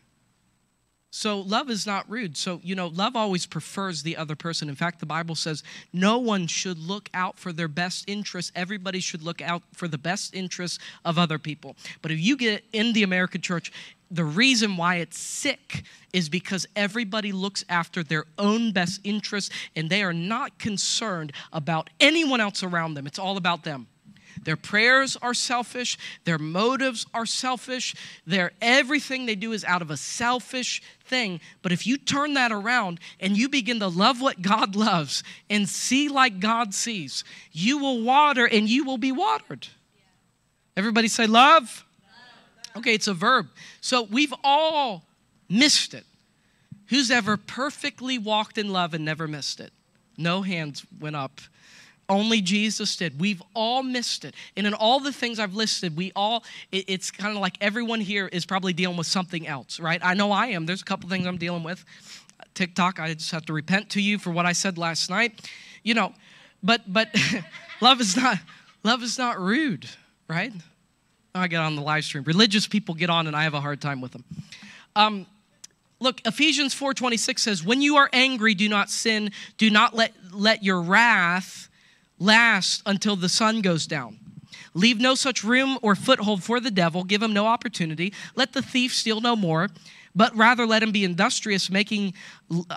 So 1.12 1.40
love 1.40 1.70
is 1.70 1.88
not 1.88 2.10
rude. 2.10 2.38
So, 2.38 2.60
you 2.64 2.76
know, 2.76 2.88
love 2.88 3.16
always 3.16 3.48
prefers 3.48 4.04
the 4.04 4.16
other 4.16 4.36
person. 4.36 4.70
In 4.70 4.76
fact, 4.76 5.00
the 5.00 5.08
Bible 5.08 5.36
says 5.36 5.64
no 5.92 6.20
one 6.20 6.46
should 6.46 6.78
look 6.78 7.10
out 7.14 7.40
for 7.40 7.52
their 7.52 7.68
best 7.68 8.08
interests. 8.08 8.52
Everybody 8.56 9.00
should 9.00 9.24
look 9.24 9.42
out 9.42 9.64
for 9.74 9.88
the 9.88 9.98
best 9.98 10.36
interests 10.36 10.78
of 11.04 11.18
other 11.18 11.40
people. 11.40 11.76
But 12.04 12.12
if 12.12 12.20
you 12.20 12.38
get 12.38 12.64
in 12.74 12.94
the 12.94 13.04
American 13.04 13.42
church, 13.42 13.72
the 14.12 14.24
reason 14.24 14.78
why 14.78 14.96
it's 14.98 15.20
sick 15.20 15.84
is 16.14 16.30
because 16.30 16.68
everybody 16.76 17.32
looks 17.32 17.64
after 17.70 18.04
their 18.04 18.26
own 18.38 18.72
best 18.72 19.02
interests 19.04 19.54
and 19.76 19.90
they 19.90 20.04
are 20.04 20.14
not 20.14 20.58
concerned 20.60 21.32
about 21.54 21.90
anyone 22.00 22.40
else 22.40 22.64
around 22.64 22.94
them. 22.94 23.08
It's 23.08 23.20
all 23.20 23.38
about 23.38 23.64
them. 23.64 23.88
Their 24.44 24.56
prayers 24.56 25.18
are 25.22 25.34
selfish, 25.34 25.98
their 26.24 26.38
motives 26.38 27.06
are 27.14 27.26
selfish, 27.26 27.96
their 28.26 28.52
everything 28.62 29.26
they 29.26 29.36
do 29.36 29.52
is 29.52 29.64
out 29.66 29.82
of 29.82 29.92
a 29.92 29.98
selfish 29.98 30.82
thing. 31.06 31.42
But 31.62 31.72
if 31.72 31.86
you 31.86 31.98
turn 31.98 32.36
that 32.36 32.52
around 32.52 33.00
and 33.20 33.38
you 33.38 33.50
begin 33.50 33.80
to 33.80 33.88
love 33.88 34.22
what 34.22 34.42
God 34.42 34.76
loves 34.76 35.24
and 35.50 35.68
see 35.68 36.10
like 36.10 36.40
God 36.40 36.74
sees, 36.74 37.24
you 37.52 37.78
will 37.78 38.02
water 38.02 38.46
and 38.46 38.70
you 38.70 38.86
will 38.86 38.98
be 38.98 39.12
watered. 39.12 39.68
Everybody 40.78 41.08
say 41.08 41.28
love. 41.28 41.86
Okay, 42.78 42.94
it's 42.94 43.08
a 43.08 43.14
verb. 43.14 43.48
So 43.82 44.04
we've 44.04 44.34
all 44.44 45.04
missed 45.50 45.94
it. 45.94 46.06
Who's 46.88 47.12
ever 47.12 47.38
perfectly 47.38 48.18
walked 48.18 48.58
in 48.58 48.72
love 48.72 48.94
and 48.94 49.04
never 49.04 49.28
missed 49.28 49.60
it? 49.60 49.72
No 50.18 50.42
hands 50.42 50.86
went 51.00 51.16
up. 51.16 51.42
Only 52.10 52.42
Jesus 52.42 52.96
did. 52.96 53.20
We've 53.20 53.42
all 53.54 53.84
missed 53.84 54.26
it. 54.26 54.34
And 54.58 54.66
in 54.66 54.74
all 54.74 55.00
the 55.00 55.14
things 55.14 55.38
I've 55.38 55.54
listed, 55.54 55.96
we 55.96 56.12
all, 56.16 56.44
it, 56.72 56.86
it's 56.88 57.12
kind 57.12 57.36
of 57.36 57.42
like 57.42 57.56
everyone 57.62 58.02
here 58.02 58.28
is 58.28 58.48
probably 58.48 58.74
dealing 58.74 58.98
with 58.98 59.06
something 59.06 59.48
else, 59.48 59.80
right? 59.80 60.02
I 60.04 60.16
know 60.16 60.32
I 60.32 60.48
am. 60.48 60.66
There's 60.66 60.82
a 60.82 60.86
couple 60.86 61.08
things 61.08 61.28
I'm 61.28 61.38
dealing 61.38 61.64
with. 61.64 61.86
TikTok, 62.56 63.00
I 63.00 63.14
just 63.14 63.32
have 63.32 63.46
to 63.46 63.54
repent 63.54 63.92
to 63.92 64.02
you 64.02 64.18
for 64.18 64.32
what 64.32 64.48
I 64.48 64.54
said 64.54 64.78
last 64.78 65.10
night. 65.10 65.48
You 65.84 65.94
know, 65.94 66.14
but 66.64 66.82
but 66.92 67.16
love 67.82 68.02
is 68.02 68.18
not 68.18 68.40
love 68.84 69.04
is 69.04 69.18
not 69.18 69.40
rude, 69.40 69.88
right? 70.28 70.52
I 71.36 71.48
get 71.48 71.62
on 71.62 71.76
the 71.76 71.82
live 71.82 72.04
stream. 72.04 72.24
Religious 72.24 72.68
people 72.68 72.96
get 72.96 73.10
on 73.10 73.28
and 73.28 73.36
I 73.36 73.44
have 73.44 73.54
a 73.54 73.62
hard 73.62 73.82
time 73.82 74.02
with 74.02 74.12
them. 74.12 74.24
Um, 74.96 75.28
look 76.00 76.22
ephesians 76.26 76.74
4.26 76.74 77.40
says 77.40 77.64
when 77.64 77.82
you 77.82 77.98
are 77.98 78.10
angry 78.14 78.56
do 78.56 78.68
not 78.68 78.90
sin 78.90 79.32
do 79.58 79.70
not 79.70 79.94
let 79.96 80.14
let 80.32 80.64
your 80.64 80.82
wrath 80.82 81.69
last 82.20 82.82
until 82.86 83.16
the 83.16 83.30
sun 83.30 83.62
goes 83.62 83.88
down. 83.88 84.20
Leave 84.74 85.00
no 85.00 85.16
such 85.16 85.44
room 85.44 85.80
or 85.82 85.96
foothold 85.96 86.44
for 86.44 86.60
the 86.60 86.72
devil. 86.72 87.04
Give 87.04 87.24
him 87.24 87.34
no 87.34 87.48
opportunity. 87.48 88.14
Let 88.36 88.54
the 88.54 88.62
thief 88.62 88.94
steal 88.94 89.20
no 89.20 89.36
more, 89.36 89.70
but 90.16 90.36
rather 90.36 90.66
let 90.66 90.84
him 90.84 90.92
be 90.92 91.04
industrious, 91.04 91.70
making 91.70 92.14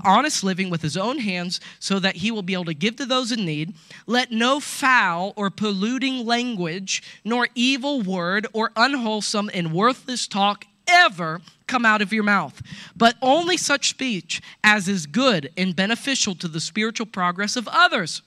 honest 0.05 0.43
living 0.43 0.71
with 0.71 0.83
his 0.83 0.97
own 0.97 1.19
hands, 1.19 1.61
so 1.79 1.99
that 1.99 2.17
he 2.17 2.31
will 2.31 2.43
be 2.43 2.55
able 2.55 2.65
to 2.67 2.75
give 2.75 2.97
to 2.97 3.07
those 3.07 3.33
in 3.33 3.45
need. 3.45 3.75
Let 4.07 4.31
no 4.31 4.61
foul 4.61 5.33
or 5.37 5.51
polluting 5.51 6.25
language, 6.25 7.03
nor 7.25 7.49
evil 7.55 8.01
word, 8.01 8.47
or 8.53 8.71
unwholesome 8.77 9.51
and 9.53 9.73
worthless 9.73 10.27
talk 10.27 10.65
ever 10.87 11.41
come 11.67 11.85
out 11.87 12.03
of 12.03 12.13
your 12.13 12.25
mouth, 12.25 12.61
but 12.97 13.17
only 13.23 13.57
such 13.57 13.89
speech 13.89 14.43
as 14.65 14.89
is 14.89 15.07
good 15.07 15.51
and 15.57 15.77
beneficial 15.77 16.35
to 16.35 16.49
the 16.49 16.61
spiritual 16.61 17.07
progress 17.07 17.57
of 17.57 17.69
others 17.69 18.23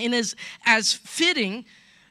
and 0.00 0.14
is 0.14 0.34
as 0.64 0.92
fitting 0.92 1.64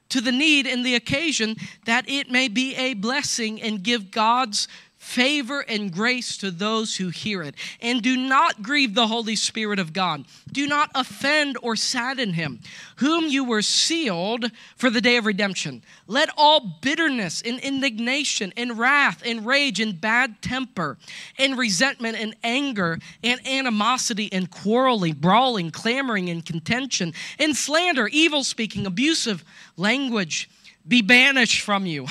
to 0.09 0.21
the 0.21 0.31
need 0.31 0.65
and 0.67 0.85
the 0.85 0.95
occasion 0.95 1.55
that 1.85 2.09
it 2.09 2.29
may 2.29 2.47
be 2.47 2.75
a 2.75 2.93
blessing 2.95 3.61
and 3.61 3.83
give 3.83 4.11
God's 4.11 4.67
favor 5.09 5.61
and 5.61 5.91
grace 5.91 6.37
to 6.37 6.51
those 6.51 6.97
who 6.97 7.09
hear 7.09 7.41
it. 7.41 7.55
And 7.81 7.99
do 8.01 8.15
not 8.15 8.61
grieve 8.61 8.93
the 8.93 9.07
Holy 9.07 9.35
Spirit 9.35 9.79
of 9.79 9.91
God. 9.91 10.25
Do 10.51 10.67
not 10.67 10.91
offend 10.93 11.57
or 11.63 11.75
sadden 11.75 12.33
him, 12.33 12.59
whom 12.97 13.25
you 13.25 13.43
were 13.43 13.63
sealed 13.63 14.51
for 14.75 14.91
the 14.91 15.01
day 15.01 15.17
of 15.17 15.25
redemption. 15.25 15.81
Let 16.05 16.29
all 16.37 16.59
bitterness 16.81 17.41
and 17.41 17.59
indignation 17.59 18.53
and 18.55 18.77
wrath 18.77 19.23
and 19.25 19.47
rage 19.47 19.79
and 19.79 19.99
bad 19.99 20.43
temper 20.43 20.99
and 21.39 21.57
resentment 21.57 22.15
and 22.19 22.35
anger 22.43 22.99
and 23.23 23.45
animosity 23.47 24.31
and 24.31 24.51
quarreling, 24.51 25.13
brawling, 25.15 25.71
clamoring 25.71 26.29
and 26.29 26.45
contention 26.45 27.15
and 27.39 27.57
slander, 27.57 28.07
evil 28.09 28.43
speaking, 28.43 28.85
abusive 28.85 29.43
language 29.75 30.51
be 30.87 31.01
banished 31.01 31.61
from 31.61 31.87
you. 31.87 32.05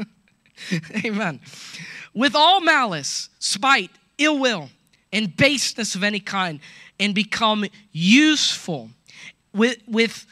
Amen 1.04 1.38
with 2.14 2.34
all 2.34 2.60
malice, 2.60 3.28
spite, 3.38 3.90
ill 4.18 4.38
will, 4.38 4.70
and 5.12 5.36
baseness 5.36 5.94
of 5.94 6.02
any 6.02 6.20
kind, 6.20 6.60
and 7.00 7.14
become 7.14 7.64
useful 7.92 8.90
with, 9.52 9.78
with, 9.86 10.26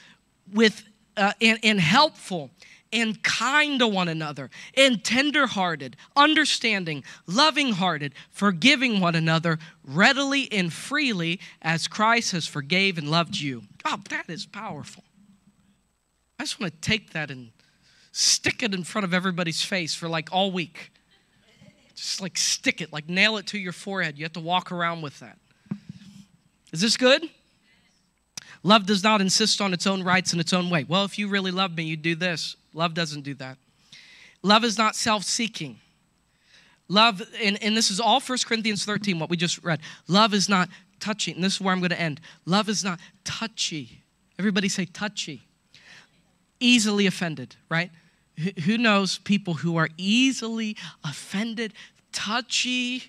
with 0.52 0.82
uh, 1.16 1.32
and, 1.40 1.58
and 1.62 1.80
helpful 1.80 2.50
and 2.92 3.22
kind 3.22 3.80
to 3.80 3.88
one 3.88 4.08
another, 4.08 4.48
and 4.76 5.02
tenderhearted, 5.04 5.96
understanding, 6.16 7.02
loving 7.26 7.72
hearted, 7.72 8.14
forgiving 8.30 9.00
one 9.00 9.14
another 9.14 9.58
readily 9.84 10.50
and 10.52 10.72
freely 10.72 11.40
as 11.60 11.88
Christ 11.88 12.32
has 12.32 12.46
forgave 12.46 12.96
and 12.96 13.10
loved 13.10 13.36
you. 13.38 13.64
Oh, 13.84 14.00
that 14.10 14.30
is 14.30 14.46
powerful. 14.46 15.04
I 16.38 16.44
just 16.44 16.60
want 16.60 16.72
to 16.72 16.80
take 16.80 17.12
that 17.12 17.30
and 17.30 17.50
stick 18.12 18.62
it 18.62 18.72
in 18.72 18.84
front 18.84 19.04
of 19.04 19.12
everybody's 19.12 19.62
face 19.62 19.94
for 19.94 20.08
like 20.08 20.28
all 20.32 20.50
week. 20.50 20.90
Just 21.96 22.20
like 22.20 22.36
stick 22.36 22.80
it, 22.80 22.92
like 22.92 23.08
nail 23.08 23.38
it 23.38 23.46
to 23.48 23.58
your 23.58 23.72
forehead. 23.72 24.18
You 24.18 24.24
have 24.24 24.34
to 24.34 24.40
walk 24.40 24.70
around 24.70 25.02
with 25.02 25.18
that. 25.20 25.38
Is 26.72 26.80
this 26.80 26.96
good? 26.96 27.28
Love 28.62 28.86
does 28.86 29.02
not 29.02 29.20
insist 29.20 29.60
on 29.60 29.72
its 29.72 29.86
own 29.86 30.02
rights 30.02 30.32
in 30.32 30.40
its 30.40 30.52
own 30.52 30.68
way. 30.68 30.84
Well, 30.84 31.04
if 31.04 31.18
you 31.18 31.28
really 31.28 31.50
love 31.50 31.76
me, 31.76 31.84
you 31.84 31.96
do 31.96 32.14
this. 32.14 32.56
Love 32.74 32.94
doesn't 32.94 33.22
do 33.22 33.34
that. 33.34 33.56
Love 34.42 34.64
is 34.64 34.76
not 34.76 34.94
self 34.94 35.24
seeking. 35.24 35.78
Love, 36.88 37.22
and, 37.42 37.60
and 37.62 37.76
this 37.76 37.90
is 37.90 37.98
all 37.98 38.20
1 38.20 38.38
Corinthians 38.46 38.84
13, 38.84 39.18
what 39.18 39.30
we 39.30 39.36
just 39.36 39.62
read. 39.64 39.80
Love 40.06 40.34
is 40.34 40.48
not 40.48 40.68
touchy. 41.00 41.32
And 41.32 41.42
this 41.42 41.54
is 41.54 41.60
where 41.60 41.72
I'm 41.72 41.80
going 41.80 41.90
to 41.90 42.00
end. 42.00 42.20
Love 42.44 42.68
is 42.68 42.84
not 42.84 43.00
touchy. 43.24 44.02
Everybody 44.38 44.68
say 44.68 44.84
touchy. 44.84 45.42
Easily 46.60 47.06
offended, 47.06 47.56
right? 47.68 47.90
Who 48.64 48.76
knows 48.76 49.18
people 49.18 49.54
who 49.54 49.76
are 49.76 49.88
easily 49.96 50.76
offended, 51.02 51.72
touchy? 52.12 53.02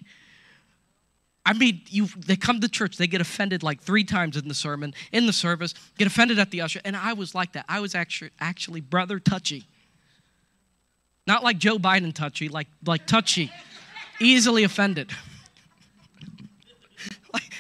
I 1.45 1.53
mean, 1.53 1.81
you 1.89 2.07
they 2.07 2.35
come 2.35 2.59
to 2.59 2.69
church, 2.69 2.97
they 2.97 3.07
get 3.07 3.21
offended 3.21 3.63
like 3.63 3.81
three 3.81 4.03
times 4.03 4.35
in 4.35 4.47
the 4.47 4.53
sermon, 4.53 4.93
in 5.11 5.27
the 5.27 5.33
service, 5.33 5.73
get 5.97 6.07
offended 6.07 6.39
at 6.39 6.51
the 6.51 6.61
usher, 6.61 6.81
and 6.83 6.95
I 6.95 7.13
was 7.13 7.33
like 7.33 7.53
that. 7.53 7.65
I 7.69 7.79
was 7.79 7.95
actually 7.95 8.31
actually 8.39 8.81
brother 8.81 9.19
touchy. 9.19 9.65
Not 11.25 11.43
like 11.43 11.57
Joe 11.57 11.77
Biden 11.77 12.13
touchy, 12.13 12.49
like 12.49 12.67
like 12.85 13.05
touchy, 13.07 13.51
easily 14.19 14.63
offended. 14.63 15.11
like, 17.33 17.53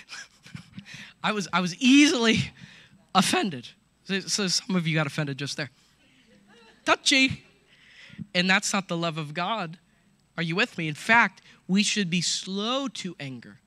I 1.23 1.31
was 1.31 1.47
I 1.51 1.61
was 1.61 1.75
easily 1.77 2.51
offended. 3.13 3.67
So, 4.03 4.19
so 4.21 4.47
some 4.47 4.75
of 4.75 4.87
you 4.87 4.95
got 4.95 5.07
offended 5.07 5.37
just 5.37 5.57
there. 5.57 5.69
Touchy. 6.85 7.43
And 8.33 8.49
that's 8.49 8.73
not 8.73 8.87
the 8.87 8.97
love 8.97 9.17
of 9.17 9.33
God. 9.33 9.79
Are 10.37 10.43
you 10.43 10.55
with 10.55 10.77
me? 10.77 10.87
In 10.87 10.95
fact, 10.95 11.41
we 11.67 11.83
should 11.83 12.09
be 12.09 12.21
slow 12.21 12.87
to 12.89 13.15
anger. 13.19 13.59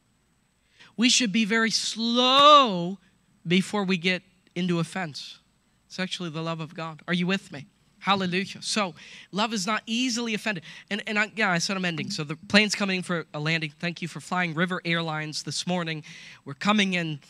We 0.97 1.09
should 1.09 1.33
be 1.33 1.45
very 1.45 1.71
slow 1.71 2.99
before 3.47 3.85
we 3.85 3.97
get 3.97 4.23
into 4.55 4.79
offense. 4.79 5.39
It's 5.87 5.99
actually 5.99 6.31
the 6.31 6.43
love 6.43 6.61
of 6.61 6.75
God. 6.75 7.03
Are 7.09 7.15
you 7.15 7.27
with 7.27 7.51
me? 7.51 7.67
Hallelujah. 7.99 8.63
So, 8.63 8.95
love 9.31 9.53
is 9.53 9.67
not 9.67 9.83
easily 9.85 10.33
offended. 10.33 10.65
And, 10.91 11.03
and 11.07 11.19
I, 11.19 11.31
yeah, 11.37 11.51
I 11.51 11.59
said 11.59 11.77
I'm 11.77 11.85
ending. 11.85 12.11
So, 12.11 12.25
the 12.25 12.37
plane's 12.37 12.75
coming 12.75 12.99
in 12.99 13.03
for 13.03 13.27
a 13.35 13.41
landing. 13.41 13.73
Thank 13.79 14.01
you 14.01 14.09
for 14.09 14.21
flying 14.21 14.55
River 14.55 14.81
Airlines 14.85 15.43
this 15.43 15.67
morning. 15.67 16.03
We're 16.45 16.55
coming 16.55 16.95
in. 16.95 17.21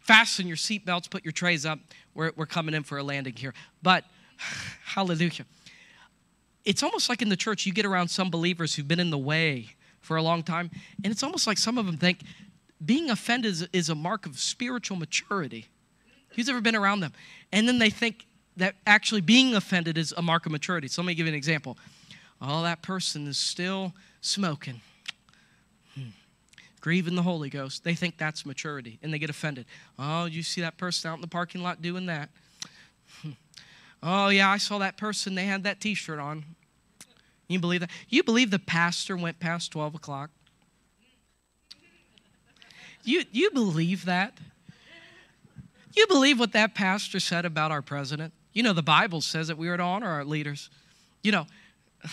Fasten 0.00 0.46
your 0.46 0.56
seatbelts, 0.56 1.08
put 1.08 1.24
your 1.24 1.32
trays 1.32 1.64
up. 1.64 1.78
We're, 2.14 2.32
we're 2.34 2.46
coming 2.46 2.74
in 2.74 2.82
for 2.82 2.98
a 2.98 3.02
landing 3.02 3.36
here. 3.36 3.54
But, 3.82 4.04
hallelujah 4.84 5.46
it's 6.64 6.82
almost 6.82 7.08
like 7.08 7.22
in 7.22 7.28
the 7.28 7.36
church, 7.36 7.66
you 7.66 7.72
get 7.72 7.86
around 7.86 8.08
some 8.08 8.30
believers 8.30 8.74
who've 8.74 8.88
been 8.88 9.00
in 9.00 9.10
the 9.10 9.18
way 9.18 9.70
for 10.00 10.16
a 10.16 10.22
long 10.22 10.42
time, 10.42 10.70
and 11.04 11.12
it's 11.12 11.22
almost 11.22 11.46
like 11.46 11.58
some 11.58 11.78
of 11.78 11.86
them 11.86 11.96
think 11.96 12.20
being 12.84 13.10
offended 13.10 13.52
is, 13.52 13.68
is 13.72 13.88
a 13.88 13.94
mark 13.94 14.26
of 14.26 14.38
spiritual 14.38 14.96
maturity. 14.96 15.66
Who's 16.30 16.48
ever 16.48 16.60
been 16.60 16.76
around 16.76 17.00
them? 17.00 17.12
And 17.52 17.68
then 17.68 17.78
they 17.78 17.90
think 17.90 18.26
that 18.56 18.76
actually 18.86 19.20
being 19.20 19.54
offended 19.54 19.98
is 19.98 20.12
a 20.16 20.22
mark 20.22 20.46
of 20.46 20.52
maturity. 20.52 20.88
So 20.88 21.02
let 21.02 21.06
me 21.06 21.14
give 21.14 21.26
you 21.26 21.32
an 21.32 21.36
example. 21.36 21.76
Oh, 22.40 22.62
that 22.62 22.82
person 22.82 23.26
is 23.26 23.36
still 23.36 23.92
smoking, 24.20 24.80
hmm. 25.94 26.08
grieving 26.80 27.16
the 27.16 27.22
Holy 27.22 27.50
Ghost. 27.50 27.84
They 27.84 27.94
think 27.94 28.16
that's 28.16 28.46
maturity 28.46 28.98
and 29.02 29.12
they 29.12 29.18
get 29.18 29.30
offended. 29.30 29.66
Oh, 29.98 30.24
you 30.24 30.42
see 30.42 30.60
that 30.62 30.78
person 30.78 31.10
out 31.10 31.16
in 31.16 31.20
the 31.20 31.28
parking 31.28 31.62
lot 31.62 31.82
doing 31.82 32.06
that? 32.06 32.30
Oh, 34.02 34.28
yeah, 34.28 34.50
I 34.50 34.56
saw 34.56 34.78
that 34.78 34.96
person. 34.96 35.34
They 35.34 35.44
had 35.44 35.64
that 35.64 35.80
t 35.80 35.94
shirt 35.94 36.18
on. 36.18 36.44
You 37.48 37.58
believe 37.58 37.80
that? 37.80 37.90
You 38.08 38.22
believe 38.22 38.50
the 38.50 38.58
pastor 38.58 39.16
went 39.16 39.40
past 39.40 39.72
12 39.72 39.96
o'clock? 39.96 40.30
You, 43.04 43.24
you 43.32 43.50
believe 43.50 44.04
that? 44.04 44.38
You 45.96 46.06
believe 46.06 46.38
what 46.38 46.52
that 46.52 46.74
pastor 46.74 47.18
said 47.18 47.44
about 47.44 47.72
our 47.72 47.82
president? 47.82 48.32
You 48.52 48.62
know, 48.62 48.72
the 48.72 48.82
Bible 48.82 49.20
says 49.20 49.48
that 49.48 49.58
we 49.58 49.68
are 49.68 49.76
to 49.76 49.82
honor 49.82 50.08
our 50.08 50.24
leaders. 50.24 50.70
You 51.22 51.32
know, 51.32 51.46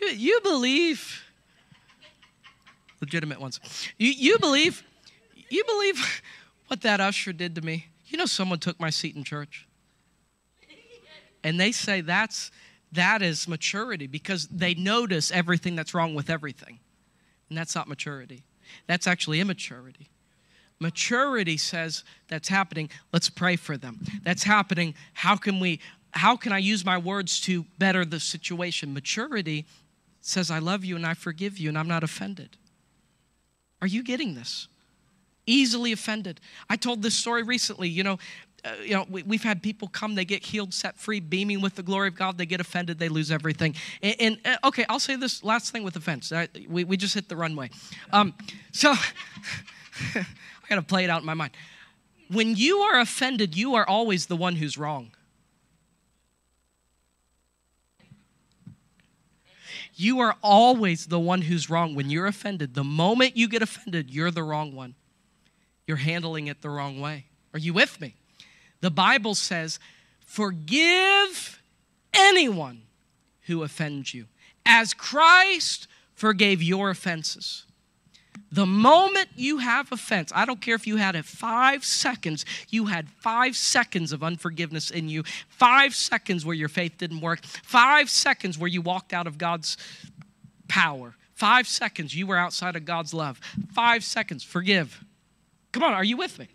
you, 0.00 0.08
you 0.08 0.40
believe, 0.42 1.22
legitimate 3.00 3.40
ones, 3.40 3.60
you, 3.96 4.10
you 4.10 4.38
believe, 4.38 4.82
you 5.48 5.64
believe 5.64 6.22
what 6.66 6.80
that 6.82 7.00
usher 7.00 7.32
did 7.32 7.54
to 7.54 7.62
me? 7.62 7.86
You 8.08 8.18
know, 8.18 8.26
someone 8.26 8.58
took 8.58 8.80
my 8.80 8.90
seat 8.90 9.14
in 9.14 9.24
church. 9.24 9.66
And 11.44 11.58
they 11.58 11.72
say 11.72 12.00
that's 12.00 12.50
that 12.92 13.22
is 13.22 13.48
maturity 13.48 14.06
because 14.06 14.46
they 14.48 14.74
notice 14.74 15.32
everything 15.32 15.74
that's 15.74 15.94
wrong 15.94 16.14
with 16.14 16.28
everything. 16.28 16.78
And 17.48 17.56
that's 17.56 17.74
not 17.74 17.88
maturity. 17.88 18.42
That's 18.86 19.06
actually 19.06 19.40
immaturity. 19.40 20.08
Maturity 20.78 21.56
says 21.56 22.04
that's 22.28 22.48
happening, 22.48 22.90
let's 23.12 23.30
pray 23.30 23.56
for 23.56 23.76
them. 23.76 24.00
That's 24.24 24.42
happening, 24.42 24.94
how 25.14 25.36
can 25.36 25.60
we 25.60 25.80
how 26.14 26.36
can 26.36 26.52
I 26.52 26.58
use 26.58 26.84
my 26.84 26.98
words 26.98 27.40
to 27.42 27.64
better 27.78 28.04
the 28.04 28.20
situation? 28.20 28.92
Maturity 28.92 29.64
says 30.20 30.50
I 30.50 30.58
love 30.58 30.84
you 30.84 30.94
and 30.96 31.06
I 31.06 31.14
forgive 31.14 31.56
you 31.56 31.70
and 31.70 31.78
I'm 31.78 31.88
not 31.88 32.04
offended. 32.04 32.58
Are 33.80 33.86
you 33.86 34.02
getting 34.02 34.34
this? 34.34 34.68
Easily 35.46 35.90
offended. 35.90 36.40
I 36.68 36.76
told 36.76 37.02
this 37.02 37.14
story 37.14 37.42
recently. 37.42 37.88
You 37.88 38.04
know, 38.04 38.18
uh, 38.64 38.74
you 38.80 38.94
know, 38.94 39.04
we, 39.10 39.22
have 39.36 39.42
had 39.42 39.62
people 39.62 39.88
come, 39.88 40.14
they 40.14 40.24
get 40.24 40.44
healed, 40.44 40.72
set 40.72 40.96
free, 40.96 41.18
beaming 41.18 41.60
with 41.60 41.74
the 41.74 41.82
glory 41.82 42.08
of 42.08 42.14
God. 42.14 42.38
They 42.38 42.46
get 42.46 42.60
offended, 42.60 42.98
they 42.98 43.08
lose 43.08 43.32
everything. 43.32 43.74
And, 44.02 44.16
and 44.20 44.38
uh, 44.44 44.68
okay, 44.68 44.84
I'll 44.88 45.00
say 45.00 45.16
this 45.16 45.42
last 45.42 45.72
thing 45.72 45.82
with 45.82 45.96
offense. 45.96 46.30
I, 46.30 46.48
we, 46.68 46.84
we 46.84 46.96
just 46.96 47.14
hit 47.14 47.28
the 47.28 47.36
runway. 47.36 47.70
Um, 48.12 48.34
so 48.70 48.92
I 50.14 50.24
got 50.68 50.76
to 50.76 50.82
play 50.82 51.02
it 51.02 51.10
out 51.10 51.20
in 51.20 51.26
my 51.26 51.34
mind. 51.34 51.52
When 52.30 52.54
you 52.54 52.78
are 52.78 53.00
offended, 53.00 53.56
you 53.56 53.74
are 53.74 53.86
always 53.86 54.26
the 54.26 54.36
one 54.36 54.54
who's 54.56 54.78
wrong. 54.78 55.10
You 59.94 60.20
are 60.20 60.36
always 60.40 61.06
the 61.06 61.20
one 61.20 61.42
who's 61.42 61.68
wrong 61.68 61.94
when 61.94 62.10
you're 62.10 62.26
offended. 62.26 62.74
The 62.74 62.84
moment 62.84 63.36
you 63.36 63.48
get 63.48 63.60
offended, 63.60 64.10
you're 64.10 64.30
the 64.30 64.42
wrong 64.42 64.74
one. 64.74 64.94
You're 65.86 65.98
handling 65.98 66.46
it 66.46 66.62
the 66.62 66.70
wrong 66.70 67.00
way. 67.00 67.26
Are 67.52 67.58
you 67.58 67.74
with 67.74 68.00
me? 68.00 68.14
The 68.82 68.90
Bible 68.90 69.34
says, 69.34 69.78
Forgive 70.26 71.62
anyone 72.12 72.82
who 73.42 73.62
offends 73.62 74.12
you, 74.12 74.26
as 74.66 74.92
Christ 74.92 75.88
forgave 76.14 76.62
your 76.62 76.90
offenses. 76.90 77.64
The 78.50 78.66
moment 78.66 79.28
you 79.34 79.58
have 79.58 79.90
offense, 79.92 80.30
I 80.34 80.44
don't 80.44 80.60
care 80.60 80.74
if 80.74 80.86
you 80.86 80.96
had 80.96 81.16
it 81.16 81.24
five 81.24 81.84
seconds, 81.84 82.44
you 82.68 82.86
had 82.86 83.08
five 83.08 83.56
seconds 83.56 84.12
of 84.12 84.22
unforgiveness 84.22 84.90
in 84.90 85.08
you, 85.08 85.22
five 85.48 85.94
seconds 85.94 86.44
where 86.44 86.54
your 86.54 86.68
faith 86.68 86.98
didn't 86.98 87.20
work, 87.20 87.44
five 87.44 88.10
seconds 88.10 88.58
where 88.58 88.68
you 88.68 88.82
walked 88.82 89.12
out 89.12 89.26
of 89.26 89.38
God's 89.38 89.76
power, 90.68 91.14
five 91.34 91.66
seconds 91.66 92.14
you 92.14 92.26
were 92.26 92.36
outside 92.36 92.76
of 92.76 92.84
God's 92.84 93.14
love, 93.14 93.40
five 93.72 94.04
seconds, 94.04 94.42
forgive. 94.42 95.02
Come 95.72 95.82
on, 95.82 95.94
are 95.94 96.04
you 96.04 96.16
with 96.16 96.38
me? 96.38 96.48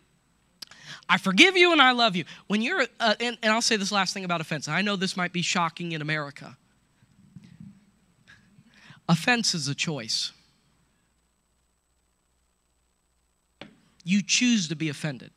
I 1.09 1.17
forgive 1.17 1.55
you 1.55 1.71
and 1.71 1.81
I 1.81 1.91
love 1.91 2.15
you. 2.15 2.25
When 2.47 2.61
you're, 2.61 2.85
uh, 2.99 3.15
and, 3.19 3.37
and 3.41 3.51
I'll 3.53 3.61
say 3.61 3.77
this 3.77 3.91
last 3.91 4.13
thing 4.13 4.25
about 4.25 4.41
offense. 4.41 4.67
I 4.67 4.81
know 4.81 4.95
this 4.95 5.15
might 5.15 5.31
be 5.31 5.41
shocking 5.41 5.93
in 5.93 6.01
America. 6.01 6.57
Offense 9.07 9.53
is 9.53 9.67
a 9.67 9.75
choice. 9.75 10.31
You 14.03 14.21
choose 14.21 14.67
to 14.67 14.75
be 14.75 14.89
offended. 14.89 15.31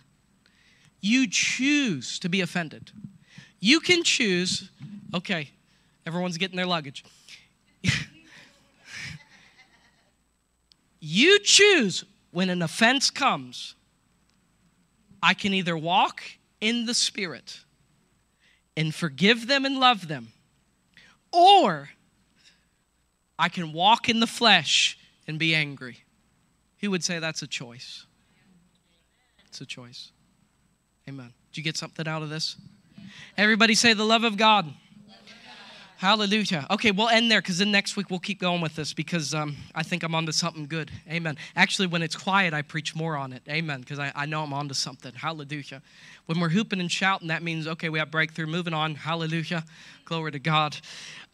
You 1.01 1.29
choose 1.29 2.19
to 2.21 2.29
be 2.29 2.41
offended. 2.41 2.91
You 3.61 3.81
can 3.81 4.03
choose, 4.03 4.71
okay, 5.15 5.51
everyone's 6.07 6.37
getting 6.37 6.57
their 6.57 6.67
luggage. 6.67 7.05
you 11.01 11.39
choose 11.41 12.05
when 12.33 12.51
an 12.51 12.63
offense 12.63 13.11
comes, 13.11 13.75
I 15.23 15.35
can 15.35 15.55
either 15.55 15.77
walk 15.77 16.23
in 16.61 16.87
the 16.87 16.95
Spirit 16.95 17.61
and 18.77 18.95
forgive 18.95 19.47
them 19.47 19.65
and 19.65 19.79
love 19.79 20.09
them, 20.09 20.29
or 21.33 21.91
I 23.39 23.49
can 23.49 23.73
walk 23.73 24.09
in 24.09 24.21
the 24.21 24.27
flesh 24.27 24.99
and 25.27 25.39
be 25.39 25.55
angry. 25.55 25.99
Who 26.81 26.91
would 26.91 27.05
say 27.05 27.19
that's 27.19 27.43
a 27.43 27.47
choice? 27.47 28.07
It's 29.47 29.61
a 29.61 29.67
choice. 29.67 30.13
Amen. 31.09 31.33
Did 31.51 31.59
you 31.59 31.63
get 31.65 31.77
something 31.77 32.07
out 32.07 32.23
of 32.23 32.31
this? 32.31 32.57
Everybody 33.37 33.75
say 33.75 33.93
the 33.93 34.05
love 34.05 34.25
of 34.25 34.37
God. 34.37 34.73
Hallelujah. 36.01 36.67
Okay, 36.71 36.93
we'll 36.93 37.11
end 37.11 37.31
there 37.31 37.43
because 37.43 37.59
then 37.59 37.71
next 37.71 37.95
week 37.95 38.09
we'll 38.09 38.21
keep 38.21 38.41
going 38.41 38.63
with 38.63 38.75
this 38.75 38.95
because 38.95 39.35
um, 39.35 39.55
I 39.75 39.83
think 39.83 40.03
I'm 40.03 40.15
onto 40.15 40.33
something 40.33 40.65
good. 40.67 40.91
Amen. 41.07 41.37
Actually, 41.55 41.89
when 41.89 42.01
it's 42.01 42.17
quiet, 42.17 42.55
I 42.55 42.63
preach 42.63 42.97
more 42.97 43.19
on 43.19 43.35
it. 43.35 43.43
Amen. 43.47 43.81
Because 43.81 43.99
I, 43.99 44.11
I 44.17 44.25
know 44.25 44.43
I'm 44.43 44.55
onto 44.55 44.73
something. 44.73 45.13
Hallelujah. 45.13 45.83
When 46.25 46.41
we're 46.41 46.49
hooping 46.49 46.81
and 46.81 46.91
shouting, 46.91 47.29
that 47.29 47.43
means, 47.43 47.67
okay, 47.67 47.91
we 47.91 47.99
have 47.99 48.11
breakthrough. 48.11 48.47
Moving 48.47 48.73
on. 48.73 48.95
Hallelujah. 48.95 49.63
Glory 50.07 50.33
to 50.33 50.39
God. 50.39 50.75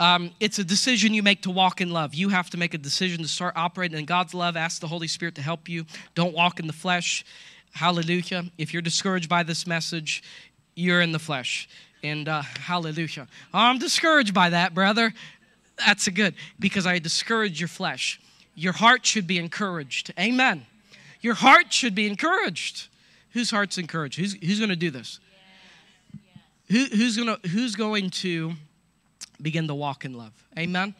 Um, 0.00 0.32
it's 0.40 0.58
a 0.58 0.64
decision 0.64 1.14
you 1.14 1.22
make 1.22 1.42
to 1.42 1.50
walk 1.52 1.80
in 1.80 1.90
love. 1.90 2.12
You 2.12 2.30
have 2.30 2.50
to 2.50 2.56
make 2.56 2.74
a 2.74 2.78
decision 2.78 3.22
to 3.22 3.28
start 3.28 3.54
operating 3.54 3.96
in 3.96 4.04
God's 4.04 4.34
love. 4.34 4.56
Ask 4.56 4.80
the 4.80 4.88
Holy 4.88 5.06
Spirit 5.06 5.36
to 5.36 5.42
help 5.42 5.68
you. 5.68 5.86
Don't 6.16 6.34
walk 6.34 6.58
in 6.58 6.66
the 6.66 6.72
flesh. 6.72 7.24
Hallelujah. 7.74 8.46
If 8.58 8.72
you're 8.72 8.82
discouraged 8.82 9.28
by 9.28 9.44
this 9.44 9.64
message, 9.64 10.24
you're 10.74 11.00
in 11.02 11.12
the 11.12 11.20
flesh. 11.20 11.68
And 12.02 12.28
uh, 12.28 12.42
hallelujah. 12.42 13.26
I'm 13.52 13.78
discouraged 13.78 14.34
by 14.34 14.50
that, 14.50 14.74
brother. 14.74 15.12
That's 15.78 16.06
a 16.06 16.10
good, 16.10 16.34
because 16.58 16.86
I 16.86 16.98
discourage 16.98 17.60
your 17.60 17.68
flesh. 17.68 18.20
Your 18.54 18.72
heart 18.72 19.04
should 19.04 19.26
be 19.26 19.38
encouraged. 19.38 20.12
Amen. 20.18 20.66
Your 21.20 21.34
heart 21.34 21.72
should 21.72 21.94
be 21.94 22.06
encouraged. 22.06 22.88
Whose 23.32 23.50
heart's 23.50 23.76
encouraged? 23.76 24.18
Who's, 24.18 24.34
who's 24.34 24.58
going 24.58 24.70
to 24.70 24.76
do 24.76 24.90
this? 24.90 25.20
Who, 26.70 26.84
who's, 26.84 27.16
gonna, 27.16 27.38
who's 27.50 27.76
going 27.76 28.10
to 28.10 28.52
begin 29.40 29.68
to 29.68 29.74
walk 29.74 30.04
in 30.04 30.14
love? 30.14 30.32
Amen 30.58 30.94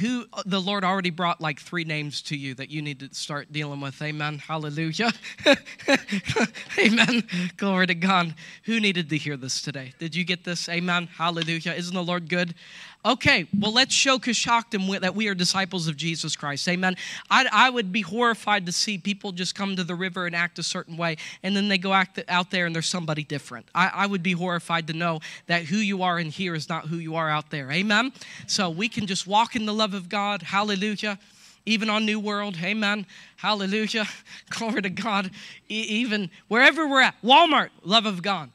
who, 0.00 0.26
the 0.46 0.60
Lord 0.60 0.84
already 0.84 1.10
brought 1.10 1.40
like 1.40 1.60
three 1.60 1.84
names 1.84 2.22
to 2.22 2.36
you 2.36 2.54
that 2.54 2.70
you 2.70 2.82
need 2.82 3.00
to 3.00 3.14
start 3.14 3.52
dealing 3.52 3.80
with. 3.80 4.00
Amen. 4.02 4.38
Hallelujah. 4.38 5.12
Amen. 6.78 7.24
Glory 7.56 7.86
to 7.86 7.94
God. 7.94 8.34
Who 8.64 8.80
needed 8.80 9.10
to 9.10 9.16
hear 9.16 9.36
this 9.36 9.62
today? 9.62 9.92
Did 9.98 10.14
you 10.14 10.24
get 10.24 10.44
this? 10.44 10.68
Amen. 10.68 11.06
Hallelujah. 11.06 11.72
Isn't 11.72 11.94
the 11.94 12.02
Lord 12.02 12.28
good? 12.28 12.54
Okay, 13.02 13.46
well, 13.58 13.72
let's 13.72 13.94
show 13.94 14.18
Coshocton 14.18 15.00
that 15.00 15.14
we 15.14 15.26
are 15.28 15.34
disciples 15.34 15.88
of 15.88 15.96
Jesus 15.96 16.36
Christ. 16.36 16.68
Amen. 16.68 16.96
I, 17.30 17.48
I 17.50 17.70
would 17.70 17.92
be 17.92 18.02
horrified 18.02 18.66
to 18.66 18.72
see 18.72 18.98
people 18.98 19.32
just 19.32 19.54
come 19.54 19.74
to 19.76 19.84
the 19.84 19.94
river 19.94 20.26
and 20.26 20.36
act 20.36 20.58
a 20.58 20.62
certain 20.62 20.98
way, 20.98 21.16
and 21.42 21.56
then 21.56 21.68
they 21.68 21.78
go 21.78 21.94
act 21.94 22.22
out 22.28 22.50
there 22.50 22.66
and 22.66 22.74
there's 22.74 22.86
somebody 22.86 23.24
different. 23.24 23.66
I, 23.74 23.88
I 23.88 24.06
would 24.06 24.22
be 24.22 24.32
horrified 24.32 24.86
to 24.88 24.92
know 24.92 25.20
that 25.46 25.64
who 25.64 25.78
you 25.78 26.02
are 26.02 26.18
in 26.18 26.28
here 26.28 26.54
is 26.54 26.68
not 26.68 26.88
who 26.88 26.96
you 26.96 27.16
are 27.16 27.30
out 27.30 27.48
there. 27.48 27.70
Amen. 27.72 28.12
So 28.46 28.68
we 28.68 28.90
can 28.90 29.06
just 29.06 29.26
walk 29.26 29.56
in 29.56 29.64
the 29.64 29.74
love 29.74 29.94
of 29.94 30.10
God. 30.10 30.42
Hallelujah 30.42 31.18
even 31.66 31.90
on 31.90 32.06
New 32.06 32.18
World. 32.18 32.56
Amen. 32.62 33.06
Hallelujah. 33.36 34.06
Glory 34.50 34.80
to 34.82 34.90
God. 34.90 35.30
E- 35.68 35.86
even 35.88 36.30
wherever 36.48 36.88
we're 36.88 37.02
at, 37.02 37.14
Walmart, 37.22 37.68
love 37.84 38.06
of 38.06 38.22
God. 38.22 38.50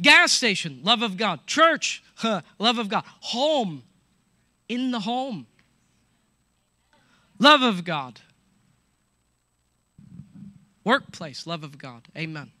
Gas 0.00 0.32
station, 0.32 0.80
love 0.82 1.02
of 1.02 1.16
God. 1.16 1.46
Church, 1.46 2.02
huh, 2.16 2.42
love 2.58 2.78
of 2.78 2.88
God. 2.88 3.04
Home, 3.20 3.82
in 4.68 4.90
the 4.90 5.00
home, 5.00 5.46
love 7.38 7.62
of 7.62 7.84
God. 7.84 8.20
Workplace, 10.84 11.46
love 11.46 11.64
of 11.64 11.78
God. 11.78 12.02
Amen. 12.16 12.52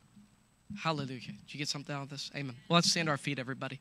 Hallelujah. 0.82 1.20
Did 1.20 1.54
you 1.54 1.58
get 1.58 1.68
something 1.68 1.94
out 1.94 2.02
of 2.02 2.08
this? 2.08 2.30
Amen. 2.34 2.56
Well, 2.68 2.76
let's 2.76 2.90
stand 2.90 3.08
our 3.08 3.16
feet, 3.16 3.38
everybody. 3.38 3.78